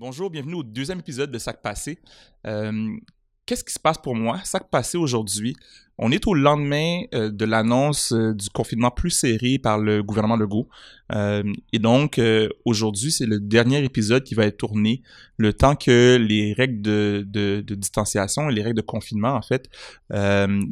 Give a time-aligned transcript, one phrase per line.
[0.00, 1.98] Bonjour, bienvenue au deuxième épisode de Sac Passé.
[2.46, 2.96] Euh,
[3.44, 4.38] Qu'est-ce qui se passe pour moi?
[4.44, 5.56] Sac Passé aujourd'hui,
[5.98, 10.36] on est au lendemain euh, de l'annonce euh, du confinement plus serré par le gouvernement
[10.36, 10.68] Legault.
[11.72, 12.20] Et donc,
[12.64, 15.02] aujourd'hui, c'est le dernier épisode qui va être tourné,
[15.36, 19.68] le temps que les règles de, de, distanciation et les règles de confinement, en fait,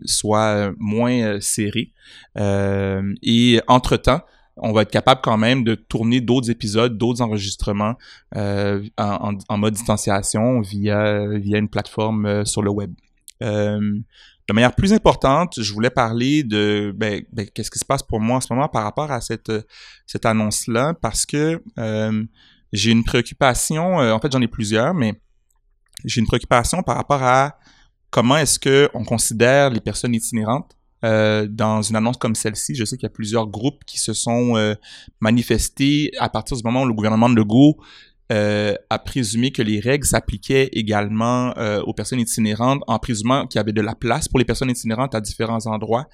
[0.04, 1.92] soient moins serrées.
[2.36, 4.20] Et entre-temps,
[4.56, 7.94] on va être capable quand même de tourner d'autres épisodes, d'autres enregistrements
[8.36, 12.92] euh, en, en- mode distanciation via, via une plateforme euh, sur le web.
[13.42, 13.98] Euh,
[14.48, 18.20] de manière plus importante, je voulais parler de ben, ben, qu'est-ce qui se passe pour
[18.20, 19.52] moi en ce moment par rapport à cette,
[20.06, 22.24] cette annonce-là, parce que euh,
[22.72, 25.14] j'ai une préoccupation, en fait j'en ai plusieurs, mais
[26.04, 27.58] j'ai une préoccupation par rapport à
[28.10, 30.75] comment est-ce que on considère les personnes itinérantes
[31.06, 34.12] euh, dans une annonce comme celle-ci, je sais qu'il y a plusieurs groupes qui se
[34.12, 34.74] sont euh,
[35.20, 37.76] manifestés à partir du moment où le gouvernement de Legault
[38.32, 41.54] euh, a présumé que les règles s'appliquaient également
[41.86, 45.14] aux personnes itinérantes, en présumant qu'il y avait de la place pour les personnes itinérantes
[45.14, 46.08] à différents endroits.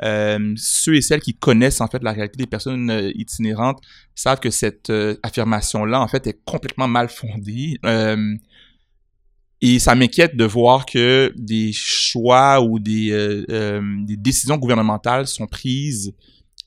[0.00, 3.80] Ceux et celles qui connaissent en fait la réalité des personnes itinérantes
[4.14, 4.92] savent que cette
[5.24, 7.80] affirmation-là en fait est complètement mal fondée.
[9.62, 15.26] Et ça m'inquiète de voir que des choix ou des, euh, euh, des décisions gouvernementales
[15.26, 16.14] sont prises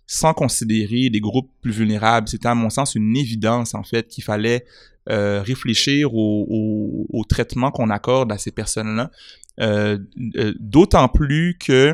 [0.08, 2.28] sans considérer des groupes plus vulnérables.
[2.28, 4.66] C'était à mon sens une évidence en fait qu'il fallait
[5.10, 9.12] euh, réfléchir au, au, au traitement qu'on accorde à ces personnes-là.
[9.60, 9.98] Euh,
[10.36, 11.94] euh, D'autant plus que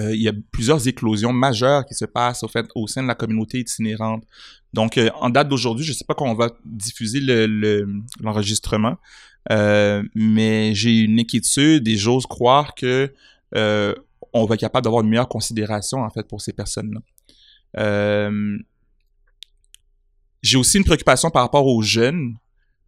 [0.00, 3.16] il y a plusieurs éclosions majeures qui se passent au, fait, au sein de la
[3.16, 4.22] communauté itinérante.
[4.72, 8.96] Donc, en date d'aujourd'hui, je ne sais pas quand on va diffuser l'enregistrement, le, l'enregistrement,
[9.50, 13.12] euh, mais j'ai une inquiétude et j'ose croire que
[13.56, 13.94] euh,
[14.32, 17.00] on va être capable d'avoir une meilleure considération en fait pour ces personnes-là.
[17.78, 18.58] Euh,
[20.42, 22.36] j'ai aussi une préoccupation par rapport aux jeunes,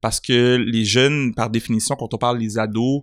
[0.01, 3.03] parce que les jeunes, par définition, quand on parle des ados,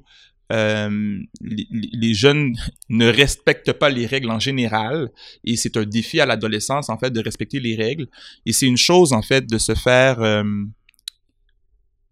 [0.50, 2.56] les, jeunes
[2.90, 5.10] ne respectent pas les règles en général
[5.44, 8.08] et c'est un défi à l'adolescence en fait de respecter les règles
[8.46, 10.22] et c'est une chose en fait de se faire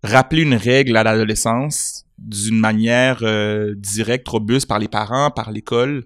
[0.06, 6.06] rappeler une règle à l'adolescence d'une manière euh, directe, robuste par les parents, par l'école,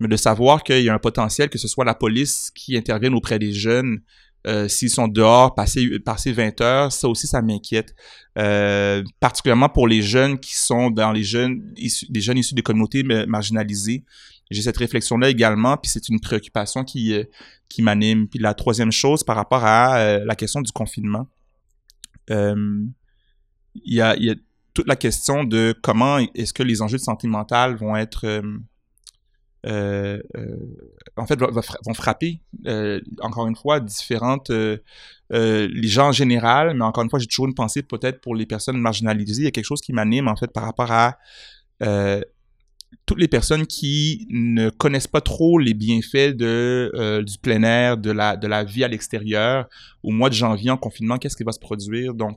[0.00, 3.14] mais de savoir qu'il y a un potentiel que ce soit la police qui intervienne
[3.14, 4.00] auprès des jeunes
[4.46, 7.94] euh, s'ils sont dehors, passer, passer 20 heures, ça aussi, ça m'inquiète.
[8.36, 12.62] Euh, particulièrement pour les jeunes qui sont dans les jeunes, issus, des jeunes issus des
[12.62, 14.04] communautés marginalisées.
[14.50, 17.24] J'ai cette réflexion-là également, puis c'est une préoccupation qui, euh,
[17.70, 18.28] qui m'anime.
[18.28, 21.26] Puis la troisième chose, par rapport à euh, la question du confinement,
[23.74, 24.16] il y, a,
[24.74, 28.42] toute la question de comment est-ce que les enjeux de santé mentale vont être euh,
[29.66, 30.20] euh,
[31.16, 34.50] en fait, vont frapper, euh, encore une fois, différentes...
[34.50, 34.78] Euh,
[35.30, 38.46] les gens en général, mais encore une fois, j'ai toujours une pensée peut-être pour les
[38.46, 39.42] personnes marginalisées.
[39.42, 41.18] Il y a quelque chose qui m'anime, en fait, par rapport à
[43.06, 48.12] toutes les personnes qui ne connaissent pas trop les bienfaits de, du plein air, de
[48.12, 49.66] la, de la vie à l'extérieur.
[50.02, 52.14] Au mois de janvier, en confinement, qu'est-ce qui va se produire?
[52.14, 52.36] Donc,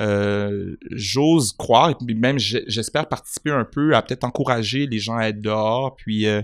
[0.00, 5.28] euh, j'ose croire, et même j'espère participer un peu à peut-être encourager les gens à
[5.28, 6.40] être dehors, puis euh,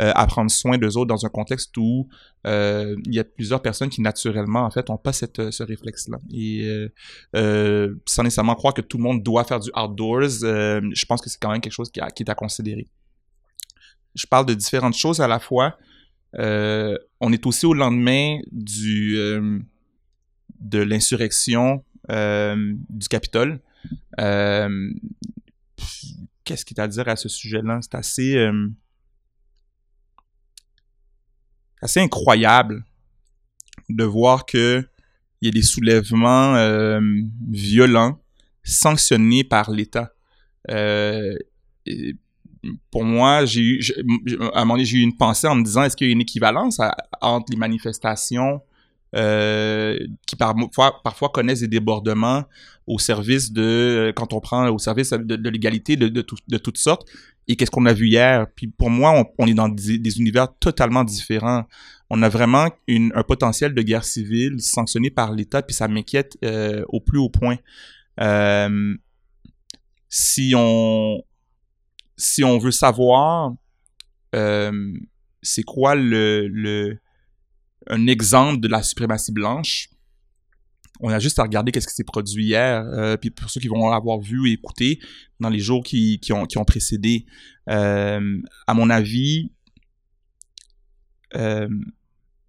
[0.00, 2.08] euh, à prendre soin d'eux autres dans un contexte où
[2.44, 6.18] il y a plusieurs personnes qui naturellement en fait ont pas cette, ce réflexe-là.
[6.32, 6.66] Et
[8.06, 11.38] sans nécessairement croire que tout le monde doit faire du outdoors, je pense que c'est
[11.40, 12.88] quand même quelque chose qui, a, qui, est à considérer.
[14.14, 15.76] Je parle de différentes choses à la fois.
[16.34, 19.18] on est aussi au lendemain du
[20.60, 23.60] de l'insurrection euh, du Capitole.
[24.20, 24.90] Euh,
[26.44, 27.80] Qu'est-ce qu'il y a à dire à ce sujet-là?
[27.82, 28.68] C'est assez, euh,
[31.96, 32.84] incroyable
[33.88, 34.82] de voir que
[35.40, 37.00] il y a des soulèvements euh,
[37.50, 38.20] violents
[38.64, 40.12] sanctionnés par l'État.
[42.90, 43.80] pour moi, j'ai eu,
[44.52, 46.12] à un moment donné, j'ai eu une pensée en me disant, est-ce qu'il y a
[46.12, 46.80] une équivalence
[47.20, 48.60] entre les manifestations
[49.16, 52.44] euh, qui parfois, parfois connaissent des débordements
[52.86, 56.78] au service de, quand on prend au service de, l'égalité de, de, tout, de, toutes
[56.78, 57.08] sortes.
[57.46, 58.46] Et qu'est-ce qu'on a vu hier?
[58.54, 61.64] Puis pour moi, on, est dans des, univers totalement différents.
[62.10, 66.36] On a vraiment une, un potentiel de guerre civile sanctionné par l'État, puis ça m'inquiète
[66.44, 67.56] euh, au plus haut point.
[68.20, 68.94] Euh,
[70.08, 71.22] si on
[72.16, 73.52] si on veut savoir
[74.34, 74.92] euh,
[75.42, 76.98] c'est quoi le
[77.88, 79.88] un exemple de la suprématie blanche.
[81.00, 83.68] On a juste à regarder qu'est-ce qui s'est produit hier, euh, puis pour ceux qui
[83.68, 84.98] vont l'avoir vu et écouté
[85.38, 87.24] dans les jours qui, qui, ont, qui ont précédé.
[87.68, 89.52] Euh, à mon avis,
[91.36, 91.68] euh,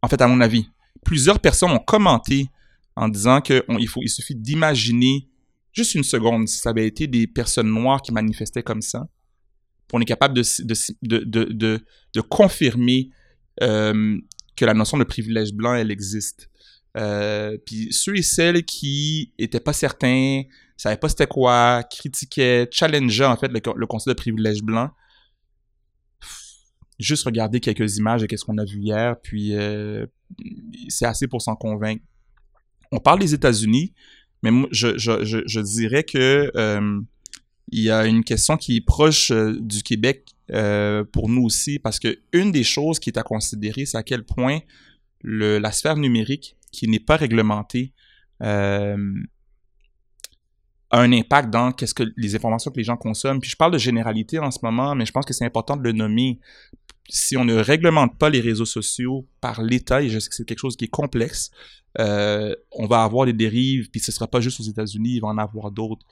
[0.02, 0.68] en fait, à mon avis,
[1.04, 2.50] plusieurs personnes ont commenté
[2.96, 5.30] en disant qu'il il suffit d'imaginer
[5.72, 9.08] juste une seconde, si ça avait été des personnes noires qui manifestaient comme ça,
[9.94, 10.44] on est capable de,
[11.02, 11.84] de, de,
[12.14, 13.10] de, confirmer
[14.60, 16.50] que la notion de privilège blanc, elle existe.
[16.98, 20.44] Euh, puis ceux et celles qui étaient pas certains,
[20.76, 24.90] savaient pas c'était quoi, critiquaient, challengeaient en fait le, concept de privilège blanc,
[27.00, 30.06] juste regarder quelques images de ce qu'on a vu hier, puis euh,
[30.90, 32.04] c'est assez pour s'en convaincre.
[32.92, 33.94] On parle des États-Unis,
[34.44, 37.02] mais moi, je, dirais que euh,
[37.72, 42.00] il y a une question qui est proche du Québec euh, pour nous aussi, parce
[42.00, 44.60] que une des choses qui est à considérer, c'est à quel point
[45.24, 47.94] la sphère numérique, qui n'est pas réglementée,
[48.42, 48.98] euh,
[50.92, 53.40] a un impact dans qu'est-ce que les informations que les gens consomment.
[53.40, 55.84] Puis je parle de généralité en ce moment, mais je pense que c'est important de
[55.84, 56.40] le nommer.
[57.10, 60.46] Si on ne réglemente pas les réseaux sociaux par l'État, et je sais que c'est
[60.46, 61.52] quelque chose qui est complexe,
[62.00, 65.20] euh, on va avoir des dérives, puis ce ne sera pas juste aux États-Unis, il
[65.22, 66.06] va en avoir d'autres.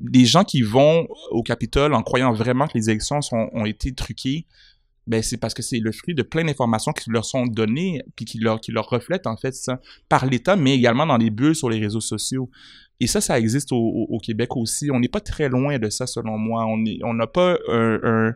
[0.00, 4.46] Les gens qui vont au Capitole en croyant vraiment que les élections ont été truquées,
[5.06, 8.24] ben c'est parce que c'est le fruit de plein d'informations qui leur sont données puis
[8.24, 11.54] qui leur qui leur reflètent en fait ça par l'État mais également dans les bulles
[11.54, 12.50] sur les réseaux sociaux.
[12.98, 14.90] Et ça ça existe au, Québec aussi.
[14.90, 16.66] On n'est pas très loin de ça selon moi.
[16.66, 18.34] On n'a pas un,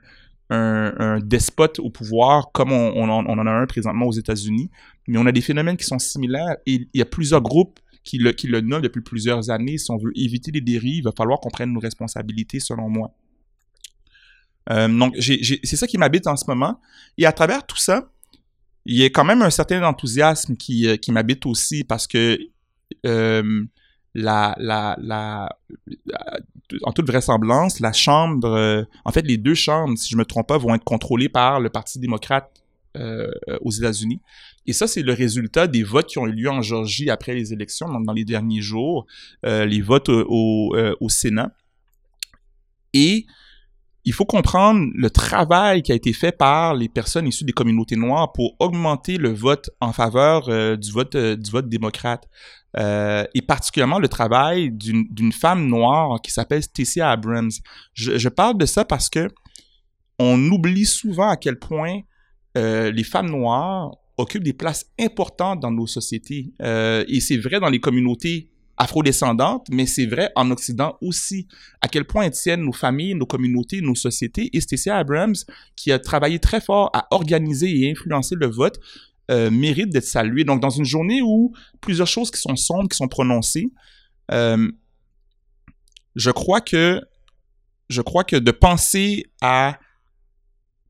[0.51, 4.71] un, despote au pouvoir comme on, on, on en a un présentement aux États-Unis
[5.11, 6.57] mais on a des phénomènes qui sont similaires.
[6.67, 9.79] Et il y a plusieurs groupes qui le, qui le nomment depuis plusieurs années.
[9.79, 13.15] Si on veut éviter les dérives, il va falloir qu'on prenne nos responsabilités, selon moi.
[14.71, 16.81] Euh, donc, c'est ça qui m'habite en ce moment.
[17.19, 18.11] Et à travers tout ça,
[18.87, 22.39] il y a quand même un certain enthousiasme qui, euh, m'habite aussi parce que
[23.07, 23.65] euh,
[24.15, 25.49] la,
[26.83, 30.59] en toute vraisemblance, la Chambre, en fait, les deux chambres, si je me trompe pas,
[30.59, 32.51] vont être contrôlées par le Parti démocrate
[33.61, 34.21] aux États-Unis.
[34.71, 37.53] Et ça, c'est le résultat des votes qui ont eu lieu en Georgie après les
[37.53, 39.05] élections, donc dans les derniers jours,
[39.45, 41.51] euh, les votes au, euh, au Sénat.
[42.95, 43.27] Et
[44.05, 47.97] il faut comprendre le travail qui a été fait par les personnes issues des communautés
[47.97, 52.29] noires pour augmenter le vote en faveur euh, du vote du vote démocrate.
[52.79, 57.51] Et particulièrement le travail d'une femme noire qui s'appelle Stacey Abrams.
[57.93, 59.27] Je, je, parle de ça parce que
[60.21, 62.03] on oublie souvent à quel point
[62.55, 63.91] les femmes noires
[64.21, 66.53] occupent des places importantes dans nos sociétés.
[66.63, 71.47] Euh, et c'est vrai dans les communautés afrodescendantes, mais c'est vrai en Occident aussi.
[71.83, 74.49] À quel point elles tiennent nos familles, nos communautés, nos sociétés.
[74.55, 75.35] Et Stacey Abrams,
[75.77, 78.81] qui a travaillé très fort à organiser et influencer le vote,
[79.31, 80.45] euh, mérite d'être salué.
[80.45, 83.71] Donc, dans une journée où plusieurs choses qui sont sombres, qui sont prononcées,
[84.33, 84.71] euh,
[86.17, 87.03] je crois que
[87.91, 89.79] je crois que de penser à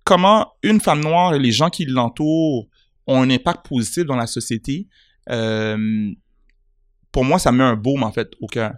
[0.04, 2.68] comment une femme noire et les gens qui l'entourent
[3.10, 4.86] ont un impact positif dans la société,
[5.30, 6.10] euh,
[7.12, 8.74] pour moi, ça met un baume, en fait, au cœur.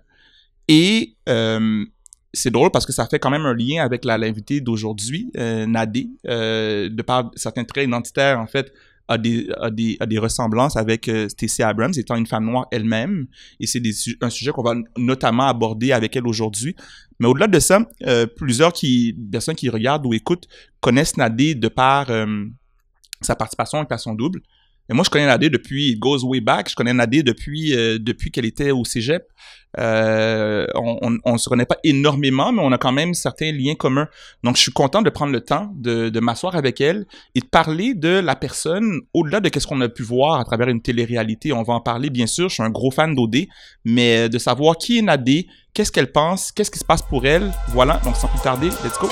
[0.69, 1.85] Et euh,
[2.33, 6.09] c'est drôle parce que ça fait quand même un lien avec l'invité d'aujourd'hui, euh, Nadé,
[6.25, 8.73] de par certains traits identitaires, en fait,
[9.09, 13.27] a des, a des, a des ressemblances avec Stacey Abrams, étant une femme noire elle-même.
[13.61, 13.83] Et c'est
[14.23, 16.75] un sujet qu'on va notamment aborder avec elle aujourd'hui.
[17.19, 17.81] Mais au-delà de ça,
[18.37, 20.49] plusieurs qui, personnes qui regardent ou écoutent
[20.81, 22.07] connaissent Nadé de par
[23.25, 24.41] sa participation avec son Double.
[24.91, 26.71] Et moi, je connais Nadé depuis It Goes Way Back.
[26.71, 29.27] Je connais Nadé depuis, euh, depuis qu'elle était au cégep.
[29.79, 34.09] Euh, on, on, se connaît pas énormément, mais on a quand même certains liens communs.
[34.43, 37.47] Donc, je suis content de prendre le temps de, de m'asseoir avec elle et de
[37.47, 41.53] parler de la personne au-delà de ce qu'on a pu voir à travers une télé-réalité.
[41.53, 42.49] On va en parler, bien sûr.
[42.49, 43.47] Je suis un gros fan d'OD,
[43.85, 47.51] mais de savoir qui est Nadé, qu'est-ce qu'elle pense, qu'est-ce qui se passe pour elle.
[47.69, 48.01] Voilà.
[48.05, 49.09] Donc, sans plus tarder, let's go.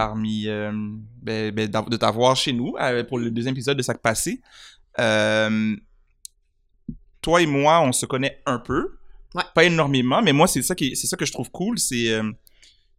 [0.00, 0.72] Parmi, euh,
[1.20, 4.40] ben, ben, de t'avoir chez nous euh, pour le deuxième épisode de Sac Passé.
[4.98, 5.76] Euh,
[7.20, 8.96] toi et moi, on se connaît un peu,
[9.34, 9.42] ouais.
[9.54, 12.18] pas énormément, mais moi c'est ça qui, c'est ça que je trouve cool, c'est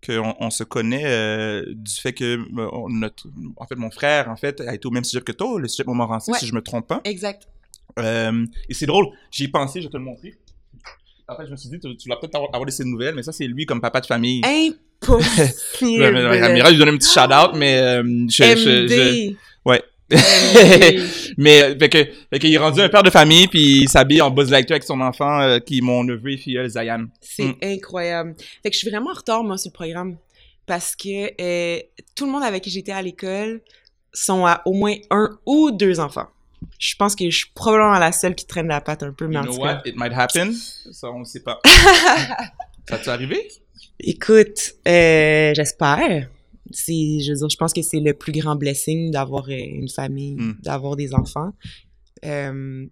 [0.05, 2.39] qu'on on se connaît euh, du fait que
[2.89, 3.27] notre,
[3.57, 5.83] en fait, mon frère en fait a été au même sujet que toi, le sujet
[5.87, 6.37] Montmorency, ouais.
[6.37, 7.01] si je me trompe pas.
[7.03, 7.47] Exact.
[7.97, 10.35] Euh, et c'est drôle, j'y ai pensé, je vais te le montrer.
[11.27, 13.23] En fait, je me suis dit, tu, tu vas peut-être avoir, avoir de nouvelles, mais
[13.23, 14.41] ça, c'est lui comme papa de famille.
[15.07, 19.35] Ouais, Amira, je lui donne un petit shout-out, mais euh, je, je- je- MD.
[19.65, 19.81] ouais.
[20.11, 21.01] MD.
[21.37, 21.97] mais euh, fait que,
[22.31, 24.83] fait qu'il est rendu un père de famille, puis il s'habille en Buzz Lightyear avec
[24.83, 27.05] son enfant, euh, qui est mon neveu et filleul, Zayan.
[27.21, 27.55] C'est Mm.
[27.63, 28.35] incroyable.
[28.61, 30.17] Fait que je suis vraiment en retard, moi, sur le programme.
[30.67, 31.79] Parce que euh,
[32.15, 33.61] tout le monde avec qui j'étais à l'école
[34.13, 36.27] sont à au moins un ou deux enfants.
[36.77, 39.35] Je pense que je suis probablement la seule qui traîne la patte un peu, mais
[39.35, 39.73] You en know tout what?
[39.75, 39.81] cas.
[39.85, 40.53] It might happen.
[40.91, 41.59] Ça, on ne sait pas.
[42.87, 43.47] ça t'est arrivé?
[44.03, 46.29] Écoute, euh, j'espère.
[46.71, 49.89] C'est, je veux dire, je pense que c'est le plus grand blessing d'avoir euh, une
[49.89, 50.57] famille, Mm.
[50.61, 51.51] d'avoir des enfants.
[52.25, 52.87] Euh,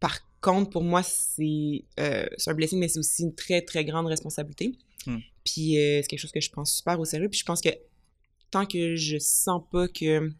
[0.00, 3.84] par contre, pour moi, c'est, euh, c'est un blessing, mais c'est aussi une très, très
[3.84, 4.72] grande responsabilité.
[5.06, 5.18] Mm.
[5.44, 7.28] Puis euh, c'est quelque chose que je prends super au sérieux.
[7.28, 7.70] Puis je pense que
[8.50, 10.30] tant que je sens pas que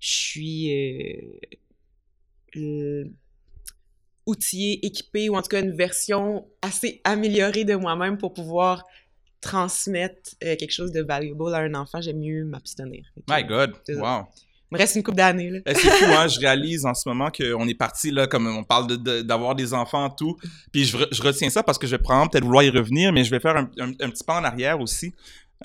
[0.00, 0.70] je suis
[4.26, 8.84] outillée, équipée, ou en tout cas une version assez améliorée de moi-même pour pouvoir
[9.44, 13.04] transmettre euh, quelque chose de valuable à un enfant, j'aime mieux m'abstenir.
[13.28, 13.72] My God.
[13.88, 14.24] Wow.
[14.70, 15.58] Il me reste une couple d'années, là.
[15.66, 16.26] Eh, C'est fou, hein?
[16.26, 19.54] Je réalise en ce moment qu'on est parti, là, comme on parle de- de- d'avoir
[19.54, 20.36] des enfants, tout.
[20.72, 23.12] Puis je, re- je retiens ça parce que je vais probablement peut-être vouloir y revenir,
[23.12, 25.14] mais je vais faire un, un- un petit pas en arrière aussi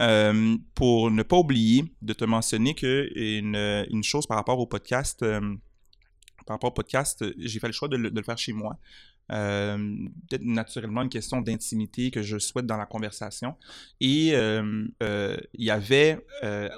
[0.01, 3.55] euh, pour ne pas oublier de te mentionner que une,
[3.89, 5.39] une chose par rapport au podcast, euh,
[6.45, 8.77] par rapport au podcast, j'ai fait le choix de le, de le faire chez moi.
[9.31, 9.77] Euh,
[10.27, 13.55] peut-être naturellement une question d'intimité que je souhaite dans la conversation.
[14.01, 16.19] Et euh, euh, il y avait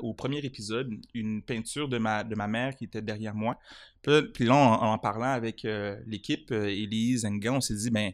[0.01, 3.57] au premier épisode une peinture de ma, de ma mère qui était derrière moi.
[4.03, 5.65] Puis là, en, en parlant avec
[6.07, 8.11] l'équipe, euh, Élise, Enga, on s'est dit, ben,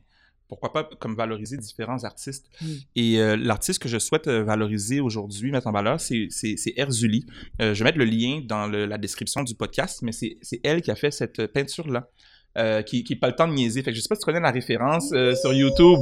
[0.50, 2.50] pourquoi pas comme valoriser différents artistes.
[2.62, 2.66] Mm.
[2.96, 6.30] Et euh, l'artiste que je souhaite euh, valoriser aujourd'hui, mettre en valeur, c'est
[6.78, 7.26] Erzuli.
[7.62, 10.62] Euh, je vais mettre le lien dans le- la description du podcast, mais c'est c'est
[10.64, 12.10] elle qui a fait cette peinture-là.
[12.58, 13.84] Euh, qui, qui pas le temps de niaiser.
[13.84, 16.00] Fait que je sais pas si tu connais la référence euh, sur YouTube.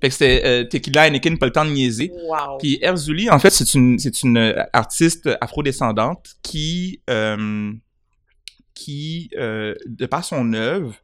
[0.00, 2.12] Fait que c'était euh, Tequila Anakin, pas le temps de niaiser.
[2.28, 2.58] Wow!
[2.58, 7.00] Puis Erzuli, en fait, c'est une, c'est une euh, artiste afrodescendante qui,
[8.74, 10.94] qui de par son œuvre,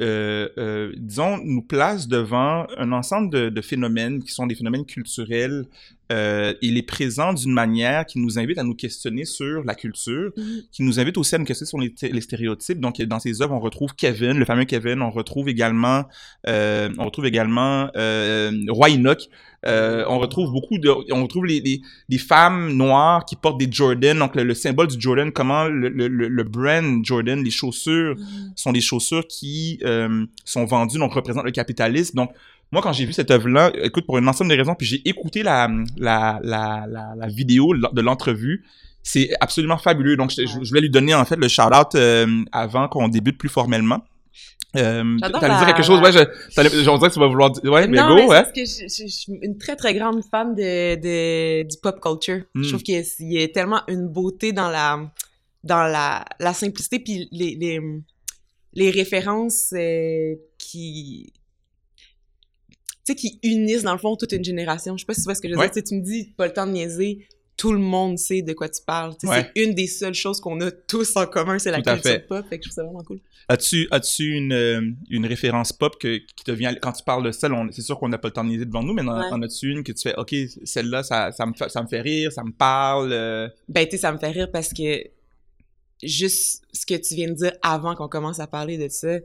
[0.00, 4.86] euh, euh, disons, nous place devant un ensemble de, de phénomènes qui sont des phénomènes
[4.86, 5.66] culturels.
[6.10, 10.30] Euh, il est présent d'une manière qui nous invite à nous questionner sur la culture,
[10.36, 10.62] Mhm.
[10.70, 11.78] qui nous invite aussi à nous questionner sur
[12.12, 12.80] les, stéréotypes.
[12.80, 15.00] Donc, dans ses œuvres, on retrouve Kevin, le fameux Kevin.
[15.00, 16.04] On retrouve également,
[16.48, 19.28] euh, on retrouve également euh, Roy Enoch.
[19.64, 21.80] On retrouve beaucoup de, on retrouve les,
[22.18, 24.18] femmes noires qui portent des Jordan.
[24.18, 28.52] Donc, le, le symbole du Jordan, comment le, le, le brand Jordan, les chaussures Mhm.
[28.56, 29.80] sont des chaussures qui
[30.44, 32.16] sont vendues, donc représentent le capitalisme.
[32.16, 32.32] Donc,
[32.72, 35.42] moi, quand j'ai vu cette œuvre-là, écoute, pour un ensemble de raisons, puis j'ai écouté
[35.42, 38.64] la, la, la, la, la vidéo de l'entrevue,
[39.02, 40.16] c'est absolument fabuleux.
[40.16, 43.48] Donc, je, je voulais lui donner, en fait, le shout-out euh, avant qu'on débute plus
[43.50, 44.02] formellement.
[44.74, 46.00] Euh, T'allais dire quelque chose?
[46.00, 46.20] Ouais, je,
[46.88, 47.70] on dirait que tu vas vouloir dire...
[47.70, 48.42] Ouais, mais non, go, mais ouais.
[48.42, 52.00] parce que je, je- je suis une très, très grande fan de, de- du pop
[52.00, 52.42] culture.
[52.54, 52.62] Mm.
[52.62, 55.12] Je trouve qu'il y y a tellement une beauté dans la,
[55.62, 57.80] dans la, la simplicité, puis les, les,
[58.72, 61.34] les références euh, qui...
[63.04, 64.96] Tu sais, qui unissent, dans le fond, toute une génération.
[64.96, 65.70] Je sais pas si tu vois ce que je veux Ouais.
[65.70, 65.82] dire.
[65.82, 68.80] Tu me dis, pas le temps de niaiser, tout le monde sait de quoi tu
[68.86, 69.14] parles.
[69.24, 69.50] Ouais.
[69.54, 72.26] C'est une des seules choses qu'on a tous en commun, c'est la culture fait.
[72.26, 72.44] pop.
[72.48, 73.18] Fait que je trouve ça vraiment cool.
[73.48, 74.80] As-tu as-tu une, euh,
[75.10, 76.74] une référence pop que, qui te vient...
[76.76, 78.64] Quand tu parles de celle, on- c'est sûr qu'on n'a pas le temps de niaiser
[78.66, 79.26] devant nous, mais en, Ouais.
[79.32, 80.32] en as-tu une que tu fais, OK,
[80.64, 83.12] celle-là, ça, ça, me fait, ça me fait rire, ça me parle...
[83.12, 85.04] euh, Ben, tu sais, ça me fait rire parce que
[86.02, 89.18] juste ce que tu viens de dire avant qu'on commence à parler de ça,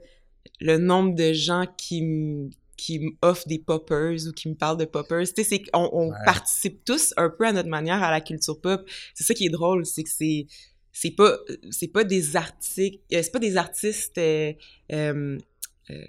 [0.60, 4.86] le nombre de gens qui me qui m'offrent des poppers ou qui me parlent de
[4.86, 6.15] poppers, tu sais, c'est qu'on on Ouais.
[6.25, 8.88] participe tous un peu à notre manière à la culture pop.
[9.15, 10.46] C'est ça qui est drôle, c'est que c'est
[10.93, 11.38] c'est pas
[11.72, 14.53] c'est pas des articles, euh, c'est pas des artistes euh,
[14.93, 15.38] euh,
[15.89, 16.05] euh,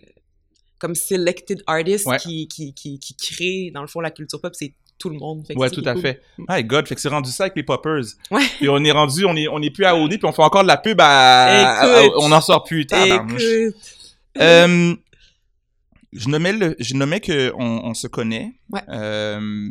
[0.79, 2.19] comme selected artists Ouais.
[2.19, 5.47] qui, qui, qui, qui créent dans le fond la culture pop, c'est tout le monde.
[5.47, 6.23] Fait Ouais, tout à est fait.
[6.49, 8.03] My God, fait que c'est rendu ça avec les poppers.
[8.31, 8.43] Ouais.
[8.59, 10.63] Puis on est rendu, on est, on est plus à OD, puis on fait encore
[10.65, 12.09] de la pub à...
[12.19, 12.87] on en sort plus.
[12.87, 12.99] cool.
[14.37, 14.99] Écoute.
[16.13, 18.55] Je nommais le, je nommais que on, se connaît.
[18.71, 18.81] Ouais.
[18.89, 19.71] Euh,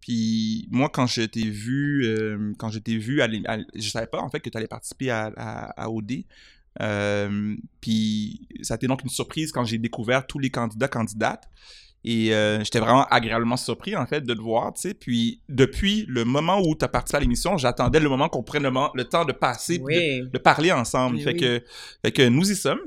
[0.00, 3.28] puis moi, quand je t'ai vu, euh, quand je t'ai vu, à
[3.74, 6.24] je savais pas en fait que tu allais participer à, à, à OD.
[6.80, 11.48] Euh, puis ça a été donc une surprise quand j'ai découvert tous les candidats candidates.
[12.04, 14.94] Et euh, j'étais vraiment agréablement surpris en fait de te voir, tu sais.
[14.94, 18.64] Puis depuis le moment où tu as participé à l'émission, j'attendais le moment qu'on prenne
[18.64, 20.22] le, temps de passer, de, Oui.
[20.28, 21.20] de parler ensemble.
[21.20, 21.40] Fait, oui.
[21.40, 21.62] que,
[22.04, 22.80] fait que nous y sommes.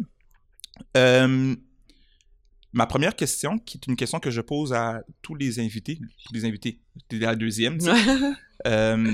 [0.98, 1.56] Euh,
[2.76, 6.34] ma première question, qui est une question que je pose à tous les invités, tous
[6.34, 6.78] les invités,
[7.10, 7.92] c'était la deuxième, tu sais.
[8.68, 9.12] Euh,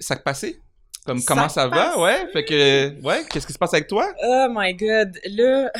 [0.00, 0.60] ça passé?
[1.04, 2.26] Comme comment ça va, ouais.
[2.32, 4.10] Fait que, ouais, qu'est-ce qui se passe avec toi?
[4.24, 5.16] Oh my god.
[5.26, 5.70] Là,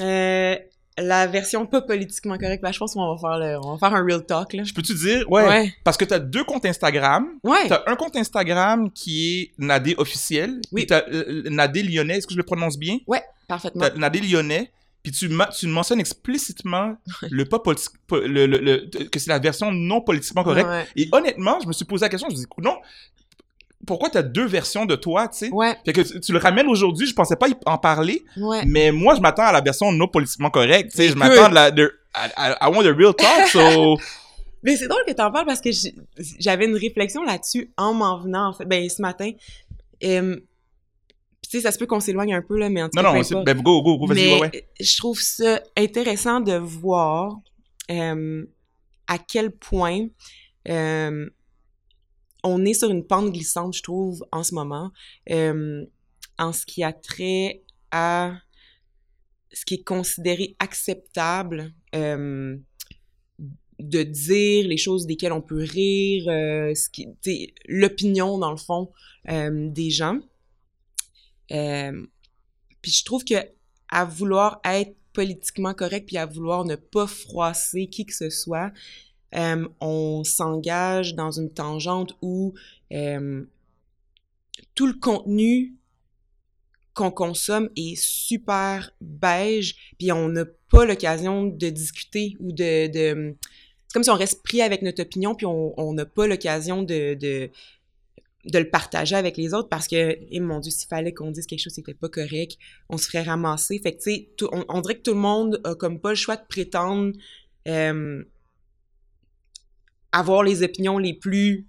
[0.00, 0.56] euh,
[0.96, 3.98] la version pas politiquement correcte, ben, je pense qu'on va faire le, on va faire
[3.98, 4.62] un real talk, là.
[4.64, 5.74] Je peux te dire, ouais, Ouais.
[5.82, 7.26] parce que t'as deux comptes Instagram.
[7.42, 7.68] Ouais.
[7.68, 10.60] T'as un compte Instagram qui est Nadé officiel.
[10.72, 10.86] Oui.
[10.86, 12.98] T'as euh, Nadé Lyonnais, est-ce que je le prononce bien?
[13.48, 13.82] Parfaitement.
[13.82, 14.70] T'as Nadé Lyonnais.
[15.04, 16.96] Puis tu, tu mentionnes explicitement
[17.30, 17.60] le pas
[18.10, 20.68] le, le- le- que c'est la version non politiquement correcte.
[20.68, 20.86] Ouais.
[20.96, 22.76] Et honnêtement, je me suis posé la question, je me dis, non,
[23.86, 25.50] pourquoi t'as deux versions de toi, tu sais?
[25.52, 25.76] Ouais.
[25.84, 28.62] Fait que tu, tu le ramènes aujourd'hui, je pensais pas y- en parler, Ouais.
[28.66, 31.50] mais moi, je m'attends à la version non politiquement correcte, tu sais, je m'attends à
[31.50, 33.98] la, de, I, want the real talk, so...
[34.62, 35.68] Mais c'est drôle que t'en parles parce que
[36.40, 38.64] j'avais une réflexion là-dessus en m'en venant, en fait.
[38.64, 39.30] Ben, ce matin.
[40.00, 40.42] Tu
[41.56, 43.22] sais, ça se peut qu'on s'éloigne un peu, là, mais en tout Non, cas, non,
[43.22, 43.46] c'est- importe.
[43.46, 44.68] ben, go, go, go, vas-y, ouais, ouais.
[44.80, 47.38] je trouve ça intéressant de voir
[47.90, 48.44] euh,
[49.08, 50.06] à quel point
[50.68, 51.28] euh,
[52.42, 54.90] on est sur une pente glissante, je trouve, en ce moment,
[55.30, 55.84] euh,
[56.38, 58.34] en ce qui a trait à
[59.52, 61.72] ce qui est considéré acceptable
[63.80, 67.06] de dire les choses desquelles on peut rire, ce qui,
[67.68, 68.90] l'opinion, dans le fond,
[69.28, 70.18] des gens.
[71.54, 72.06] Euh,
[72.82, 73.34] puis je trouve que
[73.88, 78.72] à vouloir être politiquement correct puis à vouloir ne pas froisser qui que ce soit,
[79.34, 82.54] euh, on s'engage dans une tangente où
[82.92, 83.44] euh,
[84.74, 85.74] tout le contenu
[86.94, 92.88] qu'on consomme est super beige, puis on n'a pas l'occasion de discuter ou de...
[92.92, 97.50] c'est comme si on reste pris avec notre opinion, puis on n'a pas l'occasion de,
[98.44, 101.46] de le partager avec les autres parce que, eh, mon Dieu, s'il fallait qu'on dise
[101.46, 102.58] quelque chose qui n'était pas correct,
[102.88, 103.78] on se ferait ramasser.
[103.78, 104.28] Fait que, tu sais,
[104.68, 107.12] on, dirait que tout le monde a comme pas le choix de prétendre
[107.68, 108.22] euh,
[110.12, 111.66] avoir les opinions les plus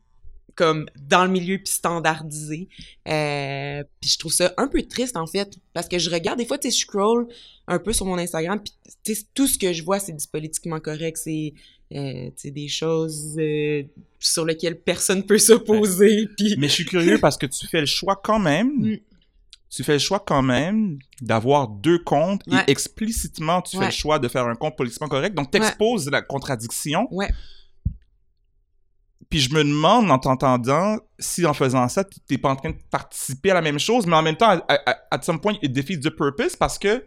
[0.56, 2.70] comme dans le milieu puis standardisées.
[3.08, 6.46] Euh, puis je trouve ça un peu triste en fait parce que je regarde des
[6.46, 7.28] fois tu sais je scroll
[7.68, 8.62] un peu sur mon Instagram
[9.04, 11.54] puis tout ce que je vois c'est politiquement correct c'est
[11.94, 13.84] euh, tu sais des choses euh,
[14.20, 17.86] sur lesquelles personne peut s'opposer puis Mais je suis curieux parce que tu fais le
[17.86, 18.72] choix quand même.
[18.80, 18.98] Mm.
[19.70, 22.64] Tu fais le choix quand même d'avoir deux comptes Ouais.
[22.68, 23.86] et explicitement tu fais Ouais.
[23.88, 25.36] le choix de faire un compte politiquement correct.
[25.36, 27.08] Donc t'exposes la contradiction.
[27.12, 27.30] Ouais.
[29.30, 32.76] Puis je me demande en t'entendant si en faisant ça t'es pas en train de
[32.92, 35.72] participer à la même chose, mais en même temps, à, à, at some point, it
[35.74, 37.04] defeats the purpose parce que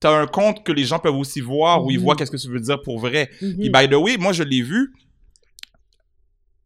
[0.00, 2.02] t'as un compte que les gens peuvent aussi voir où ils Mhm.
[2.04, 3.30] voient qu'est-ce que tu veux dire pour vrai.
[3.42, 3.56] Mhm.
[3.58, 4.92] Puis, by the way, moi, je l'ai vu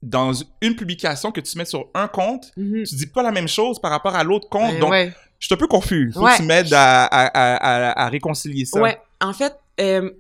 [0.02, 2.82] dans une publication que tu mets sur un compte, Mhm.
[2.84, 4.72] tu dis pas la même chose par rapport à l'autre compte.
[4.72, 5.12] Ben donc, ouais.
[5.38, 6.10] je suis un peu confus.
[6.12, 6.32] Faut Ouais.
[6.32, 7.54] que tu m'aides à, à, à,
[7.90, 8.80] à- à réconcilier ça.
[8.80, 10.10] Ouais, en fait, euh,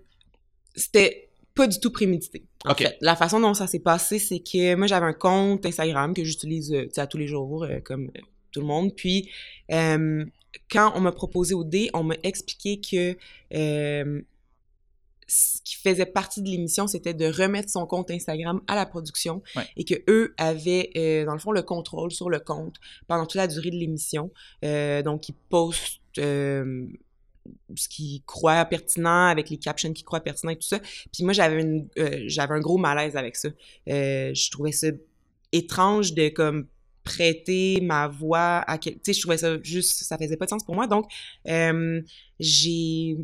[0.76, 2.44] c'était pas du tout prémédité.
[2.64, 2.78] En Ok.
[2.78, 6.22] fait, la façon dont ça s'est passé, c'est que moi j'avais un compte Instagram que
[6.24, 8.20] j'utilise euh, à tous les jours, euh, comme euh,
[8.52, 8.92] tout le monde.
[8.96, 9.28] Puis
[10.70, 13.16] quand on m'a proposé au dé, on m'a expliqué que
[13.54, 14.22] euh,
[15.26, 19.42] ce qui faisait partie de l'émission, c'était de remettre son compte Instagram à la production
[19.56, 19.64] Ouais.
[19.76, 23.36] et que eux avaient, euh, dans le fond, le contrôle sur le compte pendant toute
[23.36, 24.30] la durée de l'émission.
[24.64, 30.56] Euh, donc, ils postent ce qu'ils croient pertinent, avec les captions qu'ils croient pertinents et
[30.56, 30.78] tout ça.
[31.12, 31.88] Puis moi, j'avais une,
[32.26, 33.48] j'avais un gros malaise avec ça.
[33.86, 34.88] Je trouvais ça
[35.52, 36.66] étrange de comme
[37.04, 38.94] prêter ma voix à quel...
[38.94, 40.04] Tu sais, je trouvais ça juste...
[40.04, 40.86] Ça faisait pas de sens pour moi.
[40.86, 41.10] Donc,
[41.48, 42.00] euh,
[42.38, 43.16] j'ai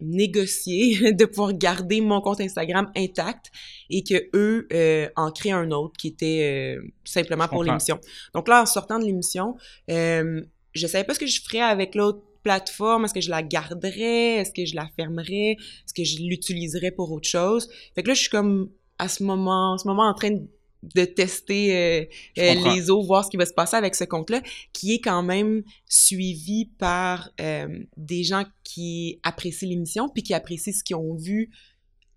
[0.00, 3.46] négocié de pouvoir garder mon compte Instagram intact
[3.90, 7.98] et que eux euh, en créent un autre qui était euh, simplement pour l'émission.
[8.34, 9.56] Donc là, en sortant de l'émission,
[9.90, 10.42] euh,
[10.74, 13.04] je savais pas ce que je ferais avec l'autre plateforme.
[13.04, 14.36] Est-ce que je la garderais?
[14.36, 15.52] Est-ce que je la fermerais?
[15.52, 17.68] Est-ce que je l'utiliserais pour autre chose?
[17.94, 20.42] Fait que là, je suis comme à ce moment, en ce moment en train de,
[20.82, 22.04] de tester euh,
[22.38, 25.22] euh, les eaux, voir ce qui va se passer avec ce compte-là, qui est quand
[25.22, 31.14] même suivi par euh, des gens qui apprécient l'émission puis qui apprécient ce qu'ils ont
[31.14, 31.50] vu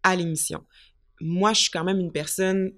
[0.04, 0.64] à l'émission.
[1.20, 2.72] Moi, je suis quand même une personne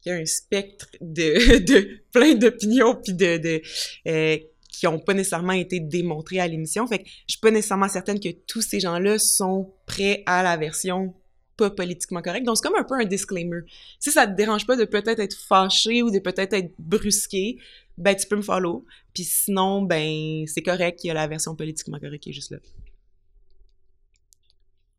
[0.00, 5.52] qui a un spectre de, de plein d'opinions puis de, de qui ont pas nécessairement
[5.52, 6.86] été démontrées à l'émission.
[6.86, 10.56] Fait que je suis pas nécessairement certaine que tous ces gens-là sont prêts à la
[10.56, 11.14] version
[11.56, 12.46] pas politiquement correcte.
[12.46, 13.60] Donc, c'est comme un peu un disclaimer.
[13.98, 17.58] Si ça te dérange pas de peut-être être fâché ou de peut-être être brusqué,
[17.96, 18.84] ben, tu peux me follow.
[19.14, 22.50] Puis sinon, ben, c'est correct, il y a la version politiquement correcte qui est juste
[22.50, 22.58] là.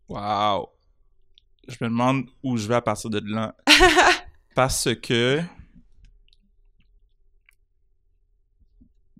[0.07, 0.69] Wow.
[1.67, 3.55] Je me demande où je vais à partir de là.
[4.55, 5.41] Parce que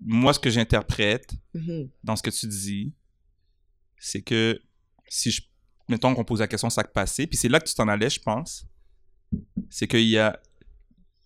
[0.01, 1.89] moi, ce que j'interprète Mhm.
[2.03, 2.93] dans ce que tu dis,
[3.97, 4.61] c'est que
[5.07, 5.41] si je.
[5.87, 8.19] Mettons qu'on pose la question sac passé, puis c'est là que tu t'en allais, je
[8.19, 8.65] pense.
[9.69, 10.39] C'est qu'il y a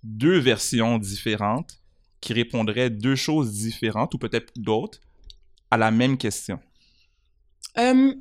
[0.03, 1.79] deux versions différentes
[2.21, 4.99] qui répondrait deux choses différentes ou peut-être d'autres
[5.71, 6.59] à la même question?
[7.77, 8.15] Hum,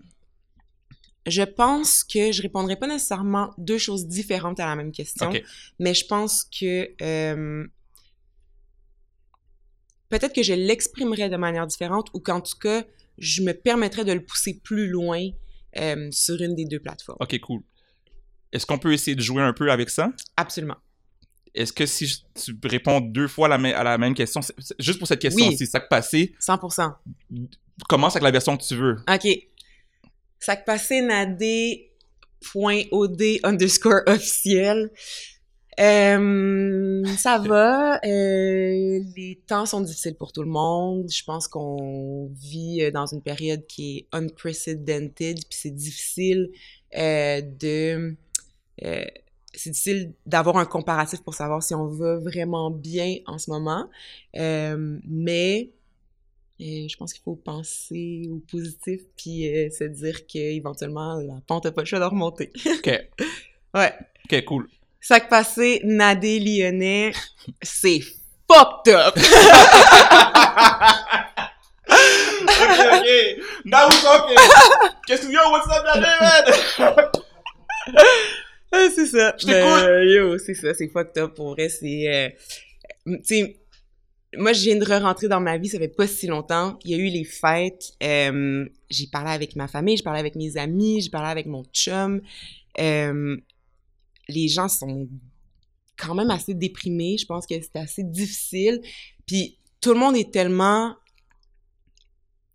[1.26, 5.32] je pense que je répondrai pas nécessairement deux choses différentes à la même question,
[5.78, 7.68] mais je pense que hum,
[10.08, 12.84] peut-être que je l'exprimerais de manière différente ou qu'en tout cas,
[13.18, 15.30] je me permettrais de le pousser plus loin
[15.80, 17.18] hum, sur une des deux plateformes.
[17.20, 17.62] OK, cool.
[18.52, 20.10] Est-ce qu'on peut essayer de jouer un peu avec ça?
[20.36, 20.76] Absolument.
[21.54, 24.40] Est-ce que si je- tu réponds deux fois à la, mê- à la même question,
[24.78, 25.56] juste pour cette question, Oui.
[25.66, 26.94] ça passé, 100%.
[27.88, 28.96] commence avec la version que tu veux.
[29.12, 29.28] OK.
[30.40, 31.90] Sac passé nadé.od
[33.44, 34.90] underscore officiel.
[35.78, 38.00] Euh, ça va.
[38.04, 41.10] euh, les temps sont difficiles pour tout le monde.
[41.10, 46.50] Je pense qu'on vit euh, dans une période qui est unprecedented, puis c'est difficile
[46.96, 48.16] euh, de...
[48.80, 53.88] c'est difficile d'avoir un comparatif pour savoir si on va vraiment bien en ce moment.
[54.34, 55.70] Mais
[56.60, 61.72] je pense qu'il faut penser au positif puis euh, se dire qu'éventuellement la pente n'a
[61.72, 62.52] pas le choix de remonter.
[62.66, 62.86] OK.
[63.74, 63.92] ouais.
[64.24, 64.68] OK, cool.
[65.00, 67.12] Sac passé, Nadé Lyonnais,
[67.62, 68.00] c'est
[68.50, 69.16] fucked up!
[71.90, 73.08] OK, OK.
[73.64, 74.36] Now we're talking.
[75.06, 76.44] Qu'est-ce que yo, what's up, la man?
[78.94, 79.34] C'est ça.
[79.38, 79.62] Je t'écoute.
[79.62, 81.70] Ben, yo, c'est ça, c'est fucked up pour vrai.
[81.70, 82.06] C'est.
[82.08, 82.28] euh,
[83.06, 83.56] tu sais,
[84.36, 86.78] moi, je viens de re-rentrer dans ma vie, ça fait pas si longtemps.
[86.84, 87.92] Il y a eu les fêtes.
[88.02, 91.64] euh, j'ai parlé avec ma famille, j'ai parlé avec mes amis, j'ai parlé avec mon
[91.72, 92.20] chum.
[94.28, 95.08] Les gens sont
[95.96, 97.16] quand même assez déprimés.
[97.18, 98.80] Je pense que c'est assez difficile.
[99.26, 100.94] Puis tout le monde est tellement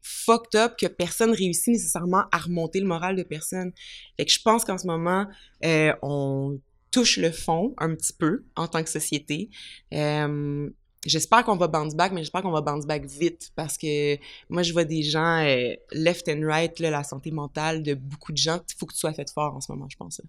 [0.01, 3.71] fucked up que personne réussit nécessairement à remonter le moral de personne.
[4.17, 5.27] Fait que je pense qu'en ce moment,
[5.63, 6.59] euh, on
[6.91, 9.49] touche le fond un petit peu en tant que société.
[9.93, 10.69] Euh,
[11.05, 14.17] j'espère qu'on va bounce back, mais j'espère qu'on va bounce back vite parce que
[14.49, 18.37] moi, je vois des gens euh, left and right, la santé mentale de beaucoup de
[18.37, 18.59] gens.
[18.69, 20.21] Il faut que tu sois fait fort en ce moment, je pense.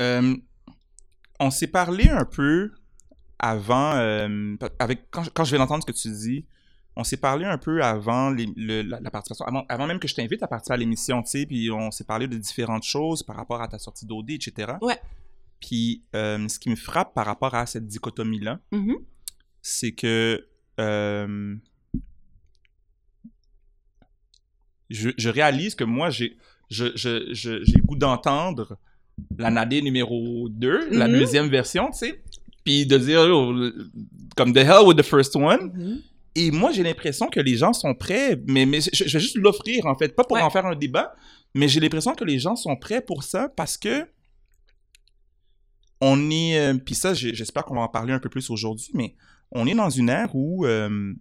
[0.00, 0.34] Euh,
[1.38, 2.72] on s'est parlé un peu
[3.38, 6.44] avant, euh, avec, quand, quand je viens d'entendre ce que tu dis,
[6.96, 10.08] on s'est parlé un peu avant les- le- la, la participation, avant, avant même que
[10.08, 13.22] je t'invite à participer à l'émission, tu sais, puis on s'est parlé de différentes choses
[13.22, 14.72] par rapport à ta sortie d'OD, etc.
[14.82, 14.98] Ouais.
[15.60, 18.96] Puis euh, ce qui me frappe par rapport à cette dichotomie-là, Mhm.
[19.62, 20.46] c'est que
[20.80, 21.56] euh,
[24.90, 26.36] je, je réalise que moi, j'ai
[26.70, 28.78] je, je, je- j'ai le goût d'entendre
[29.38, 31.18] la Nadé numéro 2, la Mhm.
[31.18, 32.22] deuxième version, tu sais,
[32.64, 33.54] puis de dire, oh,
[34.36, 35.72] comme the hell with the first one.
[35.74, 36.02] Mhm.
[36.36, 39.36] Et moi, j'ai l'impression que les gens sont prêts, mais, mais je, je vais juste
[39.36, 40.42] l'offrir, en fait, pas pour Ouais.
[40.42, 41.12] en faire un débat,
[41.54, 44.06] mais j'ai l'impression que les gens sont prêts pour ça parce que
[46.00, 49.14] on est, euh, puis ça, j'espère qu'on va en parler un peu plus aujourd'hui, mais
[49.52, 51.12] on est dans une ère où euh,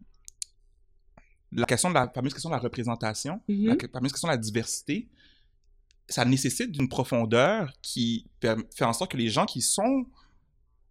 [1.52, 5.10] la question de la fameuse question de la représentation, la fameuse question de la diversité,
[6.10, 10.06] ça nécessite d'une profondeur qui fait en sorte que les gens qui sont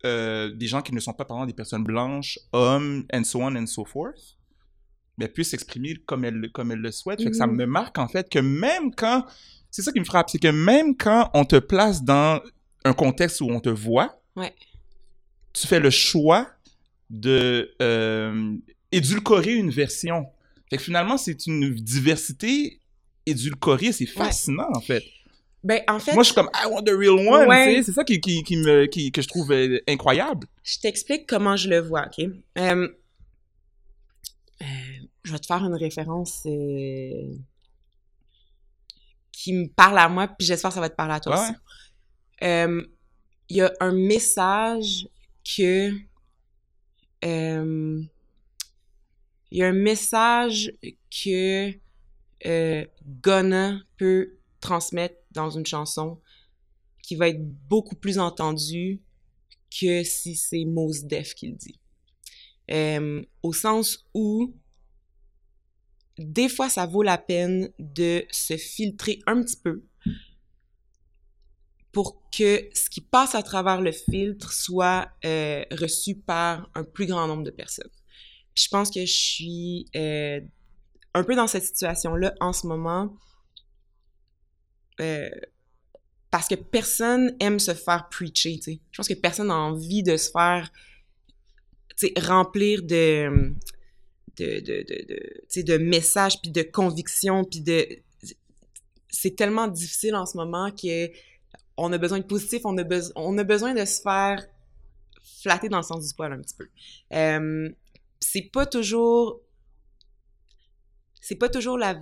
[0.05, 3.43] euh, des gens qui ne sont pas, par exemple, des personnes blanches, hommes, and so
[3.43, 4.37] on and so forth,
[5.17, 7.21] mais puissent s'exprimer comme elles, comme elles le souhaitent.
[7.21, 7.57] Fait que ça Mhm.
[7.57, 9.27] me marque, en fait, que même quand...
[9.73, 12.41] C'est ça qui me frappe, c'est que même quand on te place dans
[12.85, 14.55] un contexte où on te voit, Ouais.
[15.53, 16.47] tu fais le choix
[17.11, 18.55] de euh,
[18.93, 20.27] édulcorer une version.
[20.71, 22.81] Fait que finalement, c'est une diversité
[23.29, 23.93] édulcorée.
[23.93, 25.03] C'est fascinant, en fait.
[25.65, 27.83] Ben, en fait, Moi, je suis comme, I want the real one, Ouais.
[27.83, 30.47] C'est ça qui, qui, qui me, qui, que je trouve euh, incroyable.
[30.63, 32.25] je t'explique comment je le vois, OK?
[32.59, 32.89] Euh,
[34.63, 34.65] euh,
[35.25, 36.43] je vais te faire une référence
[39.33, 41.49] qui me parle à moi, puis j'espère que ça va te parler à toi Ouais,
[42.43, 42.87] aussi.
[43.51, 45.09] Il y a un message
[45.45, 45.93] que...
[47.23, 48.09] Il
[49.51, 50.73] y a un message
[51.11, 51.73] que
[52.47, 52.85] euh,
[53.23, 56.21] Ghana peut transmettre dans une chanson
[57.03, 59.01] qui va être beaucoup plus entendu
[59.71, 61.81] que si c'est Mos Def qui le dit.
[62.71, 64.55] Euh, au sens où
[66.19, 69.85] des fois ça vaut la peine de se filtrer un petit peu
[71.93, 77.07] pour que ce qui passe à travers le filtre soit euh, reçu par un plus
[77.07, 77.91] grand nombre de personnes.
[78.55, 80.41] Je pense que je suis euh,
[81.15, 83.17] un peu dans cette situation-là en ce moment
[85.01, 85.29] euh,
[86.31, 88.81] parce que personne aime se faire preacher, tu sais.
[88.91, 90.71] Je pense que personne n'a envie de se faire,
[91.97, 93.55] tu sais, remplir de,
[94.37, 94.85] de, de,
[95.57, 97.87] de, de, messages, puis de convictions, puis de...
[99.09, 101.09] C'est tellement difficile en ce moment que
[101.79, 104.45] on a besoin de positif, on a, besoin on a besoin de se faire
[105.41, 106.69] flatté dans le sens du poil un petit peu.
[107.15, 107.71] Euh,
[108.21, 109.41] c'est pas toujours
[111.29, 111.93] c'est pas toujours la,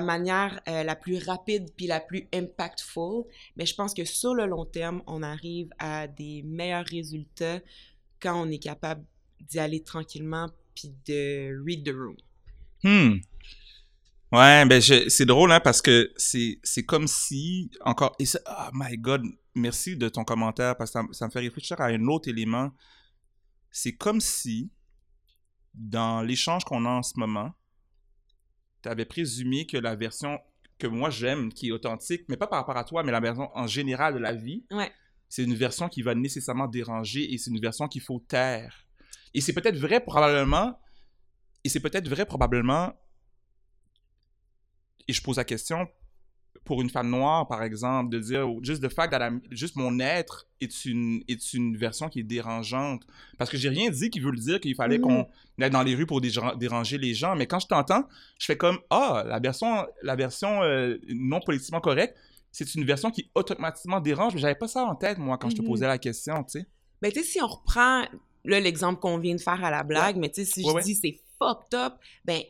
[0.00, 3.24] manière euh, la plus rapide puis la plus impactful,
[3.56, 7.58] mais je pense que sur le long terme, on arrive à des meilleurs résultats
[8.22, 9.04] quand on est capable
[9.40, 12.14] d'y aller tranquillement puis de read the room.
[12.84, 13.18] Hmm.
[14.30, 19.24] Ouais, ben c'est drôle hein, parce que c'est comme si encore oh my god,
[19.56, 22.70] merci de ton commentaire parce que ça me fait réfléchir à un autre élément.
[23.72, 24.70] C'est comme si
[25.74, 27.52] dans l'échange qu'on a en ce moment,
[28.84, 30.38] tu avais présumé que la version
[30.78, 33.50] que moi j'aime, qui est authentique, mais pas par rapport à toi, mais la version
[33.56, 34.66] en général de la vie,
[35.28, 38.86] c'est une version qui va nécessairement déranger et c'est une version qu'il faut taire.
[39.32, 40.78] Et c'est peut-être vrai probablement,
[41.64, 42.92] et c'est peut-être vrai probablement,
[45.08, 45.88] et je pose la question,
[46.64, 50.48] pour une femme noire, par exemple, de dire juste le fact que juste mon être
[50.60, 53.02] est une, est une version qui est dérangeante.
[53.38, 55.26] Parce que j'ai rien dit qui veut le dire qu'il fallait qu'on
[55.58, 55.62] mm.
[55.62, 57.36] aille dans les rues pour déranger les gens.
[57.36, 58.04] Mais quand je t'entends,
[58.38, 62.16] je fais comme Ah, la version, la version euh, non politiquement correcte,
[62.50, 64.34] c'est une version qui automatiquement dérange.
[64.34, 65.66] Mais j'avais pas ça en tête, moi, quand je te mm-hmm.
[65.66, 66.66] posais la question, tu sais.
[67.02, 68.04] Ben, tu sais, si on reprend
[68.44, 71.20] l'exemple qu'on vient de faire à la blague, mais tu sais, si je dis c'est
[71.38, 72.40] fucked up, ben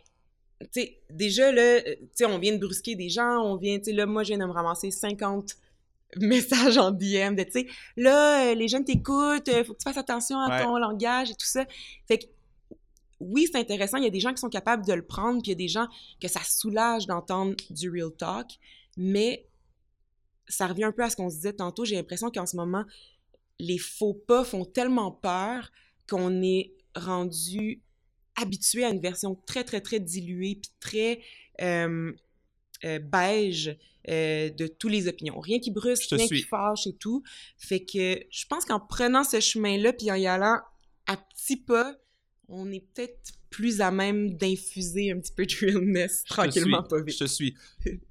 [0.73, 3.85] sais, déjà, là, euh, tu sais, on vient de brusquer des gens, on vient, tu
[3.85, 5.57] sais, là, moi, je viens de me ramasser 50
[6.17, 9.85] messages en DM de, tu sais, là, euh, les jeunes t'écoutent, euh, faut que tu
[9.85, 11.67] fasses attention à ton langage et tout ça.
[12.07, 12.25] Fait que,
[13.21, 15.51] oui, c'est intéressant, il y a des gens qui sont capables de le prendre, puis
[15.51, 15.87] il y a des gens
[16.21, 18.47] que ça soulage d'entendre du real talk,
[18.97, 19.47] mais
[20.49, 22.85] ça revient un peu à ce qu'on se disait tantôt, j'ai l'impression qu'en ce moment,
[23.59, 25.71] les faux pas font tellement peur
[26.09, 27.83] qu'on est rendu
[28.37, 31.21] habitué à une version très, très, très diluée, puis très
[31.61, 32.13] euh,
[32.85, 33.77] euh, beige
[34.09, 35.39] euh, de toutes les opinions.
[35.41, 37.23] Rien qui brusque, rien qui fâche et tout.
[37.57, 40.59] Fait que je pense qu'en prenant ce chemin-là, puis en y allant
[41.07, 41.95] à petits pas,
[42.49, 47.15] on est peut-être plus à même d'infuser un petit peu de realness tranquillement, pas vite.
[47.15, 47.55] Je te suis.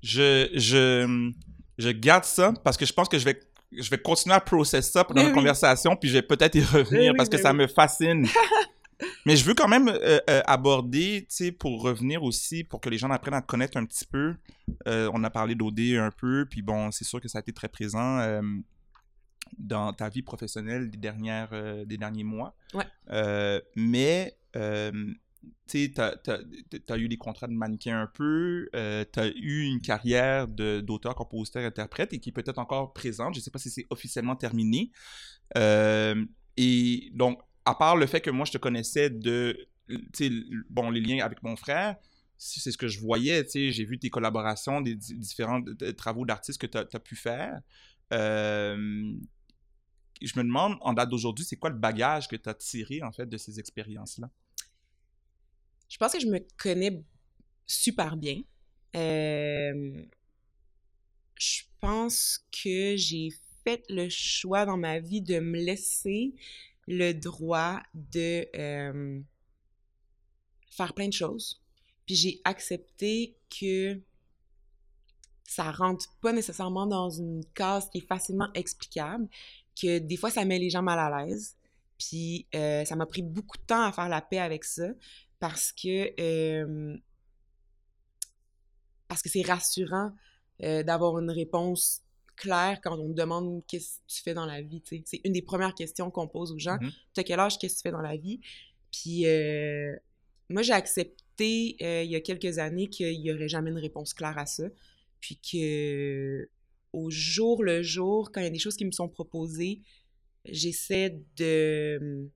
[0.02, 1.32] Je, je,
[1.78, 3.40] je garde ça parce que je pense que je vais
[3.78, 7.14] je vais continuer à processer ça pendant la conversation, puis je vais peut-être y revenir
[7.18, 8.28] parce que ça me fascine.
[9.26, 12.90] Mais je veux quand même euh, euh, aborder, tu sais, pour revenir aussi, pour que
[12.90, 14.36] les gens apprennent à te connaître un petit peu.
[14.88, 17.54] Euh, on a parlé d'OD un peu, puis bon, c'est sûr que ça a été
[17.54, 18.42] très présent
[19.60, 21.52] dans ta vie professionnelle des, dernières,
[21.86, 22.56] des derniers mois.
[22.74, 23.62] Ouais.
[23.76, 25.20] mais, tu
[25.68, 30.48] sais, tu as, eu des contrats de mannequin un peu, tu as eu une carrière
[30.48, 33.36] d'auteur, compositeur, interprète et qui est peut-être encore présente.
[33.36, 34.92] Je ne sais pas si c'est officiellement terminé.
[35.56, 39.68] et donc, à part le fait que moi, je te connaissais de,
[40.70, 41.96] bon, les liens avec mon frère,
[42.38, 45.62] c'est ce que je voyais, tu sais, j'ai vu tes collaborations, des différents
[45.98, 47.62] travaux d'artistes que tu as, pu faire.
[48.12, 49.14] Euh,
[50.22, 53.12] je me demande, en date d'aujourd'hui, c'est quoi le bagage que tu as tiré, en
[53.12, 54.30] fait, de ces expériences-là?
[55.90, 57.04] Je pense que je me connais
[57.66, 58.42] super bien.
[58.96, 60.04] Euh,
[61.40, 63.30] je pense que j'ai
[63.64, 66.34] fait le choix dans ma vie de me laisser
[66.88, 69.22] le droit de euh,
[70.70, 71.62] faire plein de choses.
[72.06, 74.00] Puis j'ai accepté que
[75.44, 79.28] ça rentre pas nécessairement dans une case qui est facilement explicable,
[79.80, 81.56] que des fois ça met les gens mal à l'aise.
[81.98, 84.90] Puis euh, ça m'a pris beaucoup de temps à faire la paix avec ça
[85.40, 86.98] parce que euh,
[89.08, 90.12] parce que c'est rassurant
[90.60, 92.03] d'avoir une réponse
[92.36, 94.82] clair quand on me demande qu'est-ce que tu fais dans la vie.
[95.06, 96.78] C'est une des premières questions qu'on pose aux gens.
[96.78, 96.92] Mm-hmm.
[97.14, 98.40] Tu as quel âge, qu'est-ce que tu fais dans la vie?
[98.92, 99.96] Puis euh,
[100.50, 104.14] moi, j'ai accepté euh, il y a quelques années qu'il n'y aurait jamais une réponse
[104.14, 104.66] claire à ça.
[105.20, 106.50] Puis que
[106.92, 109.82] au jour le jour, quand il y a des choses qui me sont proposées,
[110.46, 112.30] j'essaie de,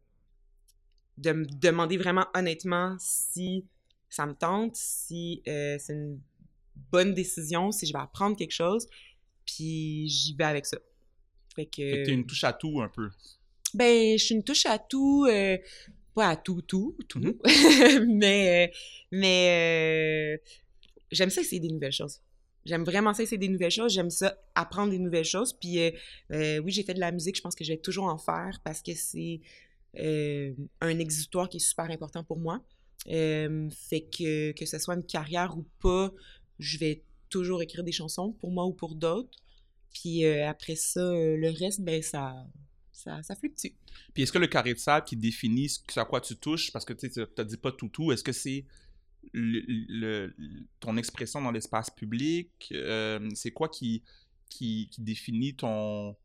[1.17, 3.65] de me demander vraiment honnêtement si
[4.09, 6.19] ça me tente, si euh, c'est une
[6.91, 8.87] bonne décision, si je vais apprendre quelque chose
[9.47, 10.77] puis j'y vais avec ça.
[11.55, 11.75] Fait que.
[11.77, 13.09] Fait que t'es une touche à tout un peu.
[13.73, 15.25] Ben, je suis une touche à tout.
[15.29, 15.57] Euh,
[16.13, 17.19] pas à tout, tout, tout.
[17.19, 18.05] Mm-hmm.
[18.17, 18.71] mais
[19.11, 20.51] mais euh,
[21.11, 22.21] j'aime ça essayer des nouvelles choses.
[22.65, 23.93] J'aime vraiment ça essayer des nouvelles choses.
[23.93, 25.53] J'aime ça apprendre des nouvelles choses.
[25.53, 27.37] Puis euh, oui, j'ai fait de la musique.
[27.37, 29.41] Je pense que je vais toujours en faire parce que c'est
[29.95, 32.61] un exutoire qui est super important pour moi.
[33.05, 36.11] fait que que ce soit une carrière ou pas,
[36.59, 39.29] je vais toujours écrire des chansons pour moi ou pour d'autres.
[39.93, 42.45] Puis euh, après ça, euh, le reste, ben ça,
[42.91, 43.73] ça, ça fluctue.
[44.13, 46.85] Puis est-ce que le carré de sable qui définit ce à quoi tu touches, parce
[46.85, 48.65] que tu n'as dit pas tout tout, est-ce que c'est
[50.79, 52.49] ton expression dans l'espace public?
[52.71, 54.03] Euh, c'est quoi qui,
[54.49, 56.15] qui, qui, définit ton...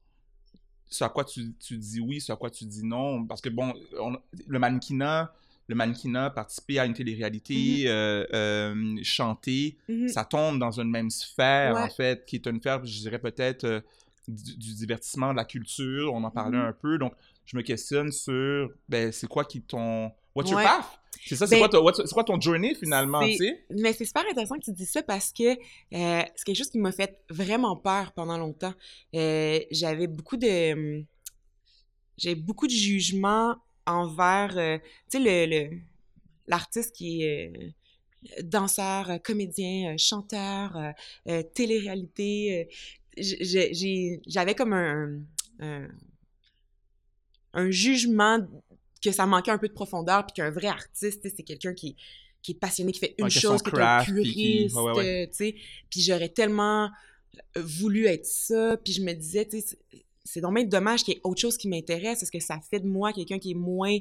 [0.89, 3.27] ce à quoi tu, tu dis oui, ce à quoi tu dis non?
[3.27, 5.35] Parce que, bon, on- le mannequinat,
[5.73, 10.09] le mannequinat, participer à une télé-réalité, euh, euh, chanter, Mhm.
[10.09, 11.81] ça tombe dans une même sphère, Ouais.
[11.83, 13.81] en fait, qui est une sphère, je dirais peut-être, euh,
[14.29, 16.13] du, du divertissement, de la culture.
[16.15, 16.65] On en parlait Mhm.
[16.67, 16.99] un peu.
[16.99, 17.13] Donc,
[17.45, 20.13] je me questionne sur, ben, c'est quoi qui ton...
[20.35, 20.87] What's your path?
[21.25, 23.65] C'est ça, c'est Ben, quoi, c'est quoi ton journey, finalement, tu sais?
[23.71, 25.57] Mais c'est super intéressant que tu dis ça parce que
[25.91, 28.75] c'est quelque chose qui m'a fait vraiment peur pendant longtemps.
[29.13, 31.05] J'avais beaucoup de...
[32.19, 34.79] J'avais beaucoup de jugements envers, euh,
[35.11, 35.79] tu sais, le,
[36.47, 40.77] l'artiste qui est euh, danseur, euh, comédien, chanteur,
[41.29, 42.69] euh, télé-réalité.
[43.17, 45.21] J'avais comme un,
[45.61, 45.89] un,
[47.55, 48.39] un jugement
[49.03, 51.97] que ça manquait un peu de profondeur, puis qu'un vrai artiste, c'est quelqu'un qui,
[52.41, 55.29] qui est passionné, qui fait une Ouais, chose, qui est un puriste, ouais, ouais, ouais.
[55.31, 55.55] tu sais.
[55.91, 56.91] Puis j'aurais tellement
[57.57, 59.77] voulu être ça, puis je me disais, tu sais,
[60.25, 62.23] c'est- dommage dommage qu'il y ait autre chose qui m'intéresse.
[62.23, 63.97] Est-ce que ça fait de moi quelqu'un qui est moins,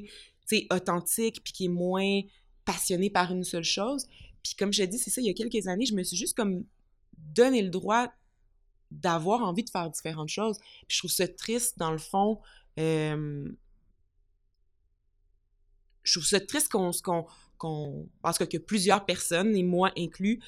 [0.70, 2.20] authentique, puis qui est moins
[2.64, 4.06] passionné par une seule chose?
[4.42, 6.16] Puis comme je te dis, c'est ça, il y a quelques années, je me suis
[6.16, 6.64] juste comme
[7.16, 8.12] donné le droit
[8.90, 10.58] d'avoir envie de faire différentes choses.
[10.58, 12.40] Puis je trouve ça triste, dans le fond.
[12.76, 13.52] je
[16.04, 16.90] trouve ça triste qu'on...
[17.02, 17.26] qu'on,
[17.58, 20.40] qu'on parce que, que plusieurs personnes, et moi inclus,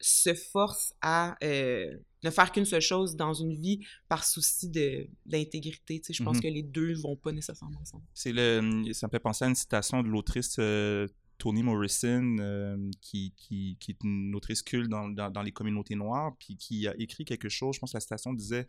[0.00, 5.06] se forcent à euh, ne faire qu'une seule chose dans une vie par souci de,
[5.26, 6.00] d'intégrité.
[6.10, 6.42] Je pense Mhm.
[6.42, 8.04] que les deux vont pas nécessairement ensemble.
[8.14, 11.06] C'est le, ça me fait penser à une citation de l'autrice euh,
[11.38, 15.94] Toni Morrison, euh, qui, qui, qui est une autrice culte dans, dans, dans les communautés
[15.94, 17.76] noires, puis qui a écrit quelque chose.
[17.76, 18.68] Je pense que la citation disait,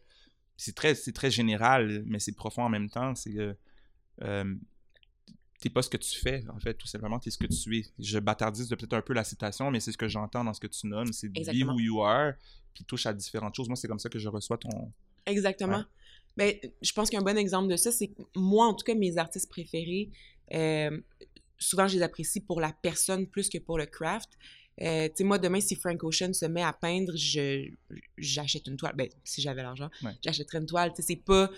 [0.55, 3.13] c'est très, c'est très général, mais c'est profond en même temps.
[3.15, 3.55] C'est que
[4.21, 4.55] euh,
[5.61, 7.85] t'es pas ce que tu fais, en fait, tout simplement, t'es ce que tu es.
[7.99, 10.67] Je bâtardise peut-être un peu la citation, mais c'est ce que j'entends dans ce que
[10.67, 12.33] tu nommes, c'est be who you are,
[12.73, 13.69] puis touche à différentes choses.
[13.69, 14.91] Moi, c'est comme ça que je reçois ton.
[15.27, 15.77] Exactement.
[15.77, 15.83] Ouais.
[16.61, 19.17] Ben, je pense qu'un bon exemple de ça, c'est que moi, en tout cas, mes
[19.17, 20.09] artistes préférés,
[20.53, 20.99] euh,
[21.59, 24.29] souvent, je les apprécie pour la personne plus que pour le craft.
[24.81, 27.69] Euh, tu sais, moi, demain, si Frank Ocean se met à peindre, je
[28.17, 28.95] j'achète une toile.
[28.95, 30.13] Ben, si j'avais l'argent, Ouais.
[30.23, 30.91] j'achèterais une toile.
[30.95, 31.51] Tu sais, c'est pas...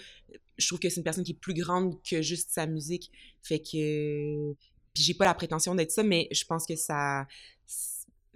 [0.57, 3.11] Je trouve que c'est une personne qui est plus grande que juste sa musique.
[3.41, 4.53] Fait que...
[4.93, 7.27] Puis j'ai pas la prétention d'être ça, mais je pense que ça...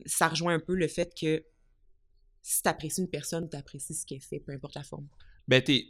[0.05, 1.43] Ça rejoint un peu le fait que
[2.43, 5.07] si t'apprécies une personne, t'apprécies ce qu'elle fait, peu importe la forme.
[5.47, 5.87] Ben, t'es,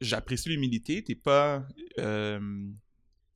[0.00, 1.66] j'apprécie l'humilité, t'es pas,
[1.98, 2.68] euh,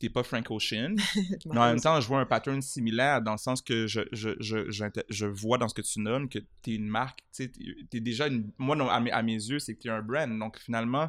[0.03, 0.97] t'es pas Frank Ocean,
[1.47, 4.31] mais en même temps, je vois un pattern similaire dans le sens que je, je,
[4.41, 7.51] je, j'inter- je vois dans ce que tu nommes que t'es une marque, tu
[7.91, 10.39] t'es, déjà une, moi, non, à, mes, à mes yeux, c'est que t'es un brand,
[10.39, 11.09] donc finalement,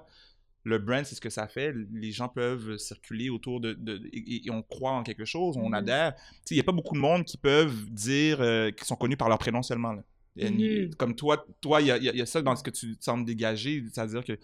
[0.66, 4.46] le brand, c'est ce que ça fait, les gens peuvent circuler autour de, de- et,
[4.48, 5.74] et on croit en quelque chose, on Mhm.
[5.74, 8.86] adhère, tu sais, il y a pas beaucoup de monde qui peuvent dire, euh, qu'ils
[8.88, 10.04] sont connus par leur prénom seulement, là.
[10.38, 10.96] Et- Mhm.
[10.96, 12.96] Comme toi, toi, il y a, y a- y a ça dans ce que tu
[13.00, 14.38] sembles dégager, c'est-à-dire que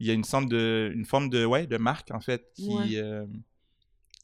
[0.00, 2.68] il y a une forme de, une forme de, ouais, de marque, en fait, qui...
[2.68, 2.96] Ouais.
[2.96, 3.24] euh,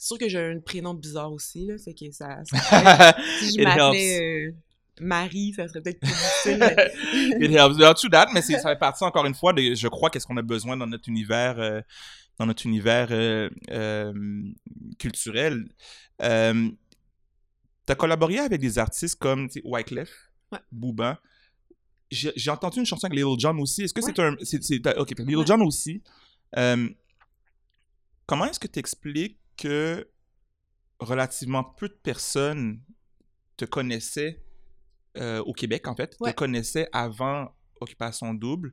[0.00, 2.38] C'est sûr que j'ai un prénom bizarre aussi, là, fait que ça...
[2.44, 4.52] ça si je m'appelais euh,
[5.00, 6.58] Marie, ça serait peut-être plus difficile.
[6.60, 6.92] mais-
[7.44, 7.76] It helps.
[7.78, 10.42] Not that, mais ça fait partie encore une fois de, je crois, qu'est-ce qu'on a
[10.42, 11.80] besoin dans notre univers, euh,
[12.38, 14.12] dans notre univers euh, euh,
[15.00, 15.68] culturel.
[16.22, 16.68] Euh,
[17.86, 20.10] tu as collaboré avec des artistes comme Wyclef,
[20.52, 20.58] Ouais.
[20.72, 21.20] Booba.
[22.10, 23.82] J'ai entendu une chanson avec Little John aussi.
[23.82, 24.34] Est-ce que c'est un.
[24.82, 25.44] t'as- ok, Little Ouais.
[25.46, 26.02] John aussi.
[26.54, 30.08] Comment est-ce que tu expliques que
[31.00, 32.80] relativement peu de personnes
[33.56, 34.42] te connaissaient
[35.16, 38.72] euh, au Québec, en fait, te connaissaient avant Occupation Double,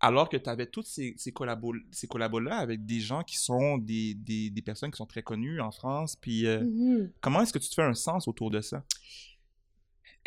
[0.00, 3.78] alors que tu avais tous ces, ces, collabos, ces collabos-là avec des gens qui sont
[3.78, 6.16] des, des, des personnes qui sont très connues en France.
[6.16, 7.12] Puis euh, Mhm.
[7.20, 8.84] comment est-ce que tu te fais un sens autour de ça?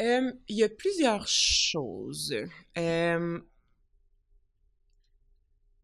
[0.01, 2.35] Euh, Il y a plusieurs choses.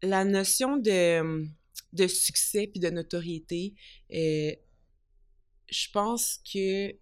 [0.04, 1.46] La notion de,
[1.92, 3.74] de succès puis de notoriété,
[4.12, 4.52] euh,
[5.70, 6.92] je pense que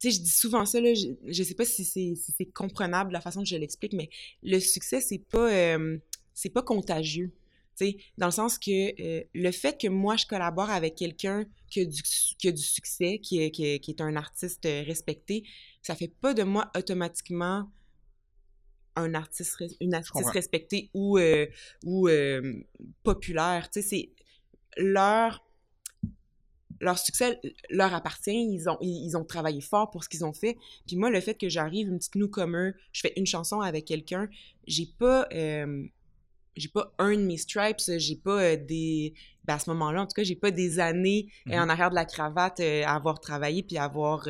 [0.00, 3.20] tu sais, je dis souvent ça, là, je, je sais pas si c'est comprenable la
[3.20, 4.10] façon que je l'explique, mais
[4.42, 5.98] le succès, c'est pas, euh,
[6.34, 7.32] c'est pas contagieux.
[7.76, 11.44] Tu sais, dans le sens que euh, le fait que moi, je collabore avec quelqu'un
[11.70, 14.64] qui, a du qui a du succès, qui est, qui est, qui est un artiste
[14.64, 15.44] respecté,
[15.82, 17.68] ça fait pas de moi automatiquement
[18.96, 21.46] un artiste, une artiste respectée ou, euh,
[21.84, 22.62] ou euh,
[23.02, 23.70] populaire.
[23.70, 24.10] Tu sais, c'est
[24.82, 25.44] leur
[26.80, 27.40] leur succès
[27.70, 30.58] leur appartient, ils ont, ils, ont travaillé fort pour ce qu'ils ont fait.
[30.86, 34.28] Puis moi, le fait que j'arrive, une petite newcomer, je fais une chanson avec quelqu'un,
[34.66, 35.86] j'ai pas, euh,
[36.56, 39.14] j'ai pas un de mes stripes, j'ai pas des...
[39.44, 41.54] Ben à ce moment-là, en tout cas, j'ai pas des années Mhm.
[41.54, 44.28] en arrière de la cravate à avoir travaillé puis à avoir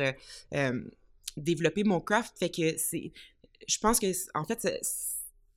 [1.37, 2.37] développé mon craft.
[2.37, 3.11] Fait que c'est...
[3.67, 4.67] Je pense que, en fait,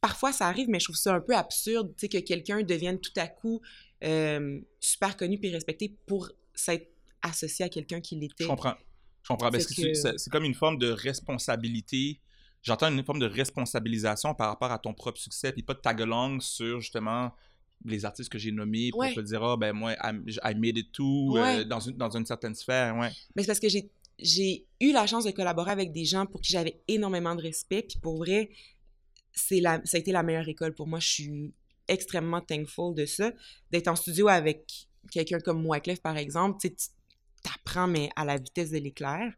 [0.01, 3.01] parfois ça arrive, mais je trouve ça un peu absurde, tu sais, que quelqu'un devienne
[3.01, 3.61] tout à coup
[4.05, 6.89] euh, super connu puis respecté pour s'être
[7.23, 8.45] associé à quelqu'un qui l'était.
[8.45, 8.75] Je comprends.
[9.23, 9.51] Je comprends.
[9.51, 12.21] Parce que, c'est comme une forme de responsabilité.
[12.63, 16.03] J'entends une forme de responsabilisation par rapport à ton propre succès, puis pas de tag
[16.03, 17.33] along sur justement
[17.85, 21.37] les artistes que j'ai nommés pour te dire, ah, ben moi, I, made it too
[21.37, 22.97] euh, dans, une, dans une certaine sphère.
[22.97, 23.11] Ouais.
[23.37, 23.89] Mais c'est parce que j'ai
[24.19, 27.83] j'ai eu la chance de collaborer avec des gens pour qui j'avais énormément de respect.
[27.83, 28.51] Puis pour vrai,
[29.33, 30.99] c'est la, ça a été la meilleure école pour moi.
[30.99, 31.53] Je suis
[31.87, 33.33] extrêmement thankful de ça.
[33.71, 36.73] D'être en studio avec quelqu'un comme Wyclef, par exemple, tu
[37.55, 39.33] apprends, mais à la vitesse de l'éclair.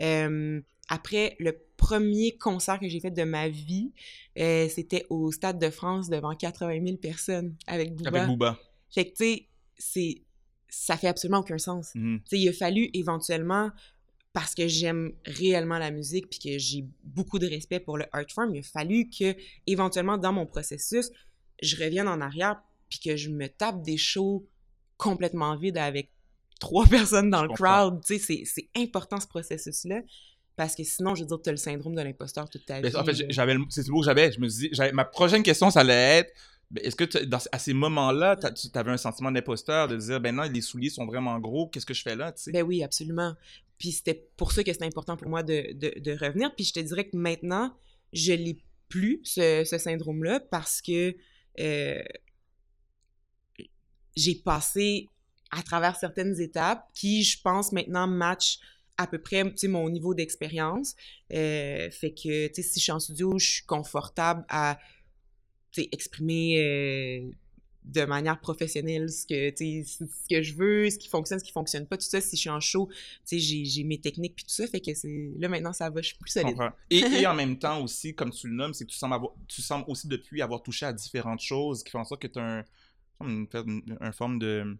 [0.00, 3.92] Euh, après, le premier concert que j'ai fait de ma vie,
[4.38, 8.10] euh, c'était au Stade de France devant 80 000 personnes avec Booba.
[8.10, 8.58] Avec Booba.
[8.90, 9.46] Fait que, tu
[9.78, 10.22] sais,
[10.68, 11.94] ça fait absolument aucun sens.
[11.94, 12.20] Mhm.
[12.20, 13.70] Tu sais, il a fallu éventuellement
[14.32, 18.30] parce que j'aime réellement la musique puis que j'ai beaucoup de respect pour le art
[18.32, 19.34] form, il a fallu que
[19.66, 21.10] éventuellement dans mon processus,
[21.62, 24.46] je revienne en arrière puis que je me tape des shows
[24.96, 26.10] complètement vides avec
[26.60, 28.02] trois personnes dans le crowd.
[28.04, 30.02] Tu sais, c'est important ce processus-là.
[30.56, 32.94] Parce que sinon, je veux dire, tu as le syndrome de l'imposteur toute ta vie.
[32.94, 34.30] en fait, j'avais, c'est le mot que j'avais.
[34.30, 36.32] Je me dis, ma prochaine question, ça allait être
[36.76, 40.44] est-ce que dans, à ces moments-là, tu avais un sentiment d'imposteur de dire, ben non,
[40.44, 42.52] les souliers sont vraiment gros, qu'est-ce que je fais là, tu?
[42.52, 43.34] Ben oui, absolument.
[43.80, 46.54] Puis c'était pour ça que c'était important pour moi de, de, revenir.
[46.54, 47.74] Puis je te dirais que maintenant,
[48.12, 51.16] je l'ai plus, ce, syndrome-là, parce que
[51.58, 52.02] euh,
[54.14, 55.08] j'ai passé
[55.50, 58.58] à travers certaines étapes qui, je pense, maintenant matchent
[58.98, 60.94] à peu près mon niveau d'expérience.
[61.32, 64.78] Euh, fait que si je suis en studio, je suis confortable à
[65.90, 67.30] exprimer euh,
[67.84, 71.86] de manière professionnelle ce que, ce que je veux, ce qui fonctionne, ce qui fonctionne
[71.86, 72.20] pas, tout ça.
[72.20, 72.88] Si je suis en show,
[73.30, 74.66] j'ai mes techniques puis tout ça.
[74.66, 76.56] Fait que c'est là maintenant, ça va, je suis plus solide.
[76.90, 79.84] Et, en même temps aussi, comme tu le nommes, c'est que tu sembles, tu sembles
[79.88, 82.64] aussi depuis avoir touché à différentes choses qui font en sorte que tu as un,
[83.26, 83.48] une,
[84.12, 84.76] forme de,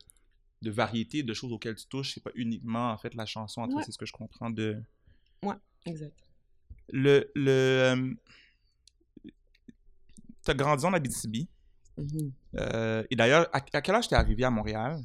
[0.62, 2.14] de variété de choses auxquelles tu touches.
[2.14, 4.80] C'est pas uniquement en fait la chanson, en c'est ce que je comprends de.
[5.42, 6.14] Ouais, exact.
[6.92, 7.30] Le.
[7.34, 8.14] le euh,
[10.44, 11.48] tu as grandi en Abitibi.
[11.98, 12.30] Mm-hmm.
[12.58, 14.98] Euh, et d'ailleurs, à, quel âge t'es arrivé à Montréal?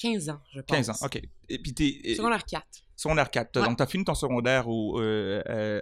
[0.00, 0.76] 15 ans, je pense.
[0.76, 1.20] 15 ans, OK.
[1.48, 2.14] Et puis t'es...
[2.14, 2.64] Secondaire 4.
[2.96, 3.64] Secondaire 4.
[3.64, 5.80] Donc, t'as fini ton secondaire au, euh, euh,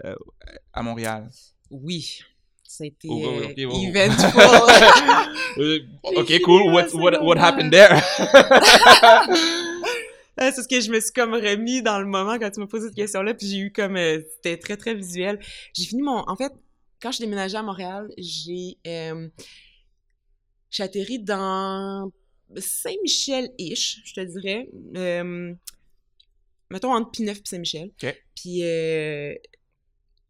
[0.72, 1.30] à Montréal?
[1.70, 2.20] Oui.
[2.80, 4.40] Été oh, oh, okay, oh, eventful.
[6.16, 6.72] OK, cool.
[6.72, 7.90] What, what, what happened there?
[10.38, 12.86] c'est ce que je me suis comme remis dans le moment quand tu m'as posé
[12.88, 13.96] cette question-là, puis j'ai eu comme...
[13.96, 15.40] C'était très, très visuel.
[15.72, 16.22] J'ai fini mon...
[16.28, 16.52] En fait,
[17.00, 19.28] quand je déménageais à Montréal, j'ai euh,
[20.78, 22.10] atterri dans
[22.56, 24.68] Saint-Michel-ish, je te dirais.
[24.96, 25.54] Euh,
[26.70, 27.90] mettons entre Pineuf et Saint-Michel.
[28.34, 29.34] Puis euh,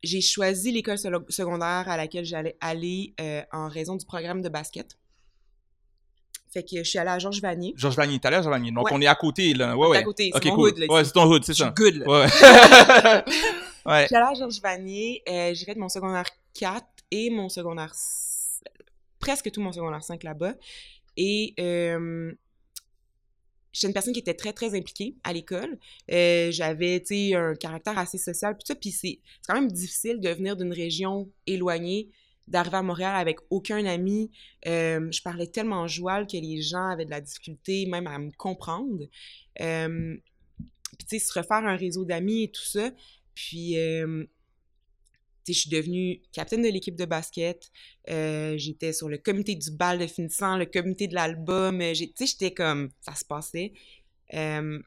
[0.02, 4.98] j'ai choisi l'école secondaire à laquelle j'allais aller euh, en raison du programme de basket.
[6.50, 7.74] Fait que je suis allée à Georges Vanier.
[7.76, 8.72] Georges Vanier, t'es allée à Georges Vanier.
[8.72, 9.76] Donc on est à côté, là.
[9.76, 9.98] Ouais, ouais.
[9.98, 10.86] à côté, c'est mon hood, là.
[10.88, 11.74] Ouais, c'est ton hood, c'est ça.
[11.76, 12.06] good, là.
[12.06, 12.26] Ouais.
[13.88, 14.06] ouais.
[14.14, 15.22] Allée à Georges Vanier.
[15.26, 17.94] j'ai fait mon secondaire 4 et mon secondaire...
[19.18, 20.54] presque tout mon secondaire 5 là-bas.
[21.16, 22.32] Et euh,
[23.72, 25.78] j'étais une personne qui était très, très impliquée à l'école.
[26.10, 28.74] Euh, j'avais, tu sais, un caractère assez social, puis ça.
[28.74, 32.10] Puis c'est quand même difficile de venir d'une région éloignée,
[32.46, 34.30] d'arriver à Montréal avec aucun ami.
[34.66, 38.30] Euh, je parlais tellement joual que les gens avaient de la difficulté même à me
[38.32, 39.04] comprendre.
[39.60, 40.16] Euh,
[40.98, 42.90] puis, tu sais, se refaire un réseau d'amis et tout ça.
[43.38, 43.76] Puis,
[45.52, 47.70] je suis devenue capitaine de l'équipe de basket.
[48.10, 51.80] Euh, j'étais sur le comité du bal de finissant, le comité de l'album.
[51.80, 52.90] Euh, tu sais, j'étais comme...
[53.00, 53.72] Ça se passait.
[54.34, 54.78] Euh,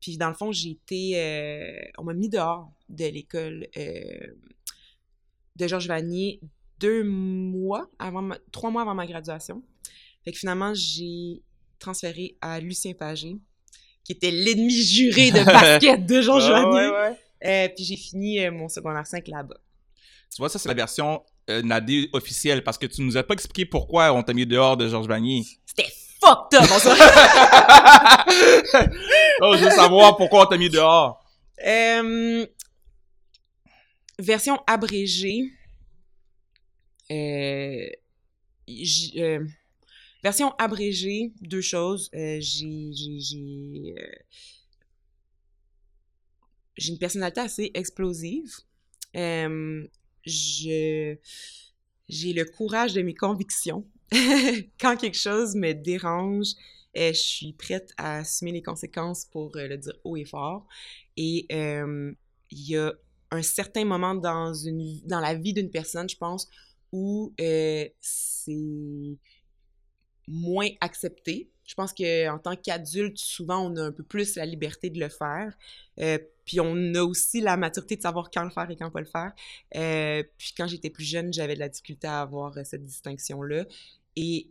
[0.00, 1.90] puis dans le fond, j'ai été...
[1.98, 6.40] on m'a mis dehors de l'école de Georges Vanier
[6.78, 8.30] deux mois avant...
[8.52, 9.62] trois mois avant ma graduation.
[10.24, 11.42] Fait que finalement, j'ai
[11.78, 13.36] transféré à Lucien Pagé,
[14.04, 17.16] qui était l'ennemi juré de basket de Georges Vanier.
[17.44, 19.56] Euh, puis j'ai fini euh, mon secondaire 5 là-bas.
[20.30, 23.34] Tu vois, ça, c'est la version euh, Nadé officielle, parce que tu nous as pas
[23.34, 25.44] expliqué pourquoi on t'a mis dehors de Georges Vanier.
[25.64, 26.94] C'était fucked up, ça!
[29.40, 31.24] oh, je veux savoir pourquoi on t'a mis dehors.
[31.66, 32.46] Euh,
[34.18, 35.44] version abrégée.
[40.22, 42.10] version abrégée, deux choses.
[42.12, 43.94] j'ai
[46.78, 48.56] j'ai une personnalité assez explosive.
[49.16, 49.86] Euh,
[50.24, 51.18] j'ai
[52.08, 53.84] le courage de mes convictions.
[54.80, 56.48] Quand quelque chose me dérange,
[56.96, 60.66] euh, je suis prête à assumer les conséquences pour euh, le dire haut et fort.
[61.16, 62.16] Et il
[62.50, 62.92] y a
[63.30, 66.48] un certain moment dans, une, dans la vie d'une personne, je pense,
[66.92, 67.34] où
[68.00, 69.18] c'est
[70.28, 71.50] moins accepté.
[71.64, 75.08] Je pense qu'en tant qu'adulte, souvent, on a un peu plus la liberté de le
[75.08, 75.58] faire.
[76.48, 79.06] Puis on a aussi la maturité de savoir quand le faire et quand pas le
[79.06, 79.32] faire.
[79.76, 83.66] Euh, puis quand j'étais plus jeune, j'avais de la difficulté à avoir cette distinction-là.
[84.16, 84.48] Et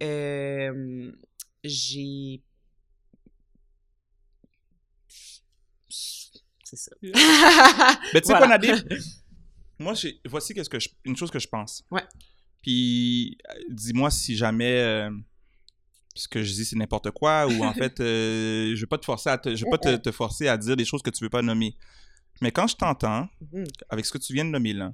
[1.63, 2.41] j'ai
[6.63, 6.91] c'est ça.
[7.01, 8.83] Mais tu sais quoi, Nadir?
[9.79, 9.93] Moi,
[10.25, 11.85] voici ce que une chose que je pense.
[11.91, 12.03] Ouais.
[12.61, 15.11] Puis, euh, dis-moi si jamais euh,
[16.17, 19.05] ce que je dis c'est n'importe quoi ou en fait, euh, je vais pas te
[19.05, 21.29] forcer à te, je vais pas te, forcer à dire des choses que tu veux
[21.29, 21.75] pas nommer.
[22.41, 23.67] Mais quand je t'entends, mm-hmm.
[23.89, 24.93] avec ce que tu viens de nommer là,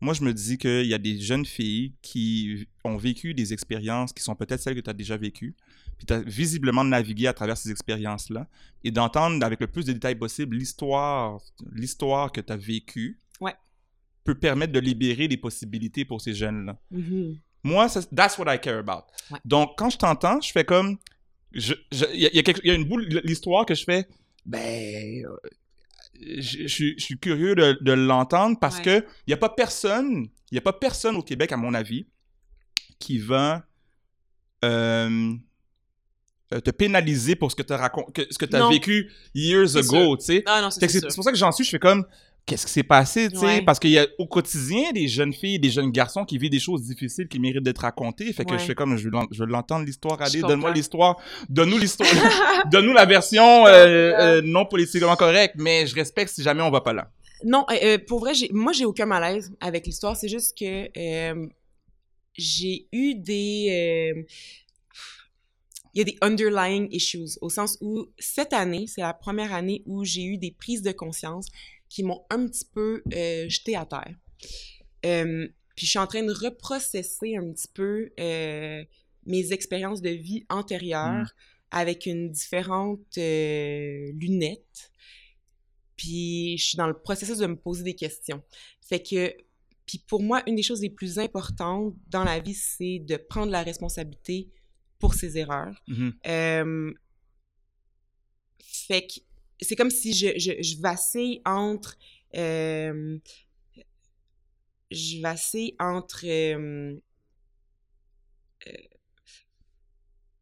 [0.00, 4.12] moi, je me dis qu'il y a des jeunes filles qui ont vécu des expériences
[4.12, 5.56] qui sont peut-être celles que tu as déjà vécues,
[5.96, 8.46] puis tu as visiblement navigué à travers ces expériences-là,
[8.84, 11.40] et d'entendre avec le plus de détails possible l'histoire,
[11.72, 13.54] l'histoire que tu as vécue, ouais.
[14.24, 16.78] peut permettre de libérer des possibilités pour ces jeunes-là.
[16.92, 17.38] Mm-hmm.
[17.66, 19.04] Moi, that's what I care about.
[19.44, 20.98] Donc, quand je t'entends, je fais comme...
[21.52, 21.74] Il je,
[22.12, 22.30] y, a,
[22.64, 24.06] y, a une boule, l'histoire que je fais,
[24.44, 25.36] ben, euh,
[26.38, 30.72] je, suis curieux de, l'entendre parce que il n'y a pas personne, il a pas
[30.72, 32.06] personne au Québec, à mon avis,
[32.98, 33.64] qui va
[34.64, 35.34] euh,
[36.52, 37.92] euh, te pénaliser pour ce que tu as,
[38.30, 40.44] ce que as vécu years ago, tu sais.
[40.70, 42.06] c'est pour ça que j'en suis, je fais comme,
[42.46, 45.58] qu'est-ce qui s'est passé, tu sais, parce qu'il y a au quotidien des jeunes filles,
[45.58, 48.32] des jeunes garçons qui vivent des choses difficiles qui méritent d'être racontées.
[48.32, 51.16] Fait que je fais comme, je veux l'entendre l'histoire, allez, donne-moi l'histoire,
[51.48, 52.08] donne-nous l'histoire,
[52.70, 56.80] donne-nous la version euh, euh, non politiquement correcte, mais je respecte si jamais on va
[56.80, 57.10] pas là.
[57.44, 57.66] Non,
[58.06, 60.88] pour vrai, moi j'ai aucun malaise avec l'histoire, c'est juste que
[62.38, 64.24] j'ai eu des
[65.96, 69.82] il y a des underlying issues, au sens où cette année, c'est la première année
[69.86, 71.46] où j'ai eu des prises de conscience
[71.88, 74.14] qui m'ont un petit peu euh, jeté à terre.
[75.04, 78.84] Euh, puis je suis en train de reprocesser un petit peu euh,
[79.26, 81.30] mes expériences de vie antérieures mm.
[81.70, 84.90] avec une différente lunette.
[85.96, 88.42] Puis je suis dans le processus de me poser des questions.
[88.80, 89.34] Fait que,
[89.86, 93.52] puis pour moi, une des choses les plus importantes dans la vie, c'est de prendre
[93.52, 94.50] la responsabilité
[94.98, 95.82] pour ses erreurs.
[95.88, 96.94] Mm-hmm.
[98.58, 99.20] Fait que
[99.60, 101.96] c'est comme si je, je, vacille entre.
[102.34, 103.18] Euh,
[105.78, 106.24] entre.
[106.26, 106.96] Euh,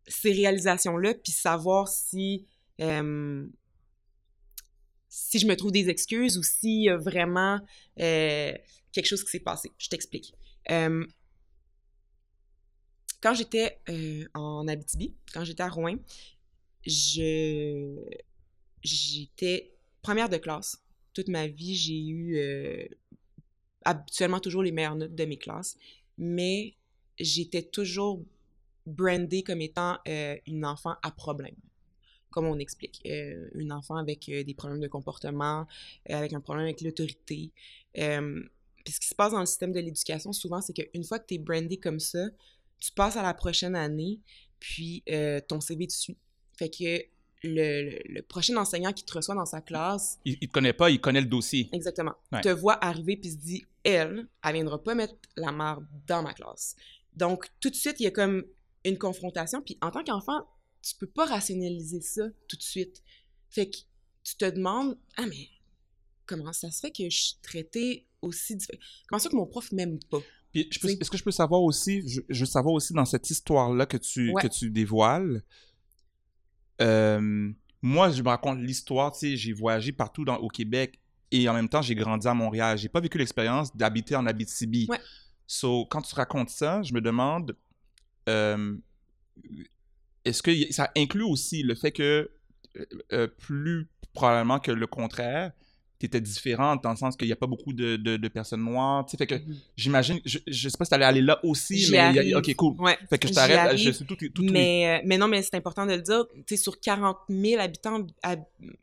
[0.06, 2.46] ces réalisations-là, puis savoir si.
[5.38, 7.60] je me trouve des excuses ou s'il y vraiment
[7.96, 9.70] quelque chose qui s'est passé.
[9.78, 10.34] Je t'explique
[13.24, 15.96] quand j'étais euh, en Abitibi, quand j'étais à Rouen,
[16.86, 17.96] je
[18.84, 19.72] j'étais
[20.02, 20.78] première de classe.
[21.12, 22.84] Toute ma vie, j'ai eu euh,
[23.84, 25.76] habituellement toujours les meilleures notes de mes classes,
[26.18, 26.74] mais
[27.18, 28.22] j'étais toujours
[28.86, 31.56] brandée comme étant euh, une enfant à problème
[32.30, 33.00] comme on explique.
[33.04, 35.68] une enfant avec des problèmes de comportement,
[36.08, 37.52] avec un problème avec l'autorité.
[37.94, 41.26] puis ce qui se passe dans le système de l'éducation, souvent, c'est qu'une fois que
[41.28, 42.26] tu es brandé comme ça,
[42.80, 44.20] tu passes à la prochaine année,
[44.60, 46.18] puis euh, ton CV te suit.
[46.58, 47.02] Fait que
[47.44, 50.18] le, prochain enseignant qui te reçoit dans sa classe...
[50.24, 51.68] Il, ne te connaît pas, il connaît le dossier.
[51.72, 52.14] Exactement.
[52.42, 56.32] Te voit arriver puis se dit, elle, elle viendra pas mettre la marde dans ma
[56.32, 56.76] classe.
[57.14, 58.44] Donc, tout de suite, il y a comme
[58.84, 59.62] une confrontation.
[59.62, 60.46] Puis en tant qu'enfant,
[60.82, 63.02] tu peux pas rationaliser ça tout de suite.
[63.50, 63.76] Fait que
[64.22, 65.48] tu te demandes, ah mais
[66.26, 68.58] comment ça se fait que je suis traitée aussi...
[69.08, 70.20] Comment ça que mon prof m'aime pas?
[70.54, 74.32] est-ce que je peux savoir aussi, je, veux savoir aussi dans cette histoire-là que tu,
[74.40, 75.42] que tu dévoiles,
[76.80, 77.50] euh,
[77.82, 80.98] moi, je me raconte l'histoire, tu sais, j'ai voyagé partout dans, au Québec
[81.30, 82.78] et en même temps, j'ai grandi à Montréal.
[82.78, 84.86] J'ai pas vécu l'expérience d'habiter en Abitibi.
[84.88, 85.00] Ouais.
[85.46, 87.56] So, quand tu racontes ça, je me demande,
[88.28, 88.76] euh,
[90.24, 92.30] est-ce que ça inclut aussi le fait que,
[93.12, 95.52] euh, plus probablement que le contraire,
[96.02, 99.06] était différente dans le sens qu'il n'y a pas beaucoup de, de, personnes noires.
[99.06, 99.56] Tu fait que mm-hmm.
[99.76, 102.74] j'imagine, je, je sais pas si tu allais aller là aussi, mais ok, cool.
[102.78, 105.56] Ouais, fait que je t'arrête, je suis tout, tout, mais, euh, mais non, mais c'est
[105.56, 106.26] important de le dire.
[106.46, 108.06] Tu sur 40 000 habitants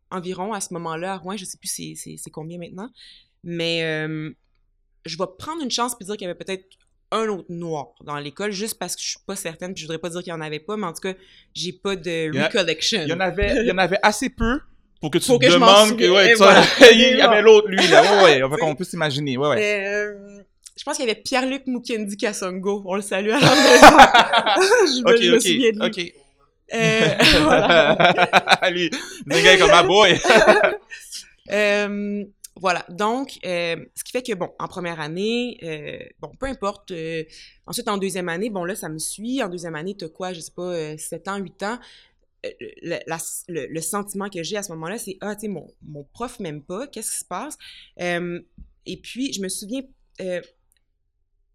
[0.09, 2.89] environ à ce moment-là à Rouen, je sais plus c'est combien maintenant,
[3.43, 4.31] mais euh,
[5.05, 6.65] je vais prendre une chance puis dire qu'il y avait peut-être
[7.11, 9.99] un autre noir dans l'école juste parce que je suis pas certaine puis je voudrais
[9.99, 11.13] pas dire qu'il y en avait pas mais en tout cas
[11.53, 14.61] j'ai pas de recollection il y en avait il y en avait assez peu
[15.01, 16.61] pour que tu te demandes que, ouais, ça,
[16.93, 18.23] il y avait l'autre, lui, là.
[18.23, 18.57] Ouais, ouais.
[18.61, 19.37] on peut s'imaginer.
[19.37, 19.85] Ouais, ouais.
[19.87, 20.41] Euh,
[20.77, 22.83] je pense qu'il y avait Pierre-Luc Mukendi Kassongo.
[22.85, 23.47] On le salue à maison.
[24.87, 25.85] je okay, je me souviens de lui.
[26.07, 26.13] OK.
[26.73, 27.09] Euh,
[27.41, 28.69] voilà.
[28.71, 28.89] lui,
[29.25, 30.17] le gars comme ma boy.
[31.51, 32.23] euh,
[32.55, 32.85] Voilà.
[32.89, 36.91] Donc, euh, ce qui fait que, bon, en première année, euh, bon, peu importe.
[36.91, 37.23] euh,
[37.65, 39.41] ensuite, en deuxième année, bon, là, ça me suit.
[39.43, 41.79] En deuxième année, t'as quoi, je sais pas, euh, 7 ans, 8 ans.
[42.43, 46.39] Le, le- sentiment que j'ai à ce moment-là, c'est Ah, tu sais, mon, mon prof
[46.39, 47.57] m'aime pas, qu'est-ce qui se passe?
[48.85, 49.83] Et puis, je me souviens
[50.21, 50.41] euh,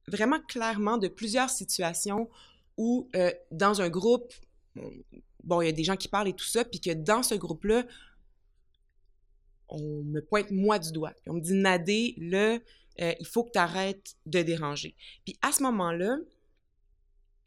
[0.09, 2.28] vraiment clairement de plusieurs situations
[2.76, 4.32] où, euh, dans un groupe,
[5.45, 7.34] bon, il y a des gens qui parlent et tout ça, puis que dans ce
[7.34, 7.84] groupe-là,
[9.68, 11.12] on me pointe moi du doigt.
[11.26, 12.59] On me dit, Nadé, là,
[13.01, 14.95] euh, il faut que tu arrêtes de déranger.
[15.24, 16.16] Puis à ce moment-là,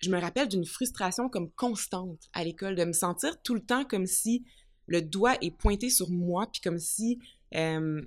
[0.01, 3.85] je me rappelle d'une frustration comme constante à l'école, de me sentir tout le temps
[3.85, 4.43] comme si
[4.87, 7.19] le doigt est pointé sur moi, puis comme si
[7.55, 8.01] euh,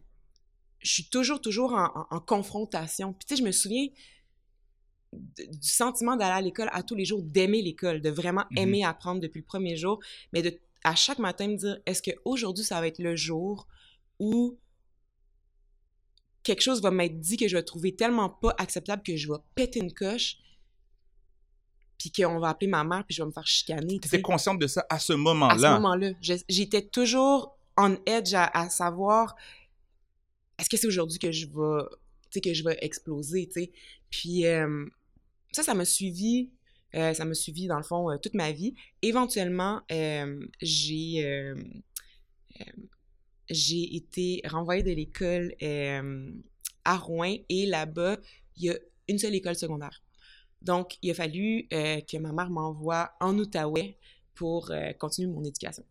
[0.80, 3.12] je suis toujours, toujours en, en- en confrontation.
[3.12, 3.86] Puis tu sais, je me souviens
[5.12, 8.58] du sentiment d'aller à l'école à tous les jours, d'aimer l'école, de vraiment Mhm.
[8.58, 10.00] aimer apprendre depuis le premier jour,
[10.32, 13.68] mais de à chaque matin me dire, est-ce qu'aujourd'hui, ça va être le jour
[14.18, 14.58] où
[16.42, 19.38] quelque chose va m'être dit que je vais trouver tellement pas acceptable que je vais
[19.54, 20.38] péter une coche,
[22.10, 24.00] puis qu'on va appeler ma mère, puis je vais me faire chicaner.
[24.00, 25.74] Tu étais consciente de ça à ce À ce moment-là?
[25.74, 26.10] moment-là,
[26.48, 29.34] j'étais toujours on edge à, à savoir
[30.58, 33.72] est-ce que c'est aujourd'hui que je vais, que je vais exploser, tu sais?
[34.10, 34.84] Puis euh,
[35.52, 36.50] ça, ça m'a suivi,
[36.94, 38.74] euh, ça m'a suivi dans le fond euh, toute ma vie.
[39.00, 39.80] Éventuellement,
[40.60, 41.54] j'ai
[43.48, 45.54] j'ai été renvoyée de l'école
[46.84, 48.18] à Rouen et là-bas,
[48.56, 48.74] il y a
[49.08, 50.02] une seule école secondaire.
[50.62, 53.96] Donc, il a fallu euh, que ma mère m'envoie en Outaouais
[54.34, 55.84] pour euh, continuer mon éducation.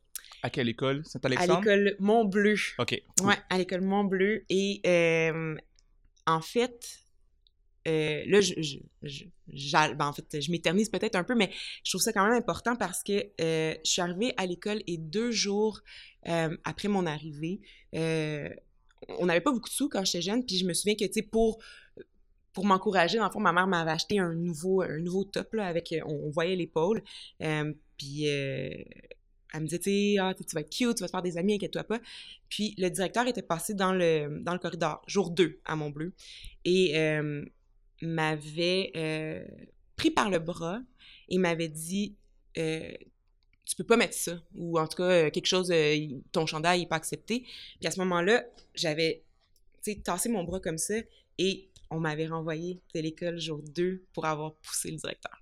[0.43, 1.03] À quelle école?
[1.05, 1.59] À Saint-Alexandre?
[1.59, 2.55] l'école Mont-Bleu.
[2.79, 3.01] OK.
[3.21, 4.45] Ouais, à l'école Mont-Bleu.
[4.49, 5.55] Et euh,
[6.25, 7.05] en fait,
[7.85, 11.51] là, je, je, je, ben, en fait, je m'éternise peut-être un peu, mais
[11.83, 15.31] je trouve ça quand même important parce que je suis arrivée à l'école et deux
[15.31, 15.81] jours
[16.63, 17.61] après mon arrivée,
[17.93, 21.13] on n'avait pas beaucoup de sous quand j'étais jeune, puis je me souviens que, tu
[21.13, 21.59] sais, pour,
[22.53, 25.67] pour m'encourager, dans le fond, ma mère m'avait acheté un nouveau, un nouveau top, là,
[25.67, 27.03] avec, on, on voyait l'épaule,
[27.41, 28.69] euh, puis euh,
[29.53, 31.83] elle me disait, ah, tu vas être cute, tu vas te faire des amis, inquiète-toi
[31.83, 31.99] pas.
[32.49, 36.13] Puis le directeur était passé dans le, dans le corridor, jour 2 à Montbleu,
[36.65, 37.43] et euh,
[38.01, 39.45] m'avait euh,
[39.95, 40.81] pris par le bras
[41.29, 42.15] et m'avait dit
[42.57, 42.91] euh,
[43.65, 46.81] Tu peux pas mettre ça, ou en tout cas, euh, quelque chose, euh, ton chandail
[46.81, 47.41] n'est pas accepté.
[47.79, 49.23] Puis à ce moment-là, j'avais
[50.03, 50.95] tassé mon bras comme ça
[51.37, 55.41] et on m'avait renvoyé de l'école jour 2 pour avoir poussé le directeur.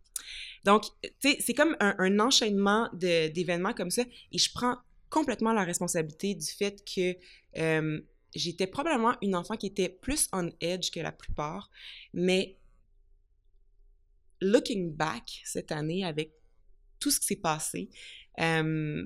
[0.65, 4.77] Donc, tu sais, c'est comme un, enchaînement d'événements comme ça et je prends
[5.09, 7.15] complètement la responsabilité du fait que
[7.57, 8.01] euh,
[8.35, 11.71] j'étais probablement une enfant qui était plus on edge que la plupart,
[12.13, 12.57] mais
[14.41, 16.33] looking back cette année avec
[16.99, 17.89] tout ce qui s'est passé,
[18.39, 19.05] euh,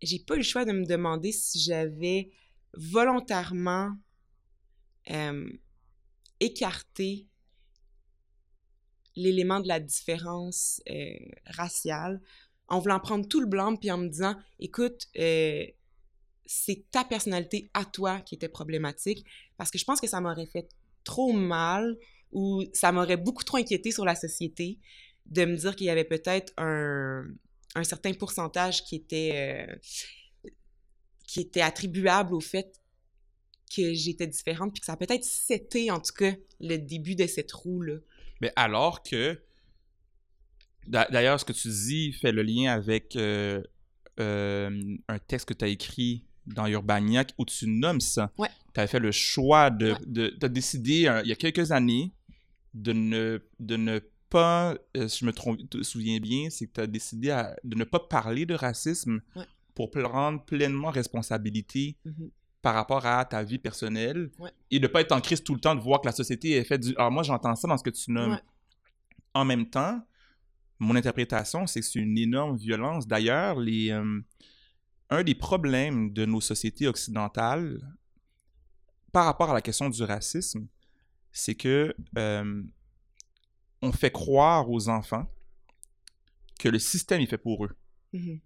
[0.00, 2.30] j'ai pas eu le choix de me demander si j'avais
[2.74, 3.94] volontairement
[5.10, 5.50] euh,
[6.42, 7.26] écarté
[9.16, 11.12] l'élément de la différence euh,
[11.46, 12.20] raciale
[12.68, 15.66] en voulant prendre tout le blanc puis en me disant écoute euh,
[16.46, 19.24] c'est ta personnalité à toi qui était problématique
[19.56, 20.68] parce que je pense que ça m'aurait fait
[21.04, 21.96] trop mal
[22.32, 24.78] ou ça m'aurait beaucoup trop inquiété sur la société
[25.26, 27.24] de me dire qu'il y avait peut-être un,
[27.74, 30.50] un certain pourcentage qui était euh,
[31.26, 32.81] qui était attribuable au fait
[33.74, 37.26] que j'étais différente puis que ça a peut-être c'était en tout cas le début de
[37.26, 37.94] cette roue là
[38.40, 39.40] Mais alors que.
[40.86, 43.62] D'a- D'ailleurs, ce que tu dis fait le lien avec euh,
[44.20, 48.32] euh, un texte que tu as écrit dans Urbaniac où tu nommes ça.
[48.36, 48.48] Ouais.
[48.74, 49.92] Tu as fait le choix de.
[49.92, 49.98] Ouais.
[50.06, 52.12] de tu as décidé, euh, il y a quelques années,
[52.74, 54.74] de ne, de ne pas.
[54.96, 57.76] euh, si je me trompe, te souviens bien, c'est que tu as décidé à- de
[57.76, 59.44] ne pas parler de racisme Ouais.
[59.74, 62.30] pour prendre pleinement responsabilité Mhm.
[62.62, 64.50] Par rapport à ta vie personnelle Ouais.
[64.70, 66.64] et de pas être en crise tout le temps, de voir que la société est
[66.64, 66.94] faite du...
[66.96, 68.32] Alors moi, j'entends ça dans ce que tu nommes.
[68.32, 68.40] Ouais.
[69.34, 70.00] En même temps,
[70.78, 73.06] mon interprétation, c'est que c'est une énorme violence.
[73.06, 74.20] D'ailleurs, les, euh,
[75.10, 77.80] un des problèmes de nos sociétés occidentales
[79.12, 80.66] par rapport à la question du racisme,
[81.32, 82.62] c'est que euh,
[83.82, 85.26] on fait croire aux enfants
[86.58, 87.76] que le système est fait pour eux.
[88.12, 88.40] Mhm.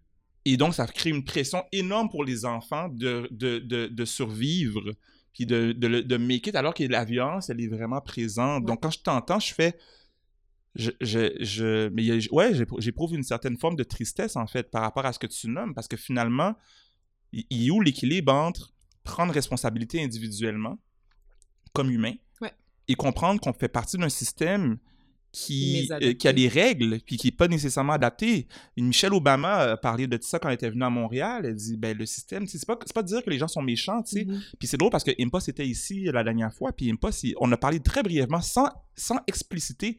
[0.48, 4.94] Et donc, ça crée une pression énorme pour les enfants de, de, de, de survivre,
[5.32, 8.60] puis de, de, de make it, alors que la violence, elle est vraiment présente.
[8.62, 8.66] Ouais.
[8.68, 9.76] Donc, quand je t'entends, je fais...
[10.76, 14.70] Je, je, je, mais a- ouais, j'épr- j'éprouve une certaine forme de tristesse, en fait,
[14.70, 16.54] par rapport à ce que tu nommes, parce que finalement,
[17.32, 18.72] il y a où l'équilibre entre
[19.02, 20.78] prendre responsabilité individuellement,
[21.72, 22.52] comme humain, Ouais.
[22.88, 24.78] et comprendre qu'on fait partie d'un système
[25.38, 28.46] qui, euh, qui a des règles, puis qui n'est pas nécessairement adapté.
[28.78, 31.44] Michelle Obama a parlé de ça quand elle était venue à Montréal.
[31.44, 34.02] Elle dit, ben, le système, c'est pas, pas de dire que les gens sont méchants,
[34.02, 34.24] tu sais.
[34.24, 34.40] Mhm.
[34.58, 37.52] Puis c'est drôle parce que Impost était ici la dernière fois, puis Impost, il- on
[37.52, 39.98] a parlé très brièvement, sans, sans expliciter.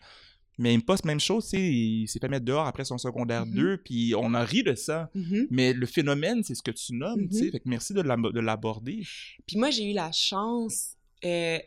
[0.57, 3.53] Mais Impost, même chose, tu sais, il s'est fait mettre dehors après son secondaire Mhm.
[3.53, 5.11] 2, puis on a ri de ça.
[5.13, 5.45] Mhm.
[5.51, 7.51] Mais le phénomène, c'est ce que tu nommes, tu sais.
[7.51, 9.03] Fait que merci de l'ab- de l'aborder.
[9.45, 11.59] Puis moi, j'ai eu la chance euh,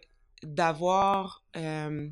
[0.43, 1.45] d'avoir.
[1.57, 2.09] euh,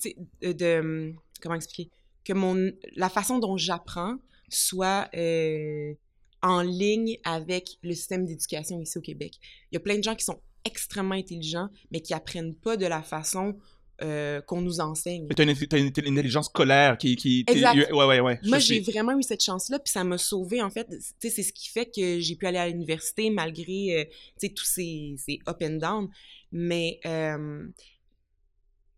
[0.00, 1.90] tu de, de- Comment expliquer?
[2.24, 4.16] Que mon, la façon dont j'apprends
[4.48, 5.94] soit euh,
[6.42, 9.34] en ligne avec le système d'éducation ici au Québec.
[9.70, 12.86] Il y a plein de gens qui sont extrêmement intelligents, mais qui apprennent pas de
[12.86, 13.56] la façon
[14.02, 15.22] euh, qu'on nous enseigne.
[15.22, 17.16] Une, t'as une, intelligence scolaire qui...
[17.16, 17.92] qui Exact.
[17.92, 18.40] Ouais, ouais, ouais.
[18.42, 20.88] Moi, j'ai vraiment eu cette chance-là, puis ça m'a sauvée, en fait.
[21.20, 24.04] Tu c'est ce qui fait que j'ai pu aller à l'université malgré, euh,
[24.40, 26.08] tu tous ces, ces up and down.
[26.50, 27.66] Mais, euh,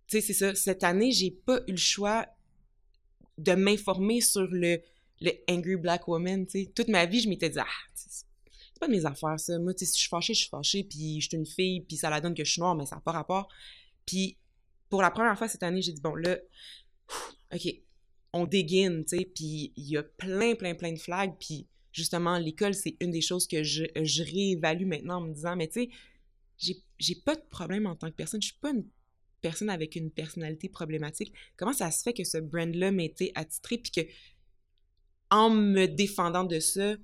[0.08, 0.54] tu sais, c'est ça.
[0.54, 2.26] Cette année, j'ai pas eu le choix
[3.38, 4.80] de m'informer sur le,
[5.20, 6.72] le Angry Black Woman, tu sais.
[6.74, 8.24] Toute ma vie, je m'étais dit, ah, c'est
[8.78, 9.58] pas de mes affaires, ça.
[9.58, 11.80] Moi, tu sais, si je suis fâchée, je suis fâchée, puis je suis une fille,
[11.80, 13.48] puis ça la donne que je suis noire, mais ça n'a pas rapport.
[14.04, 14.36] Puis,
[14.88, 16.38] pour la première fois cette année, j'ai dit, bon, là,
[17.54, 17.68] OK,
[18.32, 22.38] on dégaine, tu sais, puis il y a plein, plein, plein de flags, puis justement,
[22.38, 25.88] l'école, c'est une des choses que je, je réévalue maintenant en me disant, mais tu
[26.58, 28.84] sais, j'ai pas de problème en tant que personne, je suis pas une
[29.48, 31.32] personne avec une personnalité problématique.
[31.56, 34.00] Comment ça se fait que ce brand-là m'ait été attitré, puis que
[35.30, 36.96] en me défendant de ça, euh,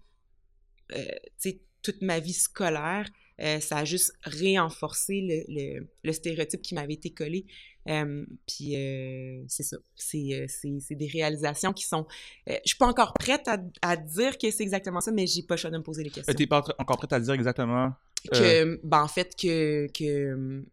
[0.93, 3.07] tu sais, toute ma vie scolaire,
[3.41, 7.47] euh, ça a juste réenforcé le, le- le stéréotype qui m'avait été collé.
[7.89, 9.77] Euh, puis euh, c'est ça.
[9.97, 12.07] C'est, c'est, c'est des réalisations qui sont.
[12.47, 15.55] je suis pas encore prête à, à dire que c'est exactement ça, mais j'ai pas
[15.57, 16.35] le choix de me poser les questions.
[16.35, 17.93] T'es pas en- encore prête à dire exactement...
[18.33, 20.65] Que, ben, en fait, que, que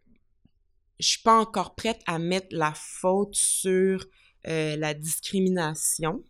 [1.00, 4.06] je suis pas encore prête à mettre la faute sur
[4.48, 6.24] euh, la discrimination,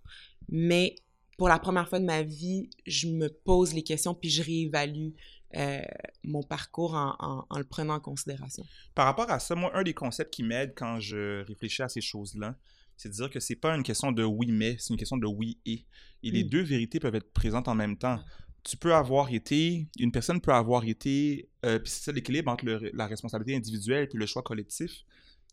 [0.49, 0.95] mais
[1.37, 5.09] pour la première fois de ma vie, je me pose les questions puis je réévalue
[5.55, 5.81] euh,
[6.23, 8.63] mon parcours en, en- en le prenant en considération.
[8.93, 12.01] Par rapport à ça, moi, un des concepts qui m'aide quand je réfléchis à ces
[12.01, 12.55] choses-là,
[12.97, 15.25] c'est de dire que c'est pas une question de oui mais, c'est une question de
[15.27, 15.85] oui et.
[16.21, 16.49] Et les Mm.
[16.49, 18.19] deux vérités peuvent être présentes en même temps.
[18.63, 22.65] Tu peux avoir été, une personne peut avoir été, euh, puis c'est ça l'équilibre entre
[22.65, 25.03] le- la responsabilité individuelle et le choix collectif,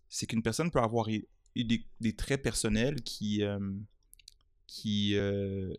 [0.09, 3.59] c'est qu'une personne peut avoir eu des, des traits personnels qui, euh,
[4.67, 5.73] qui euh,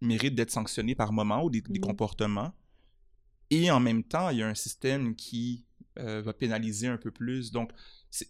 [0.00, 1.86] méritent d'être sanctionnés par moment ou des, des Mhm.
[1.86, 2.52] comportements.
[3.50, 5.64] Et en même temps, il y a un système qui
[5.96, 7.50] va pénaliser un peu plus.
[7.50, 7.72] Donc,
[8.12, 8.26] c'est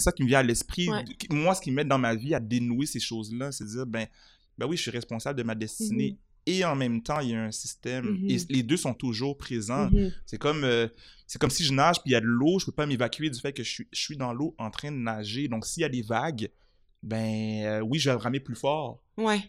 [0.00, 0.88] ça qui me vient à l'esprit.
[0.88, 1.04] Ouais.
[1.30, 4.06] Moi, ce qui m'aide dans ma vie à dénouer ces choses-là, c'est de dire, ben,
[4.58, 6.12] ben oui, je suis responsable de ma destinée.
[6.12, 6.18] Mhm.
[6.46, 8.04] Et en même temps, il y a un système.
[8.04, 8.30] Mhm.
[8.30, 9.90] Et les deux sont toujours présents.
[9.90, 10.12] Mhm.
[10.26, 10.88] C'est comme, euh,
[11.26, 13.30] c'est comme si je nage puis il y a de l'eau, je peux pas m'évacuer
[13.30, 15.48] du fait que je suis, je suis dans l'eau en train de nager.
[15.48, 16.50] Donc, s'il y a des vagues,
[17.02, 19.40] ben euh, oui, je vais ramer plus fort, Ouais.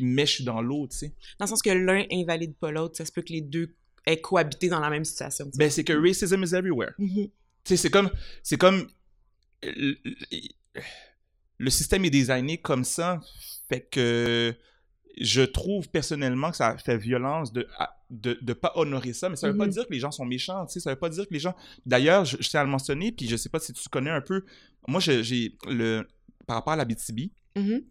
[0.00, 1.12] mais je suis dans l'eau, tu sais.
[1.38, 3.74] Dans le sens que l'un invalide pas l'autre, ça se peut que les deux
[4.06, 5.50] aient cohabité dans la même situation.
[5.56, 6.92] Ben, c'est que racism is everywhere.
[6.98, 7.26] Mhm.
[7.26, 7.30] Tu
[7.64, 8.10] sais, c'est comme,
[8.42, 8.86] c'est comme,
[9.62, 9.96] le,
[11.58, 13.20] le système est designé comme ça,
[13.68, 14.54] fait que
[15.20, 17.66] je trouve personnellement que ça fait violence de
[18.10, 19.72] de, de pas honorer ça, mais ça veut pas Mhm.
[19.72, 21.54] dire que les gens sont méchants, tu sais, ça veut pas dire que les gens...
[21.84, 24.22] D'ailleurs, je, je tiens à le mentionner, puis je sais pas si tu connais un
[24.22, 24.44] peu,
[24.86, 26.06] moi, je- j'ai le...
[26.46, 27.82] Par rapport à la BTB, Mhm.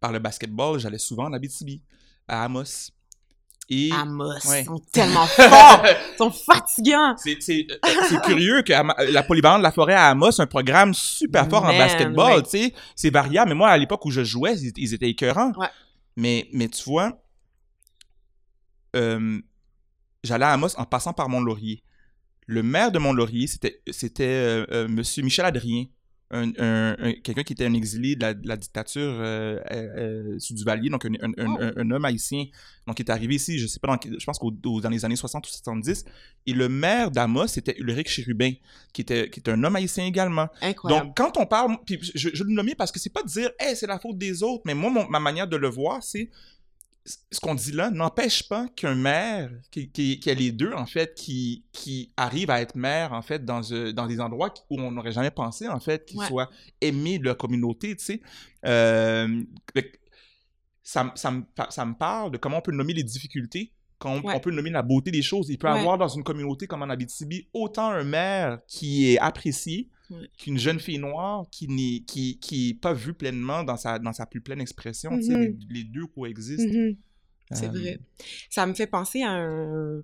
[0.00, 1.82] par le basketball, j'allais souvent en Abitibi,
[2.28, 2.90] à Amos.
[3.70, 3.90] Et...
[3.92, 4.60] Amos, Ouais.
[4.62, 5.84] ils sont tellement forts!
[5.86, 7.14] Ils sont fatigants!
[7.18, 7.38] C'est,
[7.70, 11.48] euh, c'est curieux que Ama- la polyvalente de la forêt à Amos, un programme super
[11.48, 12.42] fort en basketball, ouais.
[12.42, 12.74] tu sais.
[12.94, 15.52] C'est variable, mais moi, à l'époque où je jouais, ils, ils étaient écœurants.
[15.56, 15.68] Ouais.
[16.16, 17.18] Mais, mais tu vois,
[18.96, 19.40] euh,
[20.22, 21.82] j'allais à Amos en passant par Mont-Laurier.
[22.46, 25.86] Le maire de Mont-Laurier, c'était, c'était euh, euh, Monsieur Michel Adrien,
[26.30, 30.32] un, un- un- quelqu'un qui était un exilé de la, de la dictature euh, euh,
[30.32, 31.72] euh, sous Duvalier, donc un, un- un- Oh.
[31.76, 32.46] un- homme haïtien,
[32.86, 35.04] donc qui est arrivé ici, je sais pas, dans, je pense qu'au au- dans les
[35.04, 36.04] années 60 ou 70.
[36.46, 38.52] Et le maire d'Amos, c'était Ulrich Chérubin,
[38.92, 40.48] qui était, qui était un homme haïtien également.
[40.62, 41.06] Incroyable.
[41.08, 43.50] Donc, quand on parle, puis je, je le nommer parce que c'est pas de dire,
[43.60, 46.30] hey, c'est la faute des autres, mais moi, mon- ma manière de le voir, c'est
[47.06, 50.86] ce qu'on dit là n'empêche pas qu'un maire, qui, qui, qui a les deux, en
[50.86, 54.80] fait, qui, qui arrive à être maire, en fait, dans, euh, dans des endroits où
[54.80, 56.26] on n'aurait jamais pensé, en fait, qu'il Ouais.
[56.26, 56.48] soit
[56.80, 58.22] aimé de la communauté, tu sais.
[58.64, 59.42] Euh,
[60.82, 64.12] ça, me- ça, me, ça me parle de comment on peut nommer les difficultés, quand
[64.12, 64.34] on, Ouais.
[64.36, 65.48] on peut nommer la beauté des choses.
[65.50, 65.78] Il peut y Ouais.
[65.80, 69.88] avoir dans une communauté comme en Abitibi autant un maire qui est apprécié
[70.38, 74.26] Qu'une jeune fille noire qui n'est qui, qui pas vue pleinement dans sa, dans sa
[74.26, 75.12] plus pleine expression.
[75.12, 75.56] Mhm.
[75.70, 76.68] les, les deux coexistent.
[76.72, 76.96] Mhm.
[77.52, 77.98] C'est Euh, vrai.
[78.50, 80.02] Ça me fait penser à un,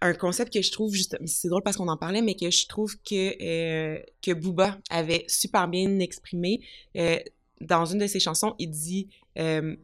[0.00, 2.66] un concept que je trouve juste c'est drôle parce qu'on en parlait mais que je
[2.66, 6.60] trouve que euh, que Booba avait super bien exprimé
[6.96, 7.18] euh,
[7.60, 9.08] dans une de ses chansons il dit
[9.38, 9.76] euh,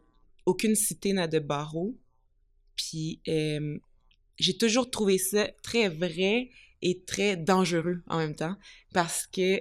[0.47, 1.95] aucune cité n'a de barreaux
[2.75, 3.21] puis
[4.39, 6.51] j'ai toujours trouvé ça très vrai
[6.83, 8.57] et très dangereux en même temps
[8.93, 9.61] parce que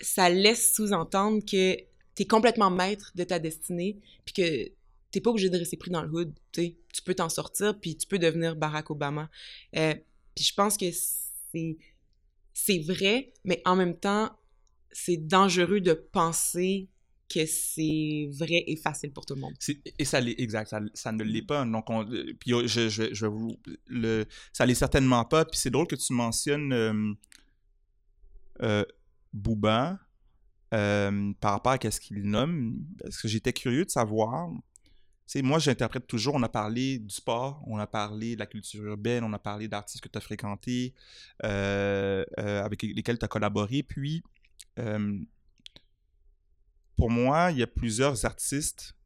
[0.00, 1.76] ça laisse sous-entendre que
[2.14, 4.72] tu es complètement maître de ta destinée puis que
[5.14, 7.96] t'es pas obligé de rester pris dans le hood, tu Tu peux t'en sortir, puis
[7.96, 9.30] tu peux devenir Barack Obama.
[9.76, 9.94] Euh,
[10.34, 11.78] puis je pense que c'est,
[12.52, 14.36] c'est vrai, mais en même temps,
[14.90, 16.88] c'est dangereux de penser
[17.28, 19.54] que c'est vrai et facile pour tout le monde.
[19.98, 21.64] Et ça l'est, exact, ça, ça ne l'est pas.
[21.64, 21.86] Donc,
[22.38, 23.56] puis je, je, je, vous,
[23.86, 25.44] le, ça l'est certainement pas.
[25.44, 27.12] Puis c'est drôle que tu mentionnes euh,
[28.62, 28.84] euh
[29.32, 29.98] Booba
[30.72, 34.50] euh, par rapport à ce qu'il nomme, parce que j'étais curieux de savoir
[35.26, 38.84] sais, moi, j'interprète toujours, on a parlé du sport, on a parlé de la culture
[38.84, 40.94] urbaine, on a parlé d'artistes que tu as fréquentés,
[41.44, 43.82] euh, euh, avec lesquels tu as collaboré.
[43.82, 44.22] Puis,
[46.96, 48.96] pour moi, il y a plusieurs artistes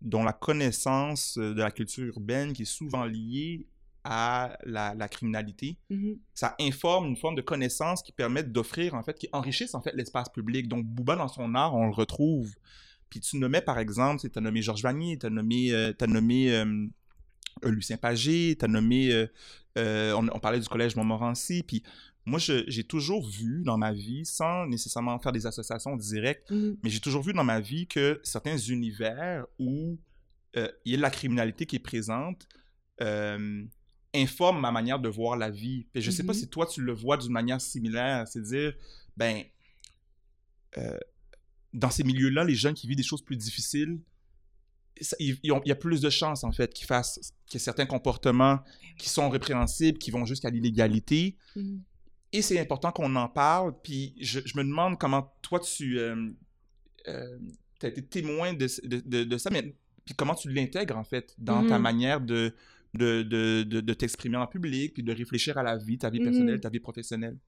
[0.00, 3.66] dont la connaissance de la culture urbaine qui est souvent liée
[4.04, 5.76] à la, criminalité.
[5.90, 9.82] Mmh Ça informe une forme de connaissance qui permet d'offrir, en fait, qui enrichissent, en
[9.82, 10.68] fait, l'espace public.
[10.68, 12.54] Donc, Bouba, dans son art, on le retrouve
[13.10, 16.06] puis tu nommais, par exemple, tu as nommé Georges Vanier, tu as nommé, euh, as
[16.06, 16.86] nommé euh,
[17.64, 19.26] euh, Lucien Pagé, tu as nommé,
[19.76, 21.82] on, parlait du collège Montmorency, puis
[22.28, 26.90] moi, j'ai toujours vu dans ma vie, sans nécessairement faire des associations directes, mmh mais
[26.90, 29.98] j'ai toujours vu dans ma vie que certains univers où
[30.54, 32.46] il y a de la criminalité qui est présente
[34.14, 35.86] informent ma manière de voir la vie.
[35.94, 38.42] Et je ne sais pas mmh si toi, tu le vois d'une manière similaire, c'est
[38.42, 38.74] dire,
[39.16, 39.42] ben,
[41.72, 44.00] dans ces milieux-là, les jeunes qui vivent des choses plus difficiles,
[45.20, 48.58] il y a plus de chances, en fait, qu'ils fassent qu'il y ait certains comportements
[48.98, 51.36] qui sont répréhensibles, qui vont jusqu'à l'illégalité.
[51.54, 51.76] Mmh.
[52.32, 53.74] Et c'est important qu'on en parle.
[53.82, 56.30] Puis je, me demande comment toi, tu euh,
[57.08, 57.38] euh,
[57.82, 59.74] as été témoin de, de, de, ça, mais
[60.04, 61.82] puis comment tu l'intègres, en fait, dans ta mmh.
[61.82, 62.54] manière de,
[62.94, 66.60] de, t'exprimer en public, puis de réfléchir à la vie, ta vie personnelle, mmh.
[66.60, 67.38] ta vie professionnelle?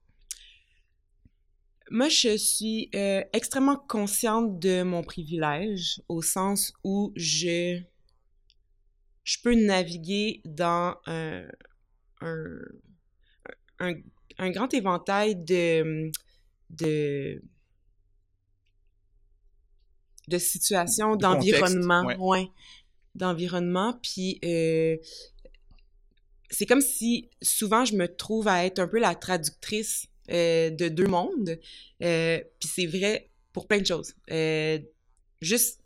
[1.89, 7.81] Moi, je suis euh, extrêmement consciente de mon privilège au sens où je,
[9.23, 11.47] je peux naviguer dans un,
[13.79, 13.93] un,
[14.41, 16.11] un, grand éventail de,
[16.69, 17.41] de,
[20.27, 22.03] de situations, d'environnement.
[22.19, 22.47] Ouais.
[23.15, 23.99] d'environnement.
[24.01, 24.97] Puis, euh,
[26.49, 30.87] c'est comme si souvent je me trouve à être un peu la traductrice euh, de
[30.87, 31.59] deux mondes.
[32.03, 34.15] Euh, puis c'est vrai pour plein de choses.
[35.41, 35.81] Juste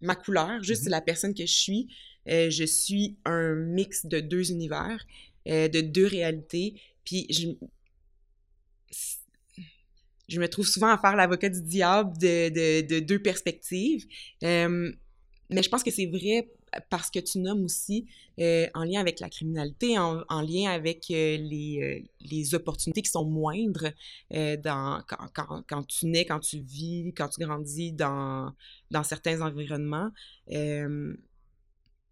[0.00, 0.90] ma couleur, juste mm-hmm.
[0.90, 1.88] la personne que je suis.
[2.26, 5.04] je suis un mix de deux univers,
[5.46, 6.80] de deux réalités.
[7.08, 7.48] Puis je,
[10.28, 14.06] je me trouve souvent à faire l'avocat du diable de, de, de deux perspectives.
[14.42, 16.50] mais je pense que c'est vrai
[16.90, 18.06] parce que tu nommes aussi
[18.74, 23.88] en lien avec la criminalité, en, lien avec les, les, opportunités qui sont moindres
[24.30, 28.52] dans, quand, quand, quand, tu nais, quand tu vis, quand tu grandis dans,
[28.90, 30.10] dans certains environnements.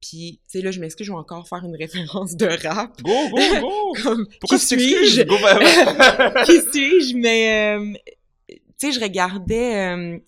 [0.09, 3.01] Puis, tu sais, là, je m'excuse, je vais encore faire une référence de rap.
[3.03, 3.95] Go, go, go!
[4.03, 5.23] Comme, Pourquoi qui suis-je?
[6.45, 7.17] qui suis-je?
[7.17, 7.79] Mais,
[8.49, 10.21] tu sais, je regardais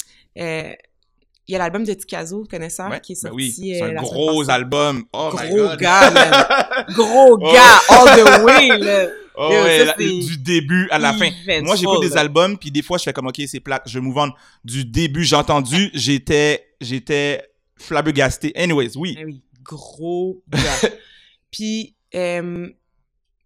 [1.48, 3.36] il y a l'album de Tikazo, connaisseur, qui est ben sorti.
[3.36, 5.04] oui, c'est un gros album.
[5.14, 5.78] Oh gros my God.
[5.78, 6.84] gars, man.
[6.94, 7.52] Gros oh.
[7.52, 9.06] gars, all the way, là.
[9.34, 11.30] Oh ouais, du début à la fin.
[11.62, 14.06] Moi, j'écoute des albums, puis des fois, je fais comme, OK, c'est plate, je vais
[14.06, 14.30] on.
[14.64, 17.42] Du début, j'ai entendu, j'étais, j'étais
[17.78, 18.52] flabbergasté.
[18.54, 19.16] Anyways, oui.
[19.18, 20.90] Ah oui, gros gars.
[21.50, 22.68] puis, euh,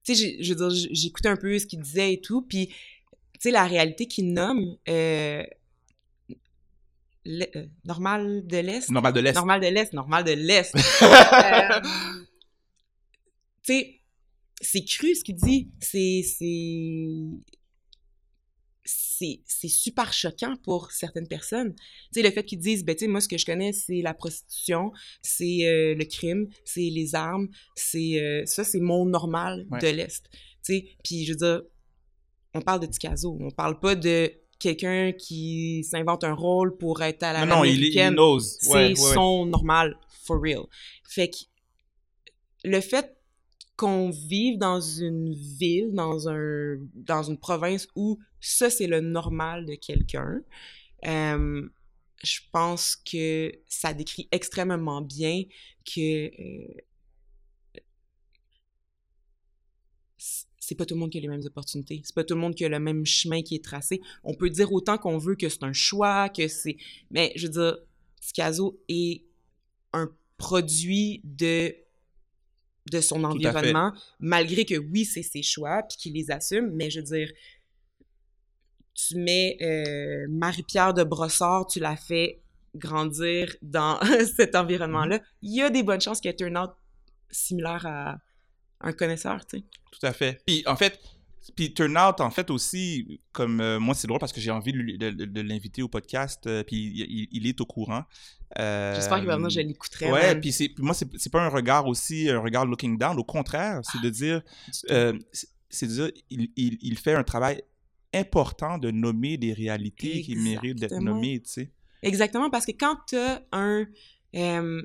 [0.05, 3.41] tu sais, je veux dire, j'écoutais un peu ce qu'il disait et tout, puis, tu
[3.41, 5.45] sais, la réalité qu'il nomme, euh,
[7.27, 8.91] euh, normal de l'Est?
[8.91, 9.35] Normal de l'Est.
[9.35, 10.75] Normal de l'Est, normal de l'Est.
[11.03, 11.81] Euh,
[13.65, 14.01] tu sais,
[14.61, 15.71] c'est cru ce qu'il dit.
[15.81, 16.25] C'est.
[18.85, 21.75] C'est super choquant pour certaines personnes.
[21.75, 21.83] Tu
[22.15, 24.15] sais, le fait qu'ils disent, ben, tu sais, moi, ce que je connais, c'est la
[24.15, 24.91] prostitution,
[25.23, 30.25] c'est euh, le crime, c'est les armes, c'est ça, c'est mon normal de l'Est.
[30.33, 31.63] Tu sais, puis je veux dire,
[32.55, 37.23] on parle de Ticazo, on parle pas de quelqu'un qui s'invente un rôle pour être
[37.25, 38.59] à la non, non, il, ose.
[38.61, 40.65] C'est son normal, for real.
[41.09, 41.37] Fait que
[42.65, 43.17] le fait
[43.83, 49.67] qu'on vive dans une ville, dans, un, dans une province où ça, c'est le normal
[49.67, 50.41] de quelqu'un,
[51.05, 51.69] euh,
[52.23, 55.43] je pense que ça décrit extrêmement bien
[55.85, 56.75] que euh,
[60.61, 62.03] c'est pas tout le monde qui a les mêmes opportunités.
[62.05, 64.01] C'est pas tout le monde qui a le même chemin qui est tracé.
[64.23, 66.77] On peut dire autant qu'on veut que c'est un choix, que c'est.
[67.11, 67.79] Mais je veux dire,
[68.21, 69.25] Scazo est
[69.93, 71.75] un produit de
[72.91, 77.01] de son environnement, malgré que oui, c'est ses choix, puis qu'il les assume, mais je
[77.01, 77.31] veux dire,
[78.95, 82.41] tu mets euh, Marie-Pierre de Brossard, tu la fais
[82.75, 84.01] grandir dans
[84.37, 85.43] cet environnement-là, mm-hmm.
[85.43, 86.77] il y a des bonnes chances qu'il y ait un autre
[87.31, 88.19] similaire à
[88.81, 89.65] un connaisseur, tu sais.
[89.93, 90.43] Tout à fait.
[90.45, 90.99] Puis en fait,
[91.57, 95.41] puis Turnout, en fait, aussi, comme euh, moi, c'est drôle parce que j'ai envie de,
[95.41, 97.67] l'inviter au podcast, euh, puis il, est au
[98.57, 100.11] J'espère que maintenant je l'écouterai.
[100.11, 103.19] Ouais, puis moi, c'est pas un regard aussi, un regard looking down.
[103.19, 104.43] Au contraire, c'est de dire,
[105.71, 107.63] c'est de dire, il, il, fait un travail
[108.15, 111.71] important de nommer des réalités qui méritent d'être nommées, tu sais.
[112.03, 113.87] Exactement, parce que quand tu as un...
[114.35, 114.83] Euh,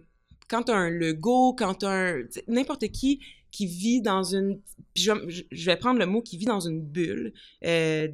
[0.47, 2.23] quand tu as un logo, quand tu as un...
[2.47, 3.19] N'importe qui
[3.51, 4.61] qui vit dans une...
[4.95, 5.11] Je,
[5.51, 7.33] je, vais prendre le mot qui vit dans une bulle
[7.65, 8.07] euh,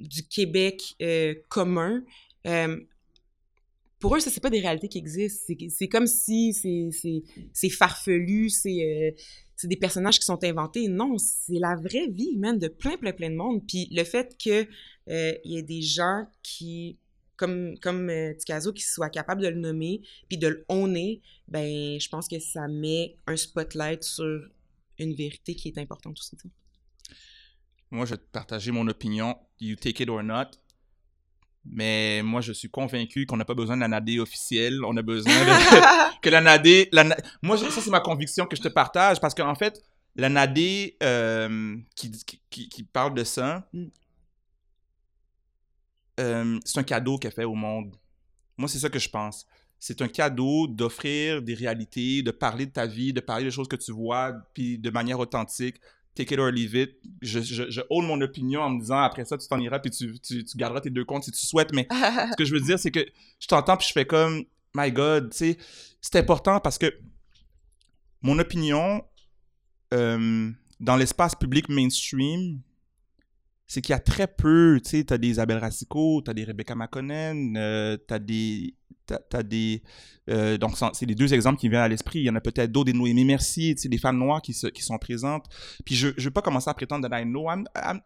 [0.00, 2.02] du Québec euh, commun.
[3.98, 5.52] Pour eux, ça, c'est pas des réalités qui existent.
[5.70, 6.52] C'est comme si
[7.52, 9.14] c'est farfelu, c'est
[9.58, 10.86] c'est des personnages qui sont inventés.
[10.86, 13.66] Non, c'est la vraie vie, même de plein, plein, plein de monde.
[13.66, 14.68] Puis le fait qu'il
[15.10, 16.96] euh, y ait des gens qui,
[17.34, 22.08] comme, comme euh, qui soient capables de le nommer, puis de le honner, ben, je
[22.08, 24.48] pense que ça met un spotlight sur
[25.00, 26.36] une vérité qui est importante aussi.
[27.90, 29.36] Moi, je vais te partager mon opinion.
[29.58, 30.50] You take it or not.
[31.70, 34.84] Mais moi, je suis convaincu qu'on n'a pas besoin d'un AD officiel.
[34.84, 36.66] On a besoin de, que l'ANAD...
[36.92, 37.04] La,
[37.42, 39.82] moi, ça, c'est ma conviction que je te partage parce qu'en fait,
[40.16, 40.58] l'ANAD
[41.02, 42.10] euh, qui,
[42.50, 43.86] qui, qui, parle de ça, mm.
[46.20, 47.94] euh, c'est un cadeau qu'elle fait au monde.
[48.56, 49.46] Moi, c'est ça que je pense.
[49.78, 53.68] C'est un cadeau d'offrir des réalités, de parler de ta vie, de parler des choses
[53.68, 55.76] que tu vois, puis de manière authentique
[56.18, 56.98] take it or leave it.
[57.22, 60.18] Je, je, je mon opinion en me disant après ça, tu t'en iras puis tu,
[60.20, 61.72] tu, garderas tes deux comptes si tu souhaites.
[61.72, 63.06] Mais ce que je veux dire, c'est que
[63.38, 64.44] je t'entends puis je fais comme,
[64.74, 65.58] my God, tu sais,
[66.00, 66.92] c'est important parce que
[68.22, 69.02] mon opinion
[69.94, 70.50] euh,
[70.80, 72.60] dans l'espace public mainstream,
[73.66, 76.74] c'est qu'il y a très peu, tu sais, t'as des Isabelle Racicot, t'as des Rebecca
[76.74, 78.74] McConnell, euh, t'as des
[79.16, 79.82] t'as des
[80.28, 82.20] euh, donc c'est les deux exemples qui viennent à l'esprit.
[82.20, 84.98] Il y en a peut-être d'autres des Noémie Mercier des femmes noires qui, qui sont
[84.98, 85.46] présentes.
[85.84, 87.46] Puis je je veux pas commencer à prétendre que I know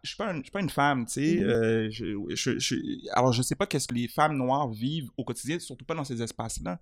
[0.03, 1.43] je suis pas suis pas une femme tu sais mm-hmm.
[1.43, 2.75] euh, je, je,
[3.11, 6.03] alors je sais pas qu'est-ce que les femmes noires vivent au quotidien surtout pas dans
[6.03, 6.79] ces espaces là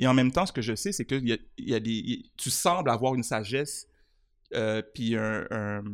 [0.00, 2.50] et en même temps ce que je sais c'est que il y a, des tu
[2.50, 3.86] sembles avoir une sagesse
[4.54, 5.84] euh, puis un,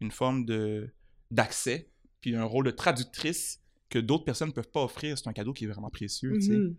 [0.00, 0.90] une forme de
[1.30, 5.16] d'accès puis un rôle de traductrice que d'autres personnes ne peuvent pas offrir.
[5.18, 6.32] C'est un cadeau qui est vraiment précieux.
[6.32, 6.74] Mm-hmm.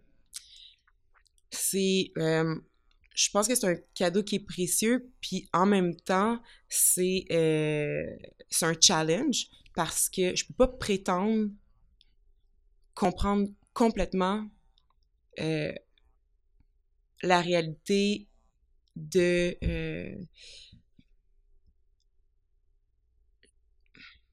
[1.52, 2.12] C'est.
[2.18, 2.56] Euh,
[3.16, 6.40] je pense que c'est un cadeau qui est précieux, puis en même temps,
[6.70, 8.16] c'est euh,
[8.62, 11.50] un challenge parce que je peux pas prétendre
[12.94, 14.48] comprendre complètement
[15.40, 15.74] euh,
[17.24, 18.28] la réalité
[18.96, 19.58] de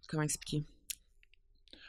[0.06, 0.64] comment expliquer?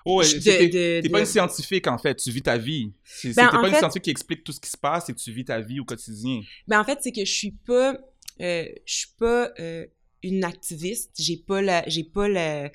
[0.06, 2.16] Oh, t'es pas une scientifique, en fait.
[2.16, 2.94] Tu vis ta vie.
[3.24, 5.46] Ben, t'es pas une scientifique qui explique tout ce qui se passe et tu vis
[5.46, 6.42] ta vie au quotidien.
[6.68, 7.98] Ben, en fait, c'est que je suis pas...
[8.42, 9.86] Euh, je suis pas euh,
[10.22, 11.12] une activiste.
[11.18, 11.84] J'ai pas la...
[11.88, 12.72] J'ai pas la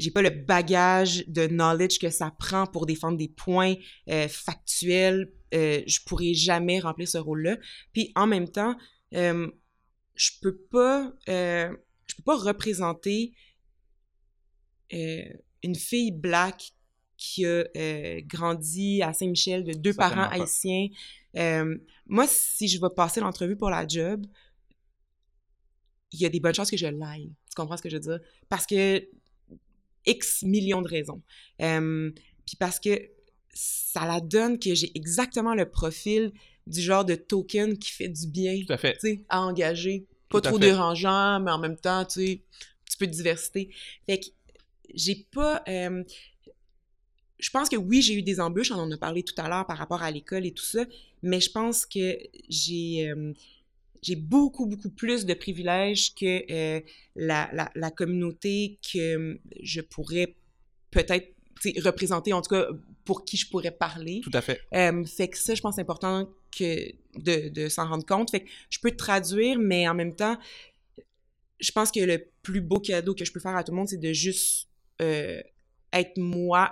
[0.00, 3.74] j'ai pas le bagage de knowledge que ça prend pour défendre des points
[4.08, 5.30] euh, factuels.
[5.54, 7.58] Euh, je pourrais jamais remplir ce rôle-là.
[7.92, 8.76] Puis en même temps,
[9.14, 9.48] euh,
[10.14, 13.34] je peux pas, je peux pas représenter
[15.62, 16.72] une fille black
[17.16, 20.88] qui a euh, grandi à Saint-Michel de deux parents haïtiens.
[21.36, 24.26] Euh, moi, si je vais passer l'entrevue pour la job,
[26.12, 27.30] il y a des bonnes chances que je l'aille.
[27.50, 28.20] Tu comprends ce que je veux dire?
[28.48, 29.06] Parce que
[30.06, 31.22] X millions de raisons.
[31.60, 32.10] Euh,
[32.46, 33.10] puis parce que
[33.52, 36.32] ça la donne que j'ai exactement le profil
[36.66, 38.96] du genre de token qui fait du bien Tout à, fait.
[39.28, 40.06] à engager.
[40.30, 43.68] Pas trop dérangeant, mais en même temps, tu sais, un petit peu de diversité.
[44.06, 44.26] Fait que
[44.94, 45.62] j'ai pas.
[45.68, 46.02] Euh,
[47.38, 49.66] je pense que oui, j'ai eu des embûches, on en a parlé tout à l'heure
[49.66, 50.84] par rapport à l'école et tout ça,
[51.22, 52.18] mais je pense que
[52.48, 53.10] j'ai.
[53.10, 53.32] Euh,
[54.02, 56.80] j'ai beaucoup, beaucoup plus de privilèges que euh,
[57.16, 60.36] la, la, la, communauté que je pourrais
[60.90, 61.34] peut-être
[61.84, 62.68] représenter, en tout cas
[63.04, 64.22] pour qui je pourrais parler.
[64.22, 64.62] Tout à fait.
[65.06, 68.30] fait que ça, je pense, c'est important que de, de s'en rendre compte.
[68.30, 70.38] Fait que je peux te traduire, mais en même temps,
[71.60, 73.88] je pense que le plus beau cadeau que je peux faire à tout le monde,
[73.88, 74.69] c'est de juste
[75.00, 75.40] euh,
[75.92, 76.70] être moi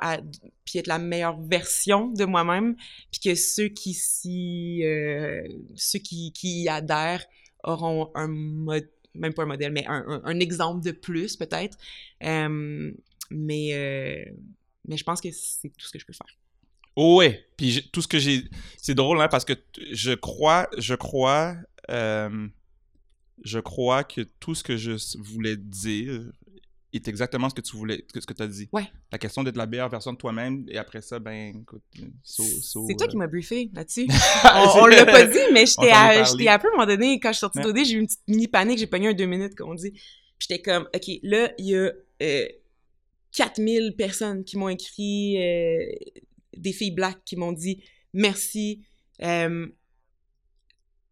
[0.65, 2.77] puis être la meilleure version de moi-même
[3.11, 5.43] puis que ceux qui s'y euh,
[5.75, 7.25] ceux qui, qui y adhèrent
[7.65, 11.77] auront un mode même pas un modèle, mais un, exemple de plus, peut-être.
[12.23, 12.93] Euh,
[13.31, 14.33] mais,
[14.87, 16.39] mais je pense que c'est tout ce que je peux faire.
[16.95, 17.47] Oh ouais.
[17.57, 18.45] Puis tout ce que j'ai.
[18.77, 19.55] C'est drôle, hein, parce que
[19.91, 20.69] je crois.
[20.79, 21.57] Je crois.
[21.89, 26.31] je crois que tout ce que je voulais dire
[26.93, 28.05] est exactement ce que tu voulais.
[28.15, 28.69] Ce que tu as dit.
[28.73, 28.87] Ouais.
[29.13, 30.65] La question d'être la meilleure version de toi-même.
[30.69, 31.83] Et après ça, ben, écoute.
[32.23, 34.07] so- so, c'est toi euh, qui m'as briefé là-dessus.
[34.45, 37.21] on, on l'a pas dit, mais j'étais à, j'étais à peu, à un moment donné,
[37.21, 39.27] quand je suis sortie d'OD, j'ai eu une petite mini panique, j'ai pogné un deux
[39.27, 39.91] minutes, comme on dit.
[39.91, 42.47] Puis j'étais comme, OK, là, il y a euh,
[43.33, 45.85] 4000 personnes qui m'ont écrit, euh,
[46.57, 47.83] des filles black qui m'ont dit
[48.15, 48.83] «Merci,
[49.23, 49.67] euh,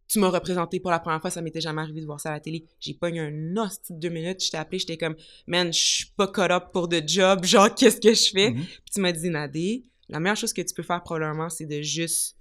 [0.09, 2.32] tu m'as représenté pour la première fois, ça m'était jamais arrivé de voir ça à
[2.32, 5.72] la télé.» J'ai pogné un hostie de deux minutes, je t'ai appelé, j'étais comme «Man,
[5.72, 8.64] je suis pas caught up pour de job, genre, qu'est-ce que je fais?» mhm.
[8.64, 11.82] Puis tu m'as dit, Nadé, la meilleure chose que tu peux faire probablement, c'est de
[11.82, 12.36] juste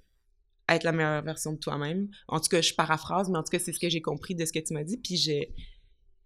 [0.70, 2.10] être la meilleure version de toi-même.
[2.28, 4.46] En tout cas, je paraphrase, mais en tout cas, c'est ce que j'ai compris de
[4.46, 4.98] ce que tu m'as dit.
[4.98, 5.54] Puis j'ai,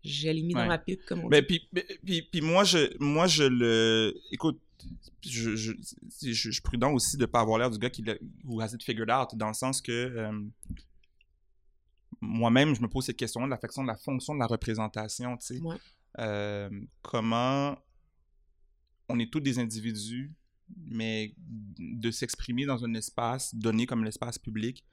[0.03, 1.59] je l'ai mis dans ma pipe, comme on Mais dit.
[1.71, 4.13] puis, puis, puis moi, je, moi, je le.
[4.31, 4.59] Écoute,
[5.25, 5.73] je, je,
[6.21, 8.15] je, je suis prudent aussi de ne pas avoir l'air du gars qui l'a
[8.45, 10.31] who has it figured out, dans le sens que euh,
[12.21, 15.37] moi-même, je me pose cette question de la faction de la fonction de la représentation,
[15.37, 15.61] tu sais.
[15.61, 15.77] Ouais.
[16.19, 16.69] Euh,
[17.01, 17.77] comment
[19.07, 20.33] on est tous des individus,
[20.85, 24.83] mais de s'exprimer dans un espace donné comme l'espace public,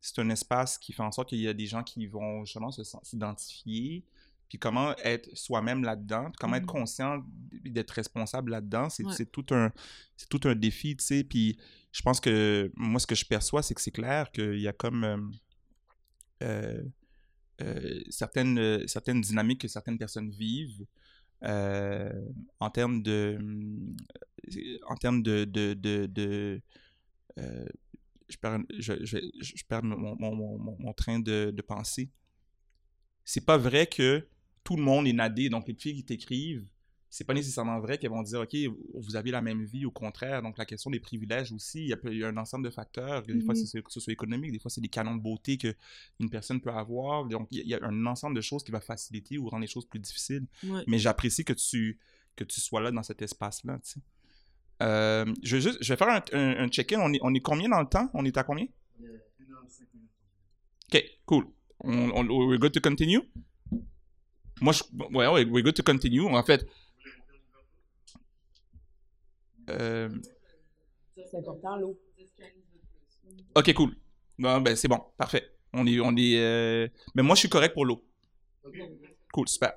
[0.00, 2.70] c'est un espace qui fait en sorte qu'il y a des gens qui vont justement
[3.02, 4.04] s'identifier,
[4.48, 6.68] puis comment être soi-même là-dedans, comment être Mhm.
[6.68, 9.26] conscient d'être responsable là-dedans, c'est Ouais.
[9.26, 9.70] tout un
[10.16, 11.24] c'est tout un défi, tu sais.
[11.24, 11.58] Puis
[11.92, 14.72] je pense que moi ce que je perçois, c'est que c'est clair qu'il y a
[14.72, 15.18] comme euh,
[18.10, 20.86] certaines euh, certaines dynamiques que certaines personnes vivent
[21.44, 22.10] euh,
[22.58, 25.46] en termes de euh, en termes de
[27.38, 27.66] euh,
[28.28, 32.10] je perds, je, perds mon train de, de pensée.
[33.24, 34.26] C'est pas vrai que
[34.64, 35.48] tout le monde est nadé.
[35.48, 36.66] Donc, les filles qui t'écrivent,
[37.10, 38.54] c'est pas nécessairement vrai qu'elles vont dire, OK,
[38.94, 40.42] vous avez la même vie, au contraire.
[40.42, 42.70] Donc, la question des privilèges aussi, il y a, il y a un ensemble de
[42.70, 43.22] facteurs.
[43.22, 43.64] Des fois, Mhm.
[43.66, 47.24] c'est socio-économique, des fois, c'est des canons de beauté qu'une personne peut avoir.
[47.24, 49.48] Donc, il y, a- il y a un ensemble de choses qui va faciliter ou
[49.48, 50.46] rendre les choses plus difficiles.
[50.64, 50.82] Ouais.
[50.86, 51.98] Mais j'apprécie que tu,
[52.36, 54.00] que tu sois là dans cet espace-là, tu sais.
[54.82, 57.00] Euh, je, vais juste, je vais faire un, un- un check-in.
[57.00, 58.08] On est, on est combien dans le temps?
[58.14, 58.66] On est à combien?
[60.92, 61.46] OK, cool.
[61.80, 63.20] On, on, we're good to continue?
[64.60, 64.82] Moi, je,
[65.14, 66.22] ouais, ouais, we're good to continue.
[66.26, 66.66] En fait,
[69.68, 70.08] euh,
[71.16, 72.00] C'est important, l'eau.
[73.54, 73.96] OK, cool.
[74.38, 75.00] Non, ben, c'est bon.
[75.16, 75.52] Parfait.
[75.72, 78.04] On est, on est, euh, mais moi, je suis correct pour l'eau.
[79.32, 79.74] Cool, super.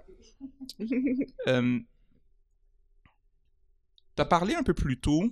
[1.47, 1.79] Euh,
[4.15, 5.23] T'as parlé un peu plus tôt.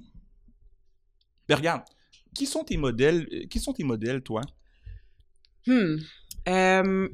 [1.47, 1.84] Ben, regarde,
[2.36, 4.41] qui sont tes modèles, euh, qui sont tes modèles, toi?
[5.68, 5.97] Hmm.
[6.47, 7.10] Euh,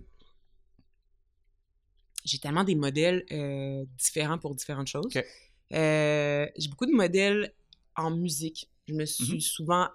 [2.24, 5.06] j'ai tellement des modèles euh, différents pour différentes choses.
[5.06, 5.26] Ok.
[5.74, 7.54] Euh, j'ai beaucoup de modèles
[7.96, 8.70] en musique.
[8.88, 9.40] Je me suis Mhm.
[9.42, 9.88] souvent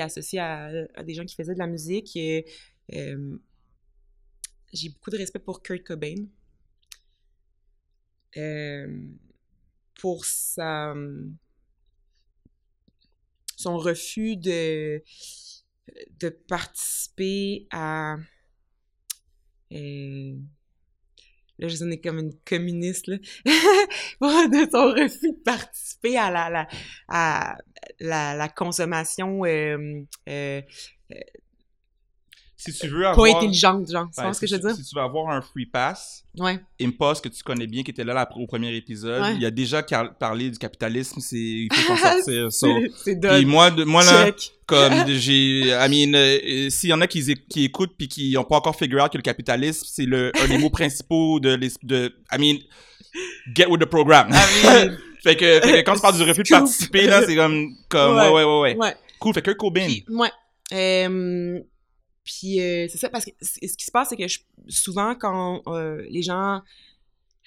[0.00, 2.14] associée à, à des gens qui faisaient de la musique.
[2.16, 2.44] Et,
[2.94, 3.38] euh,
[4.72, 6.26] j'ai beaucoup de respect pour Kurt Cobain.
[8.36, 9.00] Euh,
[9.94, 10.94] pour sa,
[13.56, 15.02] son refus de,
[16.20, 18.16] de participer à.
[21.58, 23.16] Là, je sonnais comme une communiste, là.
[23.46, 26.68] de son refus de participer à la, la,
[27.08, 27.56] à
[28.00, 30.62] la, la consommation euh, euh,
[32.60, 33.36] Si tu veux pas avoir...
[33.36, 34.08] intelligente, genre.
[34.12, 34.76] Tu Ouais, vois ce que si je veux dire?
[34.76, 36.58] Si tu veux avoir un free pass, Ouais.
[36.80, 39.36] Impost, que tu connais bien, qui était là, là au premier épisode, Ouais.
[39.36, 39.82] il a déjà
[40.18, 42.52] parlé du capitalisme, c'est il faut s'en sortir.
[42.52, 42.66] so.
[43.04, 43.46] C'est- done.
[43.46, 44.52] moi, de- moi là, Check.
[44.66, 48.32] comme j'ai, I mean, euh, euh, s'il y en a qui, qui écoutent puis qui
[48.32, 51.54] n'ont pas encore figure out que le capitalisme c'est le un des mots principaux de,
[51.54, 52.58] l'es- de, I mean,
[53.54, 54.30] get with the program.
[55.22, 58.16] fait, que, fait que quand tu parles du refus de participer là, c'est comme, comme,
[58.16, 58.96] ouais, ouais, ouais, ouais.
[59.20, 59.34] Cool.
[59.34, 59.88] Fait que Cobain.
[60.08, 60.30] Ouais.
[60.72, 61.60] Euh,
[62.30, 65.62] puis euh, c'est ça, parce que ce qui se passe, c'est que je- souvent, quand
[65.68, 66.60] euh, les gens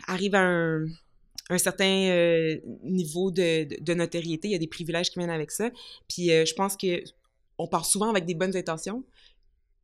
[0.07, 0.85] arrivent à un,
[1.51, 5.29] un certain euh, niveau de, de, de notoriété, il y a des privilèges qui viennent
[5.29, 5.69] avec ça.
[6.07, 7.03] Puis je pense que
[7.59, 9.03] on part souvent avec des bonnes intentions.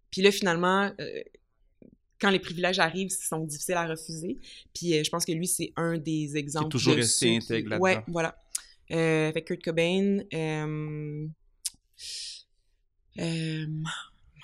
[0.10, 0.92] Puis là, finalement,
[2.20, 4.40] quand les privilèges arrivent, ils sont difficiles à refuser.
[4.74, 6.70] Puis je pense que lui, c'est un des exemples.
[6.70, 7.84] toujours de resté ceux qui- intègre là-dedans.
[7.84, 8.36] Ouais, voilà.
[8.90, 10.22] Que Kurt Cobain.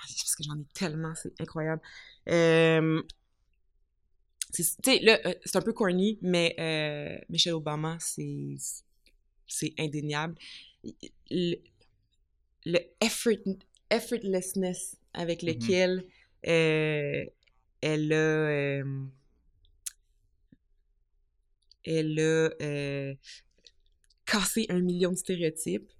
[0.07, 1.81] Parce que j'en ai tellement, c'est incroyable.
[2.29, 3.01] Euh,
[4.51, 8.55] c'est- tu sais, là, euh, c'est un peu corny, mais euh, Michelle Obama, c'est
[9.47, 10.35] c'est indéniable.
[11.29, 11.55] Le,
[12.65, 13.55] le effort,
[13.89, 15.49] effortlessness avec Mhm.
[15.53, 16.05] lequel
[16.47, 17.25] euh,
[17.81, 18.15] elle, a...
[18.15, 18.83] euh,
[21.83, 22.49] elle a
[24.25, 25.91] cassé un million de stéréotypes.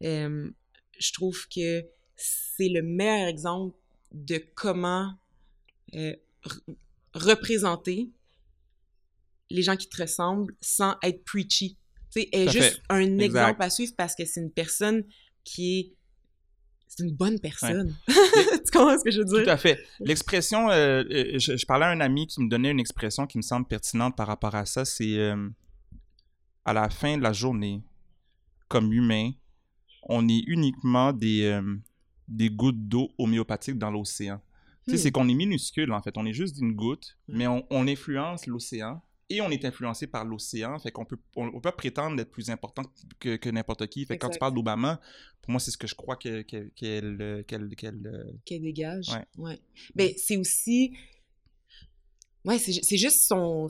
[0.00, 1.84] Je trouve que
[2.16, 3.76] c'est le meilleur exemple
[4.12, 5.14] de comment
[5.94, 6.14] euh,
[6.44, 6.74] re-
[7.14, 8.10] représenter
[9.50, 11.76] les gens qui te ressemblent sans être preachy.
[12.14, 12.82] Tu sais, est juste fait.
[12.90, 13.24] un Exact.
[13.24, 15.04] exemple à suivre parce que c'est une personne
[15.44, 15.92] qui est...
[16.88, 17.96] C'est une bonne personne.
[18.06, 19.44] tu comprends ce que je veux dire?
[19.44, 19.82] Tout à fait.
[20.00, 23.38] L'expression, euh, euh, je, je parlais à un ami qui me donnait une expression qui
[23.38, 25.48] me semble pertinente par rapport à ça, c'est euh,
[26.66, 27.82] à la fin de la journée,
[28.68, 29.30] comme humain,
[30.02, 31.76] on est uniquement des, euh,
[32.36, 34.40] des gouttes d'eau homéopathiques dans l'océan.
[34.84, 35.00] Tu sais, Hmm.
[35.00, 36.16] c'est qu'on est minuscule, en fait.
[36.18, 37.36] On est juste une goutte, Hmm.
[37.36, 39.00] mais on, on influence l'océan
[39.30, 40.78] et on est influencé par l'océan.
[40.78, 42.82] Fait qu'on peut, on, on peut prétendre d'être plus important
[43.20, 44.04] que, que n'importe qui.
[44.04, 45.00] Fait que quand tu parles d'Obama,
[45.40, 49.08] pour moi, c'est ce que je crois que- que- qu'elle qu'elle- qu'elle, euh, qu'elle dégage.
[49.10, 49.24] Ouais.
[49.38, 49.60] Ouais.
[49.94, 50.92] Ben, c'est aussi.
[52.44, 53.68] Ouais, c'est ju- c'est juste son,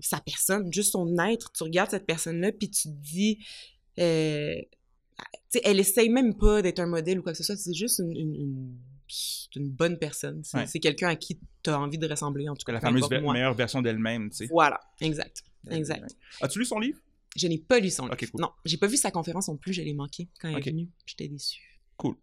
[0.00, 1.52] sa personne, juste son être.
[1.52, 3.38] Tu regardes cette personne-là, puis tu te dis.
[4.00, 4.54] euh,
[5.48, 7.56] sais, elle essaye même pas d'être un modèle ou quoi que ce soit.
[7.56, 8.78] C'est juste une, une, une-
[9.08, 10.42] c'est une bonne personne.
[10.44, 10.80] C'est Ouais.
[10.80, 12.72] quelqu'un à qui tu as envie de ressembler, en tout cas.
[12.72, 13.32] la fameuse moi.
[13.32, 14.46] meilleure version d'elle-même, tu sais.
[14.46, 15.42] Voilà, exact.
[15.70, 16.14] Exact.
[16.42, 16.98] As-tu lu son livre?
[17.36, 18.16] Je n'ai pas lu son livre.
[18.16, 18.40] Cool.
[18.40, 20.88] Non, j'ai pas vu sa conférence non plus, je l'ai manqué quand elle est venue.
[21.06, 21.80] J'étais déçue.
[21.96, 22.16] Cool.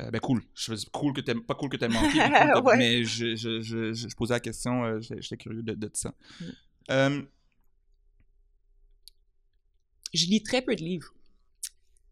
[0.00, 0.42] Euh, ben cool.
[0.54, 2.76] Je faisais cool que t'aimes, pas cool que t'aies manqué, mais, cool que- Ouais.
[2.78, 5.90] mais je, je, je, je, je posais la question, euh, j'étais j'étais curieux de, de
[5.94, 6.14] ça.
[6.40, 6.44] Mm.
[6.90, 7.22] Euh,
[10.14, 11.14] Je lis très peu de livres.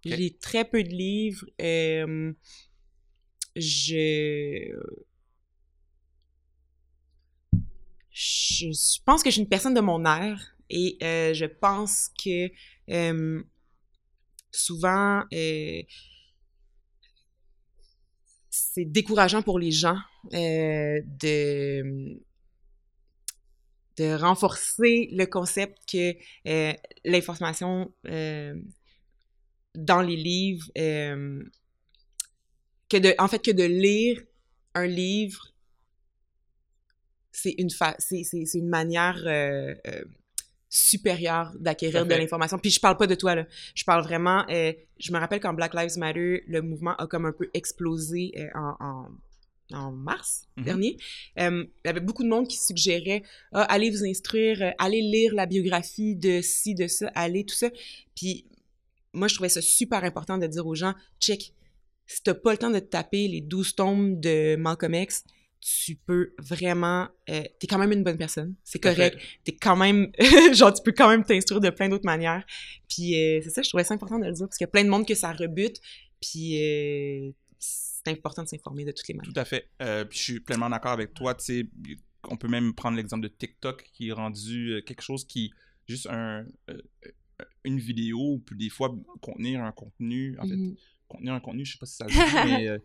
[0.04, 1.46] Lis très peu de livres.
[1.60, 2.32] Euh,
[3.56, 4.74] je...
[8.12, 12.50] je pense que je suis une personne de mon air et euh, je pense que
[12.90, 13.42] euh,
[14.50, 15.22] souvent
[18.50, 19.98] c'est décourageant pour les gens
[20.32, 22.20] de
[23.96, 26.14] de renforcer le concept que
[27.04, 27.92] l'information
[29.74, 31.42] dans les livres, euh,
[32.88, 34.20] que de, en fait, que de lire
[34.74, 35.54] un livre,
[37.32, 40.04] c'est une, fa- c'est, c'est, c'est une manière euh, euh,
[40.68, 42.58] supérieure d'acquérir de l'information.
[42.58, 43.46] Puis je parle pas de toi, là.
[43.74, 44.44] Je parle vraiment...
[44.48, 48.76] je me rappelle quand Black Lives Matter, le mouvement a comme un peu explosé en,
[48.80, 49.08] en,
[49.76, 50.64] en mars Mhm.
[50.64, 50.96] dernier.
[51.38, 53.22] Euh, il y avait beaucoup de monde qui suggérait
[53.52, 57.70] ah, allez vous instruire, allez lire la biographie de ci, de ça, allez, tout ça.
[58.14, 58.44] Puis
[59.12, 61.52] moi, je trouvais ça super important de dire aux gens, check,
[62.06, 65.24] si t'as pas le temps de te taper les 12 tomes de Malcolm X,
[65.60, 67.08] tu peux vraiment...
[67.28, 69.18] Euh, t'es quand même une bonne personne, c'est correct.
[69.44, 70.10] T'es quand même...
[70.54, 72.44] genre, tu peux quand même t'instruire de plein d'autres manières.
[72.88, 74.70] Puis euh, c'est ça, je trouvais ça important de le dire, parce qu'il y a
[74.70, 75.80] plein de monde que ça rebute,
[76.20, 79.32] puis euh, c'est important de s'informer de toutes les manières.
[79.32, 79.68] Tout à fait.
[79.82, 81.34] Euh, puis je suis pleinement d'accord avec toi.
[81.34, 81.66] Tu sais,
[82.28, 85.52] on peut même prendre l'exemple de TikTok qui est rendu quelque chose qui
[85.86, 86.44] juste un
[87.64, 90.76] une vidéo puis des fois contenir un contenu en fait Mhm.
[91.08, 92.18] contenir un contenu je sais pas si ça se dit
[92.62, 92.78] mais euh,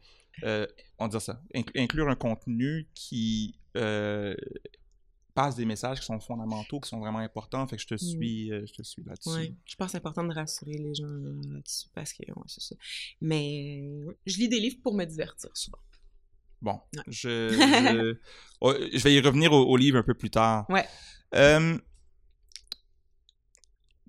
[0.43, 0.67] euh,
[0.99, 4.35] on dire ça Incl- inclure un contenu qui euh,
[5.33, 8.51] passe des messages qui sont fondamentaux qui sont vraiment importants fait que je te suis
[8.51, 11.07] euh, je te suis là-dessus Ouais, je pense que c'est important de rassurer les gens
[11.07, 12.75] là-dessus parce que, ouais, c'est ça.
[13.21, 13.83] Mais
[14.25, 15.79] je lis des livres pour me divertir souvent.
[16.61, 17.03] Bon, Ouais.
[17.07, 18.17] je, je,
[18.61, 20.65] oh, je vais y revenir au, au livre un peu plus tard.
[20.69, 20.85] Ouais.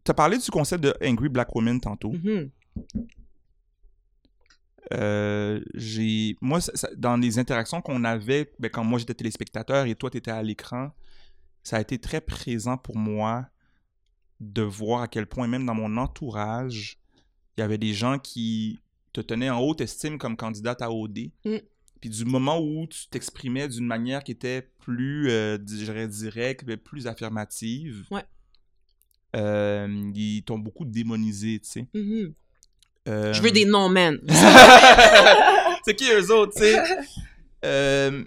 [0.07, 2.13] Tu as parlé du concept de Angry Black Woman tantôt.
[2.13, 2.51] Mhm.
[4.95, 9.85] Euh, j'ai, moi, ça- ça- dans les interactions qu'on avait, ben, quand moi j'étais téléspectateur
[9.87, 10.93] et toi tu étais à l'écran,
[11.65, 13.47] ça a été très présent pour moi
[14.39, 16.99] de voir à quel point, même dans mon entourage,
[17.57, 18.79] il y avait des gens qui
[19.13, 21.31] te tenaient en haute estime comme candidate à OD.
[21.45, 21.57] Mm.
[22.01, 26.63] Puis du moment où tu t'exprimais d'une manière qui était plus, euh, je dirais, directe,
[26.65, 28.23] mais plus affirmative, Ouais.
[29.37, 31.87] Euh, ils t'ont beaucoup démonisé, tu sais.
[31.95, 32.35] Mhm.
[33.09, 34.19] Euh, Je veux des noms, man.
[35.85, 36.81] c'est qui eux autres, tu sais?
[37.65, 38.25] Euh,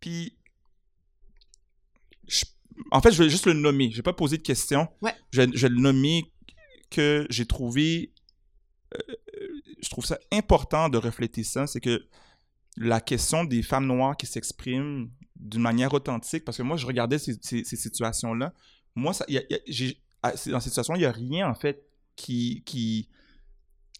[0.00, 0.34] Puis,
[2.26, 2.44] je-
[2.90, 3.90] en fait, je vais juste le nommer.
[3.90, 4.88] Je vais pas poser de questions.
[5.02, 5.14] Ouais.
[5.32, 6.32] Je, vais- je vais le nommer
[6.90, 8.12] que j'ai trouvé.
[9.82, 11.66] je trouve ça important de refléter ça.
[11.66, 12.02] C'est que
[12.76, 17.18] la question des femmes noires qui s'expriment d'une manière authentique, parce que moi, je regardais
[17.18, 18.52] ces, ces- ces situations-là.
[18.94, 19.54] Moi, ça, y a- y
[20.22, 21.84] a- c'est- dans ces situations, il n'y a rien, en fait,
[22.16, 23.08] qui, qui,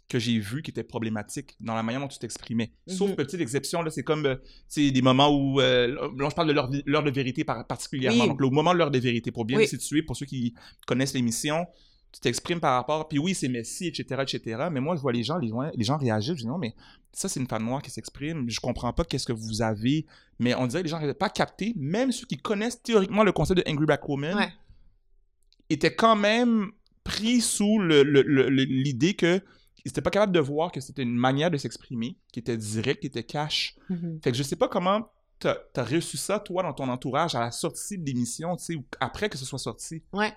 [0.09, 2.73] que j'ai vu qui était problématique dans la manière dont tu t'exprimais.
[2.89, 3.17] Sauf Mhm.
[3.17, 4.37] petite exception, là, c'est comme euh,
[4.67, 5.61] c'est des moments où.
[5.61, 5.87] euh,
[6.19, 8.23] là, je parle de l'heure de vérité par- particulièrement.
[8.25, 8.29] Oui.
[8.29, 9.65] Donc, le moment de l'heure de vérité, pour bien Oui.
[9.65, 10.53] le situer, pour ceux qui
[10.87, 11.65] connaissent l'émission,
[12.13, 14.67] tu t'exprimes par rapport, puis oui, c'est Messi, etc., etc.
[14.73, 16.75] Mais moi, je vois les gens, les gens, les gens réagissent, je dis non, mais
[17.13, 20.07] ça, c'est une femme noire qui s'exprime, je comprends pas qu'est-ce que vous avez,
[20.41, 23.23] mais on dirait que les gens n'arrivent pas à capter, même ceux qui connaissent théoriquement
[23.23, 24.49] le concept de Angry Black Woman, Ouais.
[25.71, 26.71] Étaient quand même
[27.05, 29.41] pris sous le- le- le- le- l'idée que
[29.85, 33.01] ils n'étaient pas capables de voir que c'était une manière de s'exprimer, qui était directe,
[33.01, 33.75] qui était cash.
[33.89, 34.21] Mhm.
[34.23, 37.41] Fait que je sais pas comment t'as as reçu ça, toi, dans ton entourage, à
[37.41, 40.03] la sortie de l'émission, tu sais, ou après que ce soit sorti?
[40.13, 40.35] Ouais.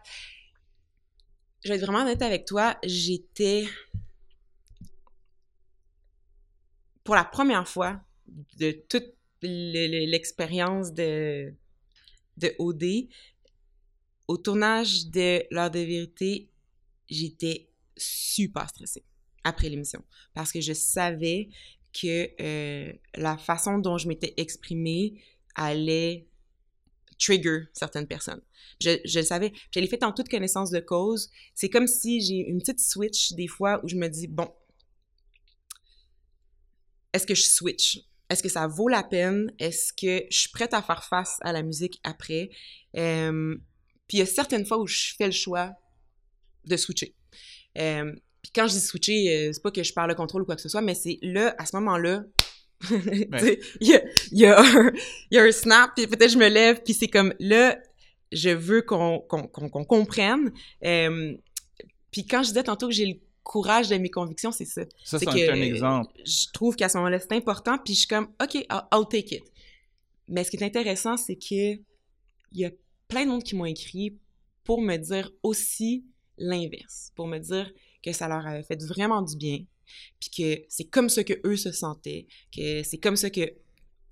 [1.65, 3.65] Je vais être vraiment honnête avec toi, j'étais.
[7.03, 7.99] Pour la première fois
[8.57, 11.53] de toute le- le- l'expérience de,
[12.37, 13.09] de OD,
[14.27, 16.49] au tournage de L'heure de vérité,
[17.09, 19.03] j'étais super stressée
[19.43, 20.03] après l'émission.
[20.33, 21.49] Parce que je savais
[21.93, 25.21] que euh, la façon dont je m'étais exprimée
[25.55, 26.27] allait
[27.19, 28.41] trigger certaines personnes.
[28.81, 29.53] Je, le savais.
[29.71, 31.29] Je l'ai fait en toute connaissance de cause.
[31.53, 34.51] C'est comme si j'ai une petite switch des fois où je me dis, bon,
[37.13, 37.99] est-ce que je switch?
[38.29, 39.53] Est-ce que ça vaut la peine?
[39.59, 42.49] Est-ce que je suis prête à faire face à la musique après?
[42.97, 43.55] Euh,
[44.07, 45.71] puis il y a certaines fois où je fais le choix
[46.65, 47.13] de switcher.
[47.77, 50.45] Euh, puis quand je dis switcher, euh, c'est pas que je perds le contrôle ou
[50.45, 52.23] quoi que ce soit, mais c'est là, à ce moment-là,
[52.91, 53.27] il
[53.81, 54.01] y a,
[54.31, 54.91] y, a
[55.31, 57.79] y a un snap, puis peut-être je me lève, puis c'est comme là,
[58.31, 60.51] je veux qu'on qu'on- qu'on comprenne.
[60.83, 61.33] Euh,
[62.11, 63.13] puis quand je disais tantôt que j'ai le
[63.43, 64.81] courage de mes convictions, c'est ça.
[65.03, 66.11] Ça, C'est un exemple.
[66.25, 69.35] Je trouve qu'à ce moment-là, c'est important, puis je suis comme, OK, I'll, I'll take
[69.35, 69.43] it.
[70.27, 72.71] Mais ce qui est intéressant, c'est que il y a
[73.13, 74.17] plein de monde qui m'ont écrit
[74.63, 76.05] pour me dire aussi
[76.37, 77.71] l'inverse, pour me dire
[78.03, 79.59] que ça leur avait fait vraiment du bien,
[80.19, 82.25] puis que c'est comme ça que eux se sentaient,
[82.55, 83.53] que c'est comme ça que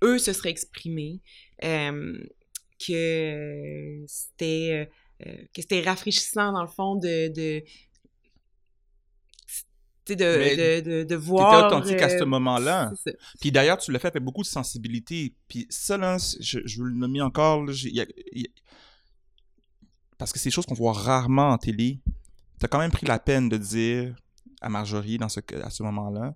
[0.04, 1.20] eux se seraient exprimés,
[1.64, 2.16] euh,
[2.86, 4.88] que c'était
[5.26, 7.64] euh, que c'était rafraîchissant dans le fond de de
[10.08, 12.92] de, de, de, de T'étais voir authentique à ce euh, moment-là.
[13.40, 15.32] Puis d'ailleurs, tu l'as fait avec beaucoup de sensibilité.
[15.46, 17.64] Puis ça, là, je, je veux le nommer encore.
[17.70, 18.46] il y y
[20.22, 22.00] Parce que c'est des choses qu'on voit rarement en télé.
[22.58, 24.14] T'as quand même pris la peine de dire
[24.60, 26.34] à Marjorie, dans ce, à ce moment-là,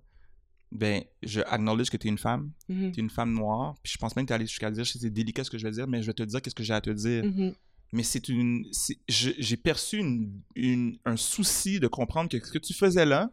[0.73, 2.91] ben, je acknowledge que t'es une femme, Mhm.
[2.91, 3.75] t'es une femme noire.
[3.81, 5.71] Puis je pense même que t'es allé jusqu'à dire, c'est délicat ce que je vais
[5.71, 7.23] dire, mais je vais te dire qu'est-ce que j'ai à te dire.
[7.23, 7.53] Mhm.
[7.93, 8.65] Mais c'est une.
[9.07, 13.31] J'ai perçu une, une- un souci de comprendre que ce que tu faisais là,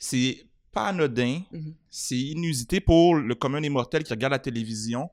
[0.00, 1.74] c'est pas anodin, Mhm.
[1.88, 5.10] c'est inusité pour le commun des mortels qui regarde la télévision.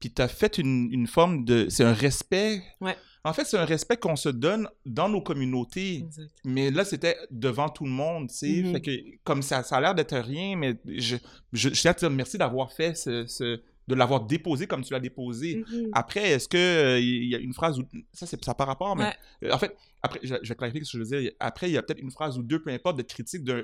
[0.00, 1.66] Puis t'as fait une, une forme de.
[1.68, 2.62] C'est un respect.
[2.80, 2.96] Ouais.
[3.24, 5.96] En fait, c'est un respect qu'on se donne dans nos communautés.
[6.06, 6.30] Exact.
[6.44, 8.62] Mais là, c'était devant tout le monde, tu sais.
[8.62, 8.72] Mhm.
[8.72, 8.90] Fait que,
[9.24, 11.16] comme ça, ça a l'air d'être rien, mais je,
[11.52, 14.82] je, je tiens à te dire merci d'avoir fait ce, ce- de l'avoir déposé comme
[14.84, 15.64] tu l'as déposé.
[15.70, 15.88] Mhm.
[15.92, 18.94] Après, est-ce que euh, il y a une phrase où ça c'est ça par rapport,
[18.96, 19.14] mais Ouais.
[19.44, 21.32] euh, en fait, après je, je vais clarifier ce que je veux dire.
[21.40, 23.62] Après, il y a peut-être une phrase ou deux, peu importe, de critique d'un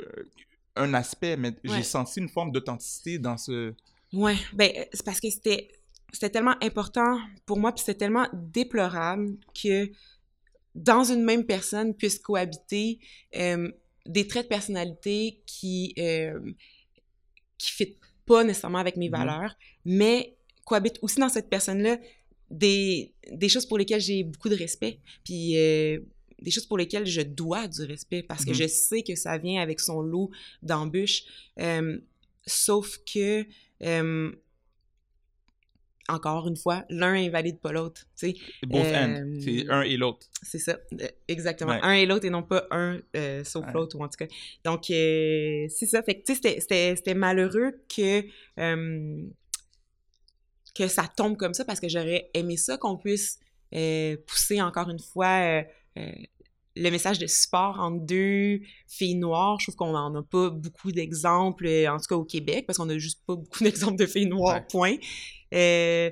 [0.76, 3.72] un aspect, mais j'ai senti une forme d'authenticité dans ce.
[4.12, 5.68] Ouais, ben c'est parce que c'était
[6.14, 9.90] c'était tellement important pour moi puis c'était tellement déplorable que
[10.74, 12.98] dans une même personne puissent cohabiter
[13.36, 13.70] euh,
[14.06, 16.38] des traits de personnalité qui euh,
[17.58, 17.96] qui fit
[18.26, 19.16] pas nécessairement avec mes Mhm.
[19.18, 19.54] valeurs,
[19.84, 21.98] mais cohabitent aussi dans cette personne-là
[22.50, 26.00] des, des choses pour lesquelles j'ai beaucoup de respect, puis euh,
[26.40, 28.56] des choses pour lesquelles je dois du respect parce que Mhm.
[28.56, 30.30] je sais que ça vient avec son lot
[30.62, 31.24] d'embûches.
[31.58, 31.98] Euh,
[32.46, 33.46] sauf que,
[36.08, 38.06] encore une fois, l'un invalide pas l'autre.
[38.66, 39.38] Both Euh, ends.
[39.40, 40.26] C'est un et l'autre.
[40.42, 41.72] C'est ça, euh, exactement.
[41.72, 41.80] Ouais.
[41.82, 43.72] Un et l'autre et non pas un euh, sauf Ouais.
[43.72, 44.26] l'autre, ou en tout cas.
[44.64, 46.02] Donc, euh, c'est ça.
[46.02, 48.22] Fait que, tu sais, c'était- malheureux que,
[50.74, 53.38] que ça tombe comme ça parce que j'aurais aimé ça qu'on puisse
[54.26, 55.62] pousser encore une fois
[56.76, 59.58] le message de support entre deux filles noires.
[59.60, 62.78] Je trouve qu'on n'en a pas beaucoup d'exemples, euh, en tout cas au Québec, parce
[62.78, 64.66] qu'on a juste pas beaucoup d'exemples de filles noires, Ouais.
[64.70, 64.96] point.
[65.52, 66.10] Euh,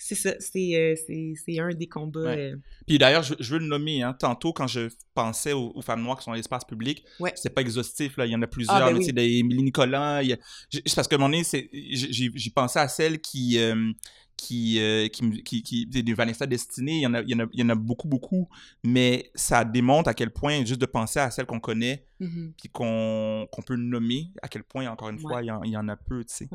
[0.00, 2.20] c'est ça, c'est euh, c'est- c'est un des combats.
[2.20, 2.52] Ouais.
[2.52, 2.56] euh,
[2.86, 4.00] Puis d'ailleurs, je, je veux le nommer.
[4.02, 7.32] Hein, tantôt, quand je pensais aux, aux femmes noires qui sont dans l'espace public, Ouais.
[7.34, 8.16] c'est pas exhaustif.
[8.16, 8.24] Là.
[8.26, 8.76] Il y en a plusieurs.
[8.76, 9.08] Ah, ben oui.
[9.40, 10.22] Émilie Nicolas.
[10.22, 10.38] il y a-
[10.94, 13.58] parce que moment donné, c'est- j'ai pensé à celle qui.
[13.58, 13.90] euh,
[14.38, 17.40] qui, euh, qui, qui, qui, des Vanessa Destinée, il y, en a, il, y en
[17.40, 18.48] a, il y en a beaucoup, beaucoup,
[18.84, 22.54] mais ça démontre à quel point, juste de penser à celle qu'on connaît, mhm.
[22.56, 25.44] puis qu'on qu'on peut nommer, à quel point, encore une fois, Ouais.
[25.44, 26.48] il y, en, il y en a peu, tu sais.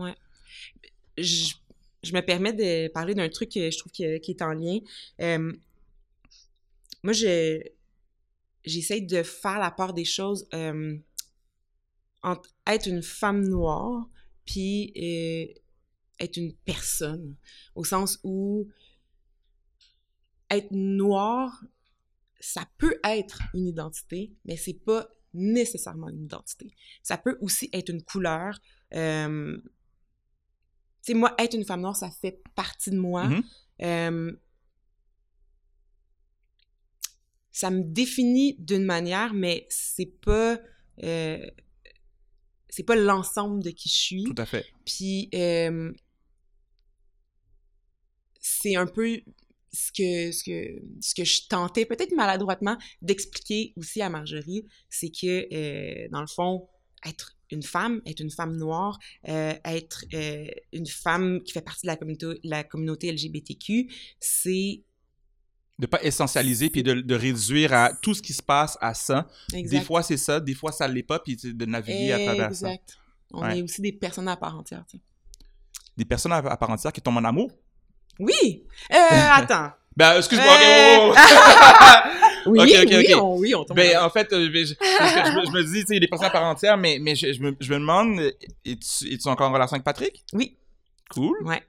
[1.18, 1.53] je,
[2.01, 4.80] je me permets de parler d'un truc que je trouve que- qui est en lien.
[5.22, 5.51] Euh,
[7.03, 7.61] moi, je
[8.65, 10.97] j'essaie de faire la part des choses euh,
[12.22, 14.07] entre être une femme noire
[14.45, 15.53] puis euh,
[16.19, 17.35] être une personne,
[17.76, 18.68] au sens où
[20.49, 21.64] être noire,
[22.40, 26.76] ça peut être une identité, mais c'est pas nécessairement une identité.
[27.02, 28.60] Ça peut aussi être une couleur.
[28.94, 29.64] Euh, tu
[31.02, 33.27] sais, moi, être une femme noire, ça fait partie de moi.
[33.27, 33.44] Mhm.
[33.81, 34.31] Euh,
[37.52, 40.60] ça me définit d'une manière, mais c'est pas
[41.03, 41.45] euh,
[42.69, 44.23] c'est pas l'ensemble de qui je suis.
[44.23, 44.65] Tout à fait.
[44.85, 45.94] Puis euh,
[48.45, 49.22] c'est un peu
[49.72, 55.10] ce que, ce que, ce que je tentais, peut-être maladroitement, d'expliquer aussi à Marjorie, c'est
[55.10, 56.68] que, euh, dans le fond,
[57.06, 58.99] être une femme, être une femme noire,
[59.30, 63.90] euh, être euh, une femme qui fait partie de la communauté, la communauté LGBTQ,
[64.20, 64.84] c'est
[65.80, 69.28] De pas essentialiser puis de, de réduire à tout ce qui se passe à ça.
[69.53, 69.80] exact.
[69.80, 72.68] Des fois, c'est ça, des fois, ça l'est pas, puis de naviguer à travers ça.
[72.70, 72.98] Exact.
[73.32, 73.57] On Ouais.
[73.57, 74.86] est aussi des personnes à part entière.
[75.98, 77.52] Des personnes à, à part entière qui tombent en amour.
[78.19, 78.64] Oui!
[78.91, 78.95] Euh,
[79.31, 79.72] attends.
[79.95, 80.53] Ben, excuse-moi.
[80.53, 81.99] Euh, oh, oh, oh.
[82.45, 85.64] Oui, oui, on, oui, on tombe Ben, en- fait, euh, ben, je, me- je me
[85.64, 88.31] dis, tu sais, des personnes à part entière, mais, mais je, me, me demande, euh,
[88.65, 90.23] es-tu es-tu encore en relation avec Patrick?
[90.34, 90.57] Oui.
[91.11, 91.38] Cool.
[91.45, 91.61] Ouais.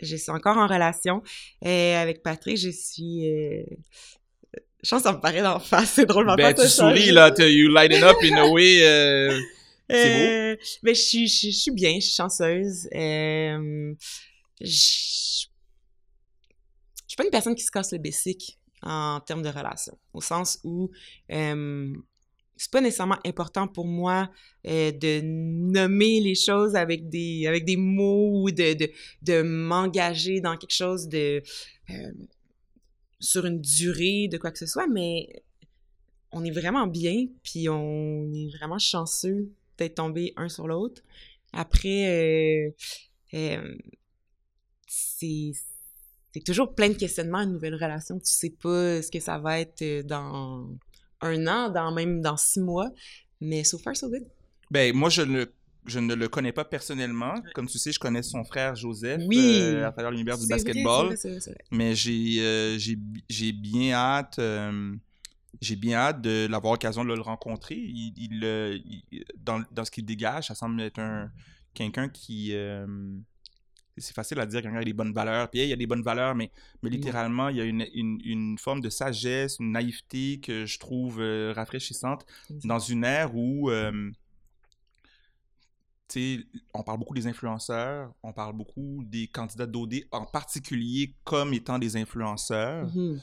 [0.00, 1.22] Je suis encore en relation
[1.66, 2.56] euh, avec Patrick.
[2.56, 3.28] Je suis.
[3.30, 3.62] euh,
[4.82, 5.90] Je pense que ça me paraît d'en face.
[5.94, 8.78] C'est drôle, ma Ben, tu souris, là, you lighten up in a way.
[8.82, 9.38] euh,
[9.90, 10.24] c'est beau.
[10.24, 12.88] Euh, Mais je suis, je, suis bien, je suis chanceuse.
[12.94, 13.92] Euh,
[14.60, 15.46] je
[17.14, 20.58] suis pas une personne qui se casse le bessic en termes de relation, au sens
[20.64, 20.90] où
[21.32, 21.94] euh,
[22.56, 24.30] c'est pas nécessairement important pour moi
[24.66, 28.90] euh, de nommer les choses avec des avec des mots ou de de,
[29.22, 31.42] de m'engager dans quelque chose de
[33.20, 35.28] sur une durée de quoi que ce soit, mais
[36.32, 41.02] on est vraiment bien, puis on est vraiment chanceux d'être tombés un sur l'autre.
[41.52, 42.74] Après,
[43.34, 43.76] euh,
[44.86, 45.52] c'est
[46.34, 48.18] c'est toujours plein de questionnements, une nouvelle relation.
[48.18, 50.68] Tu sais pas ce que ça va être euh, dans
[51.20, 52.90] un an, dans même dans six mois.
[53.40, 54.24] Mais so far, so good.
[54.70, 55.44] Ben, moi, je ne,
[55.86, 57.34] je ne le connais pas personnellement.
[57.54, 59.38] Comme tu sais, je connais son frère Joseph Oui.
[59.38, 61.06] euh, à travers l'univers du basketball.
[61.14, 61.56] vrai, vrai, vrai.
[61.70, 62.98] Mais j'ai euh, j'ai
[63.28, 64.92] j'ai bien hâte euh,
[65.60, 67.76] j'ai bien hâte de l'avoir l'occasion de le rencontrer.
[67.76, 68.76] Il, il, euh,
[69.12, 71.30] il- dans, dans ce qu'il dégage, ça semble être un
[71.74, 72.86] quelqu'un qui euh,
[73.96, 75.48] c'est facile à dire quelqu'un a des bonnes valeurs.
[75.50, 76.50] Puis hey, il y a des bonnes valeurs, mais,
[76.82, 76.96] mais Non.
[76.96, 81.20] littéralement, il y a une, une, une forme de sagesse, une naïveté que je trouve
[81.20, 82.24] euh, rafraîchissante
[82.64, 84.10] dans une ère où euh,
[86.08, 86.44] tu sais,
[86.74, 91.78] on parle beaucoup des influenceurs, on parle beaucoup des candidats d'OD en particulier comme étant
[91.78, 92.86] des influenceurs.
[92.94, 93.20] Mhm.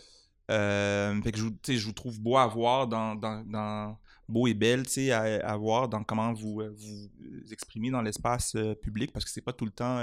[0.49, 3.43] Euh, fait que je, vous- tu sais, je vous trouve beau à voir dans, dans,
[3.45, 7.09] dans- beau et belle, tu sais, à, à voir dans comment vous vous
[7.53, 9.99] exprimez dans l'espace public parce que c'est pas tout le temps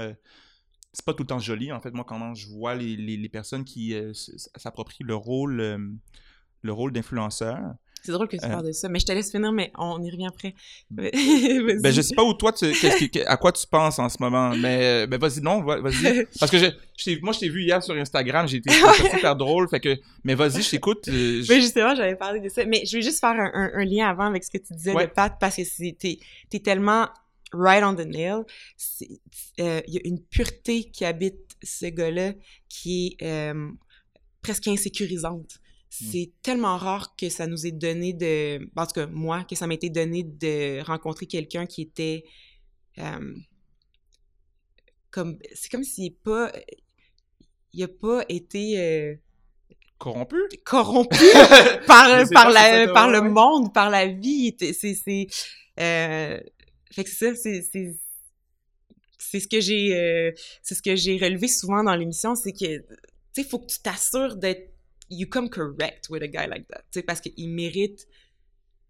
[0.93, 3.29] c'est pas tout le temps joli en fait moi quand je vois les, les, les
[3.29, 5.77] personnes qui euh, s'approprient le rôle euh,
[6.61, 7.59] le rôle d'influenceur
[8.01, 8.49] C'est drôle que tu Euh.
[8.49, 10.55] parles de ça, mais je te laisse finir, mais on y revient après.
[10.89, 11.09] Ben,
[11.83, 11.93] Vas-y.
[11.93, 14.49] je sais pas où toi, tu, qu'est-ce que- à quoi tu penses en ce moment,
[14.55, 16.25] mais euh, ben vas-y, non, va- vas-y.
[16.39, 18.71] Parce que je, moi, je t'ai vu hier sur Instagram, j'ai été
[19.11, 21.03] super drôle, fait que, mais vas-y, je t'écoute.
[21.07, 22.65] je- Mais justement, j'avais parlé de ça.
[22.65, 24.93] Mais je vais juste faire un, un- un lien avant avec ce que tu disais
[24.93, 25.07] Ouais.
[25.07, 26.19] de Pat, parce que t'es
[26.53, 27.07] es tellement
[27.53, 28.43] right on the nail.
[29.59, 32.33] Euh, Il y a une pureté qui habite ce gars-là
[32.67, 33.69] qui est euh,
[34.41, 35.59] presque insécurisante.
[35.91, 38.69] C'est tellement rare que ça nous est donné de...
[38.75, 42.23] En tout cas, moi, que ça m'a été donné de rencontrer quelqu'un qui était...
[42.99, 43.33] euh,
[45.09, 46.51] comme C'est comme s'il n'est pas...
[47.73, 48.79] Il a pas été...
[48.79, 49.15] euh,
[49.97, 50.37] corrompu?
[50.63, 51.17] corrompu
[51.87, 54.55] par, par, la, par ouais, le monde, par la vie.
[54.59, 55.27] C'est,
[55.79, 56.39] euh,
[56.91, 57.95] fait que c'est ça, c'est,
[59.19, 62.77] c'est, ce que j'ai, euh, c'est ce que j'ai relevé souvent dans l'émission, c'est que,
[62.79, 62.85] tu
[63.33, 64.73] sais, faut que tu t'assures d'être,
[65.09, 68.07] you come correct with a guy like that, tu sais, parce qu'il mérite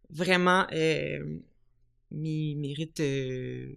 [0.09, 1.39] vraiment, euh,
[2.11, 3.73] il mérite euh,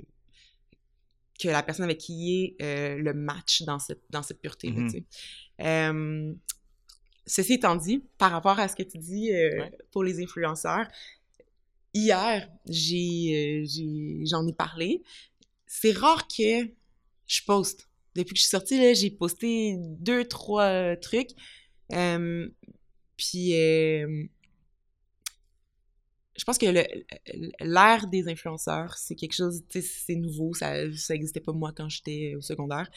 [1.40, 4.90] que la personne avec qui il est le match dans cette, dans cette pureté-là, Mhm.
[4.90, 4.98] tu
[5.58, 6.34] sais.
[7.26, 9.70] Ceci étant dit, par rapport à ce que tu dis Ouais.
[9.92, 10.88] pour les influenceurs,
[11.94, 15.02] hier, euh, j'ai- j'en ai parlé.
[15.66, 16.70] C'est rare que
[17.26, 17.88] je poste.
[18.14, 21.30] Depuis que je suis sortie, là, j'ai posté deux, trois euh, trucs.
[23.16, 24.28] Puis, je
[26.44, 26.66] pense que
[27.60, 30.54] l'ère des influenceurs, c'est quelque chose, c'est nouveau.
[30.54, 32.90] Ça n'existait pas moi quand j'étais au secondaire.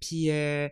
[0.00, 0.68] Puis, euh,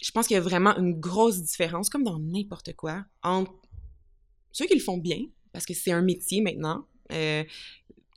[0.00, 3.54] je pense qu'il y a vraiment une grosse différence, comme dans n'importe quoi, entre
[4.52, 5.22] ceux qui le font bien,
[5.52, 7.44] parce que c'est un métier maintenant, euh,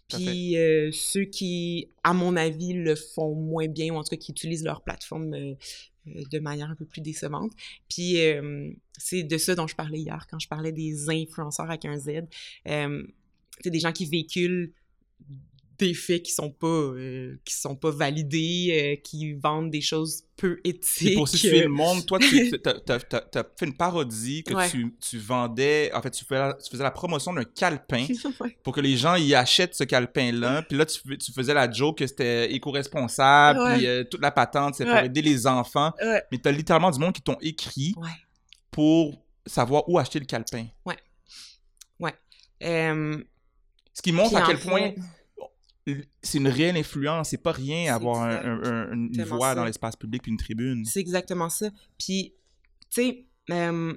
[0.10, 4.18] puis euh, ceux qui, à mon avis, le font moins bien, ou en tout cas
[4.18, 5.56] qui utilisent leur plateforme euh,
[6.06, 7.52] de manière un peu plus décevante.
[7.88, 8.18] Puis
[8.98, 12.24] c'est de ça dont je parlais hier quand je parlais des influenceurs avec un Z.
[12.66, 14.74] C'est des gens qui véhiculent
[15.88, 20.24] des faits qui sont pas euh, qui sont pas validés, euh, qui vendent des choses
[20.38, 21.12] peu éthiques.
[21.12, 22.26] Et pour situer le monde, toi, tu
[22.66, 23.00] as,
[23.58, 24.70] fait une parodie que Ouais.
[24.70, 28.06] tu, tu vendais, en fait, tu faisais la, tu faisais la promotion d'un calepin
[28.40, 28.58] Ouais.
[28.64, 30.64] pour que les gens y achètent ce calepin-là.
[30.64, 33.78] Puis là, tu, tu faisais la joke que c'était éco-responsable, Ouais.
[33.78, 35.06] puis euh, toute la patente, c'est pour Ouais.
[35.06, 35.92] aider les enfants.
[36.02, 36.24] Ouais.
[36.32, 38.10] Mais tu as littéralement du monde qui t'ont écrit Ouais.
[38.72, 40.66] pour savoir où acheter le calepin.
[42.64, 43.18] Euh,
[43.94, 44.92] Ce qui montre Puis à quel fait- point
[46.22, 47.30] c'est une réelle influence.
[47.30, 49.56] C'est pas rien avoir un- un- un- une voix ça.
[49.56, 50.86] dans l'espace public puis une tribune.
[50.86, 51.70] C'est exactement ça.
[51.98, 52.34] Puis,
[52.90, 53.94] tu sais, euh,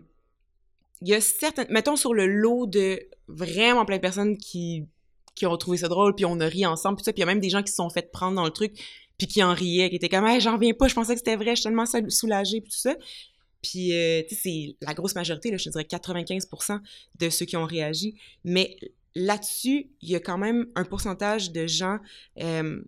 [1.02, 1.66] il y a certaines...
[1.70, 4.86] Mettons sur le lot de vraiment plein de personnes qui,
[5.35, 7.24] qui ont trouvé ça drôle, puis on a ri ensemble, puis ça, puis il y
[7.24, 8.73] a même des gens qui se sont fait prendre dans le truc,
[9.19, 11.36] puis qui en riaient, qui étaient comme «Hey, j'en reviens pas, je pensais que c'était
[11.36, 12.94] vrai, je suis tellement soulagée, puis tout ça.»
[13.62, 16.81] Puis, euh, tu sais, c'est la grosse majorité, là, je te dirais 95%
[17.19, 18.15] de ceux qui ont réagi.
[18.44, 18.77] Mais
[19.15, 21.99] là-dessus, il y a quand même un pourcentage de gens
[22.41, 22.82] euh,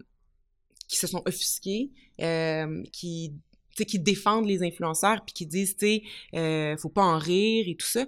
[0.89, 1.91] qui se sont offusqués,
[2.21, 3.33] euh, qui,
[3.77, 6.03] qui défendent les influenceurs, puis qui disent, tu sais,
[6.35, 8.07] euh, faut pas en rire et tout ça.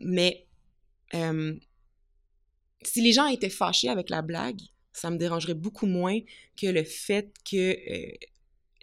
[0.00, 0.46] Mais
[2.82, 4.60] si les gens étaient fâchés avec la blague,
[4.92, 6.18] ça me dérangerait beaucoup moins
[6.56, 7.76] que le fait que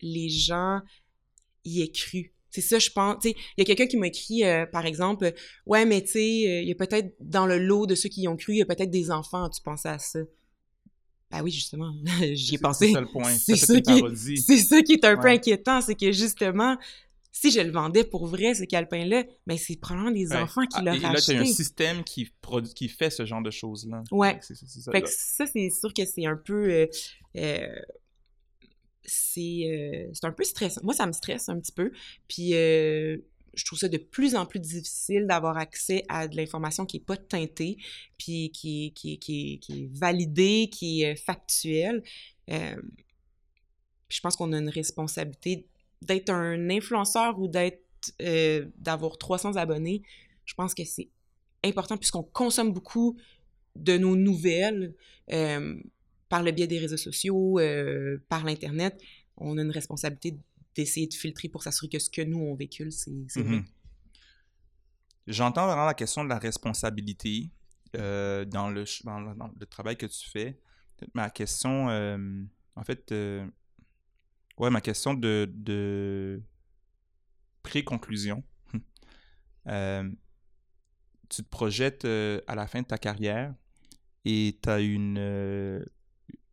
[0.01, 0.81] les gens
[1.63, 2.34] y aient cru.
[2.55, 3.23] C'est ça, je pense.
[3.25, 5.33] Il y a quelqu'un qui m'a écrit, euh, par exemple,
[5.65, 8.21] Ouais, mais tu sais, euh, il y a peut-être dans le lot de ceux qui
[8.21, 9.49] y ont cru, il y a peut-être des enfants.
[9.49, 10.19] Tu pensais à ça?
[11.31, 11.91] Ben oui, justement,
[12.33, 12.87] j'y ai pensé.
[12.87, 13.33] C'est ça le point.
[13.37, 14.37] C'est Ça, qui est- parodie.
[14.37, 16.77] C'est ça qui est un peu inquiétant, c'est que justement,
[17.31, 20.37] si je le vendais pour vrai, ce calepin-là, ben c'est probablement des Ouais.
[20.37, 21.37] enfants qui Ah, l'auraient Et là, tu acheté.
[21.37, 24.03] as un système qui, produ- qui fait ce genre de choses-là.
[24.11, 24.39] Ouais.
[24.41, 24.91] Ça.
[24.91, 26.69] Fait que ça, c'est sûr que c'est un peu...
[26.71, 26.87] euh,
[27.37, 27.67] euh,
[29.05, 30.81] c'est euh, c'est un peu stressant.
[30.83, 31.91] Moi, ça me stresse un petit peu.
[32.27, 33.17] Puis euh,
[33.53, 37.05] je trouve ça de plus en plus difficile d'avoir accès à de l'information qui est
[37.05, 37.77] pas teintée,
[38.17, 42.03] puis qui, qui, qui, est validée, qui est euh, factuelle.
[42.47, 45.65] Puis je pense qu'on a une responsabilité
[46.01, 47.81] d'être un influenceur ou d'être
[48.21, 50.03] euh, d'avoir 300 abonnés.
[50.45, 51.09] Je pense que c'est
[51.63, 53.17] important puisqu'on consomme beaucoup
[53.75, 54.93] de nos nouvelles
[56.35, 59.01] par le biais des réseaux sociaux, euh, par l'Internet.
[59.37, 60.37] On a une responsabilité
[60.75, 63.55] d'essayer de filtrer pour s'assurer que ce que nous, on véhicule, c'est c'est vrai.
[63.59, 63.65] Mhm.
[65.27, 67.49] J'entends vraiment la question de la responsabilité
[67.95, 70.59] euh, dans, le, ch- dans, le- dans le travail que tu fais.
[71.13, 72.17] Ma question, euh,
[72.75, 73.13] en fait,
[74.57, 76.41] ouais, ma question de, de
[77.63, 78.43] pré-conclusion.
[81.29, 83.53] Tu te projettes à la fin de ta carrière
[84.25, 85.17] et tu as une,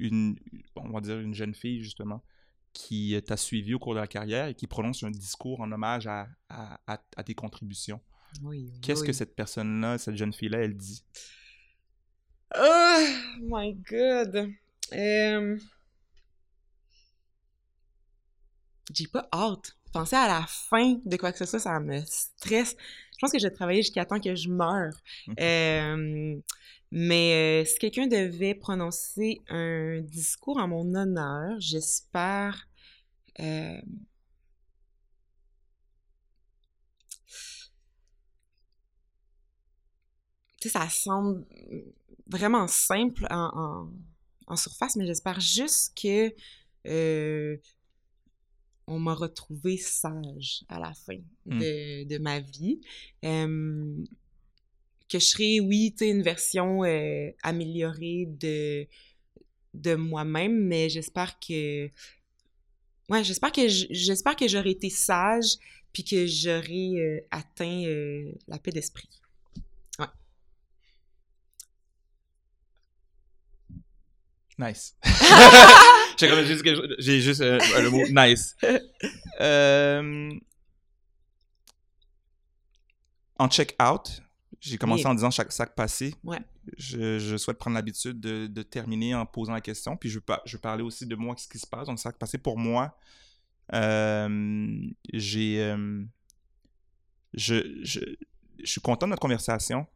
[0.03, 0.37] une,
[0.77, 2.23] on va dire une jeune fille justement,
[2.73, 6.07] qui t'a suivi au cours de la carrière et qui prononce un discours en hommage
[6.07, 8.01] à, à, à- à tes contributions.
[8.43, 9.07] Oui, oui, Qu'est-ce oui.
[9.09, 11.05] que cette personne-là, cette jeune fille-là, elle dit?
[12.57, 13.05] Oh
[13.41, 14.51] my god!
[14.93, 15.59] Euh,
[18.95, 19.77] J'ai pas hâte.
[19.93, 22.75] Penser à la fin de quoi que ce soit, ça me stresse.
[23.13, 24.95] Je pense que je vais travailler jusqu'à temps que je meure.
[25.39, 26.37] Euh,
[26.93, 32.69] mais euh, si quelqu'un devait prononcer un discours en mon honneur, j'espère.
[33.41, 33.81] euh,
[40.61, 41.45] Tu sais, ça semble
[42.27, 43.93] vraiment simple en, en-
[44.47, 46.33] en surface, mais j'espère juste que
[46.87, 47.57] euh,
[48.87, 51.59] on m'a retrouvé sage à la fin Mm.
[51.59, 52.81] de, de ma vie.
[53.25, 54.05] Euh,
[55.13, 58.87] que je serai, oui, tu sais, une version euh, améliorée de,
[59.75, 61.91] de moi-même, mais j'espère que...
[63.09, 65.57] Ouais, j'espère que j'espère que j'aurai été sage
[65.93, 69.09] puis que j'aurai euh, atteint euh, la paix d'esprit.
[74.59, 74.97] Nice.
[76.19, 76.65] J'ai juste,
[76.99, 78.55] j'ai juste le mot nice.
[83.39, 84.23] En check-out,
[84.71, 86.15] j'ai commencé en disant chaque sac passé.
[86.25, 86.39] Ouais.
[86.79, 89.97] Je, je souhaite prendre l'habitude de, de terminer en posant la question.
[89.97, 91.87] Puis je veux, je parler aussi de moi, ce qui se passe.
[91.89, 92.97] Donc, sac passé pour moi,
[93.75, 94.77] euh,
[95.13, 95.61] j'ai.
[95.63, 96.05] euh,
[97.35, 98.01] je, je,
[98.63, 99.87] je suis content de notre conversation.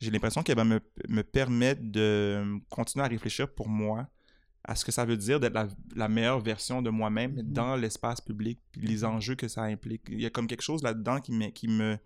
[0.00, 4.08] J'ai l'impression qu'elle va me, me permettre de continuer à réfléchir pour moi
[4.64, 7.52] à ce que ça veut dire d'être la, la meilleure version de moi-même Mhm.
[7.52, 10.02] dans l'espace public, puis les enjeux que ça implique.
[10.08, 11.98] Il y a comme quelque chose là-dedans qui me, qui me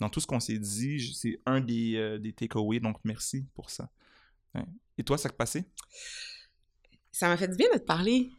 [0.00, 3.70] dans tout ce qu'on s'est dit, c'est un des, euh, des takeaways, donc merci pour
[3.70, 3.90] ça.
[4.96, 5.64] Et toi, ça te passé?
[7.12, 8.30] Ça m'a fait du bien de te parler.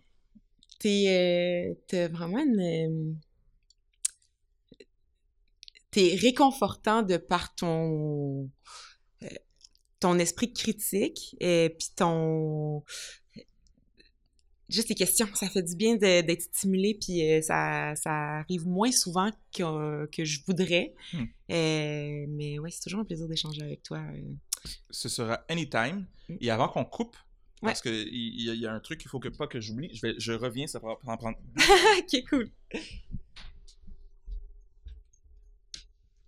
[0.79, 3.13] T'es euh, vraiment euh,
[5.91, 8.49] T'es réconfortant de par ton.
[9.23, 9.27] Euh,
[9.99, 12.85] ton esprit critique et puis ton
[14.69, 18.91] juste les questions, ça fait du bien d'être stimulé, puis euh, ça, ça arrive moins
[18.91, 20.93] souvent que, que je voudrais.
[21.13, 21.23] Hmm.
[21.51, 23.99] Euh, mais ouais, c'est toujours un plaisir d'échanger avec toi.
[23.99, 24.33] euh.
[24.89, 26.05] Ce sera anytime.
[26.27, 26.35] Mm.
[26.41, 27.15] Et avant qu'on coupe,
[27.61, 29.59] parce qu'il y, y a- il y a un truc qu'il faut que, pas que
[29.61, 31.37] j'oublie, je, vais- je reviens, ça va en prendre.
[31.99, 32.51] ok, cool.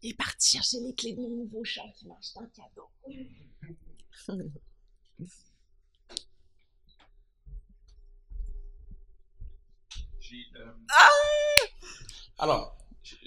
[0.02, 2.90] Il est parti chercher les clés de mon nouveau chat qui m'a acheté un cadeau.
[10.32, 11.08] J'ai, euh, Ah!
[12.40, 12.78] Alors,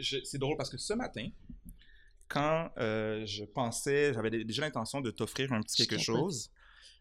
[0.00, 1.28] c'est drôle parce que ce matin,
[2.28, 6.50] quand euh, je pensais, j'avais dé- déjà l'intention de t'offrir un petit quelque chose,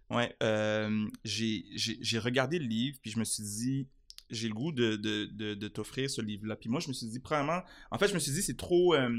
[0.10, 3.88] ouais, euh, j'ai regardé le livre, puis je me suis dit,
[4.30, 6.56] j'ai le goût de, de, de, de t'offrir ce livre-là.
[6.56, 7.62] Puis moi, je me suis dit, premièrement,
[7.92, 9.18] en fait, je me suis dit, c'est trop euh,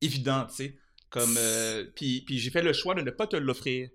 [0.00, 0.78] évident, tu sais.
[1.10, 3.90] Comme, euh, puis puis j'ai fait le choix de ne pas te l'offrir.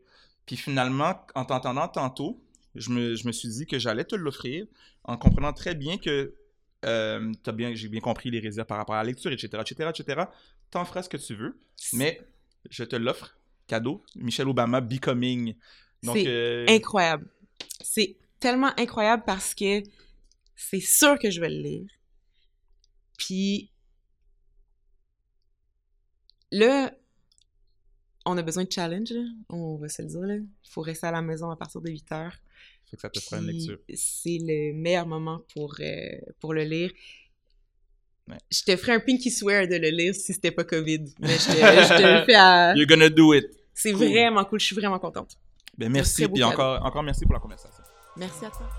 [0.46, 2.44] Puis finalement, en t'entendant tantôt,
[2.76, 4.68] je me, je me suis dit que j'allais te l'offrir
[5.06, 6.34] en comprenant très bien que
[6.86, 10.24] euh, bien, j'ai bien compris les réserves par rapport à la lecture, etc., etc., etc.
[10.70, 11.58] T'en feras ce que tu veux,
[11.94, 12.22] mais
[12.70, 13.38] je te l'offre,
[13.68, 15.56] cadeau, Michelle Obama Becoming.
[16.04, 17.28] C'est euh, incroyable.
[17.82, 19.82] C'est tellement incroyable parce que
[20.56, 21.90] c'est sûr que je vais le lire.
[23.18, 23.72] Puis
[26.52, 26.94] là,
[28.26, 29.22] on a besoin de challenge, là.
[29.50, 30.22] on va se le dire.
[30.22, 30.36] Là.
[30.36, 32.34] Il faut rester à la maison à partir de 8 heures.
[32.90, 33.78] fait que ça te fera une lecture.
[33.94, 36.92] C'est le meilleur moment pour, euh, pour le lire.
[38.28, 38.38] Ouais.
[38.52, 41.06] Je te ferais un pinky swear de le lire si c'était pas COVID.
[41.20, 42.74] Mais je te, je te le fais à...
[42.76, 43.46] You're gonna do it.
[43.74, 44.08] C'est Cool.
[44.08, 44.60] vraiment cool.
[44.60, 45.38] Je suis vraiment contente.
[45.78, 47.84] Ben merci, puis encore, encore merci pour la conversation.
[48.18, 48.70] Merci à toi.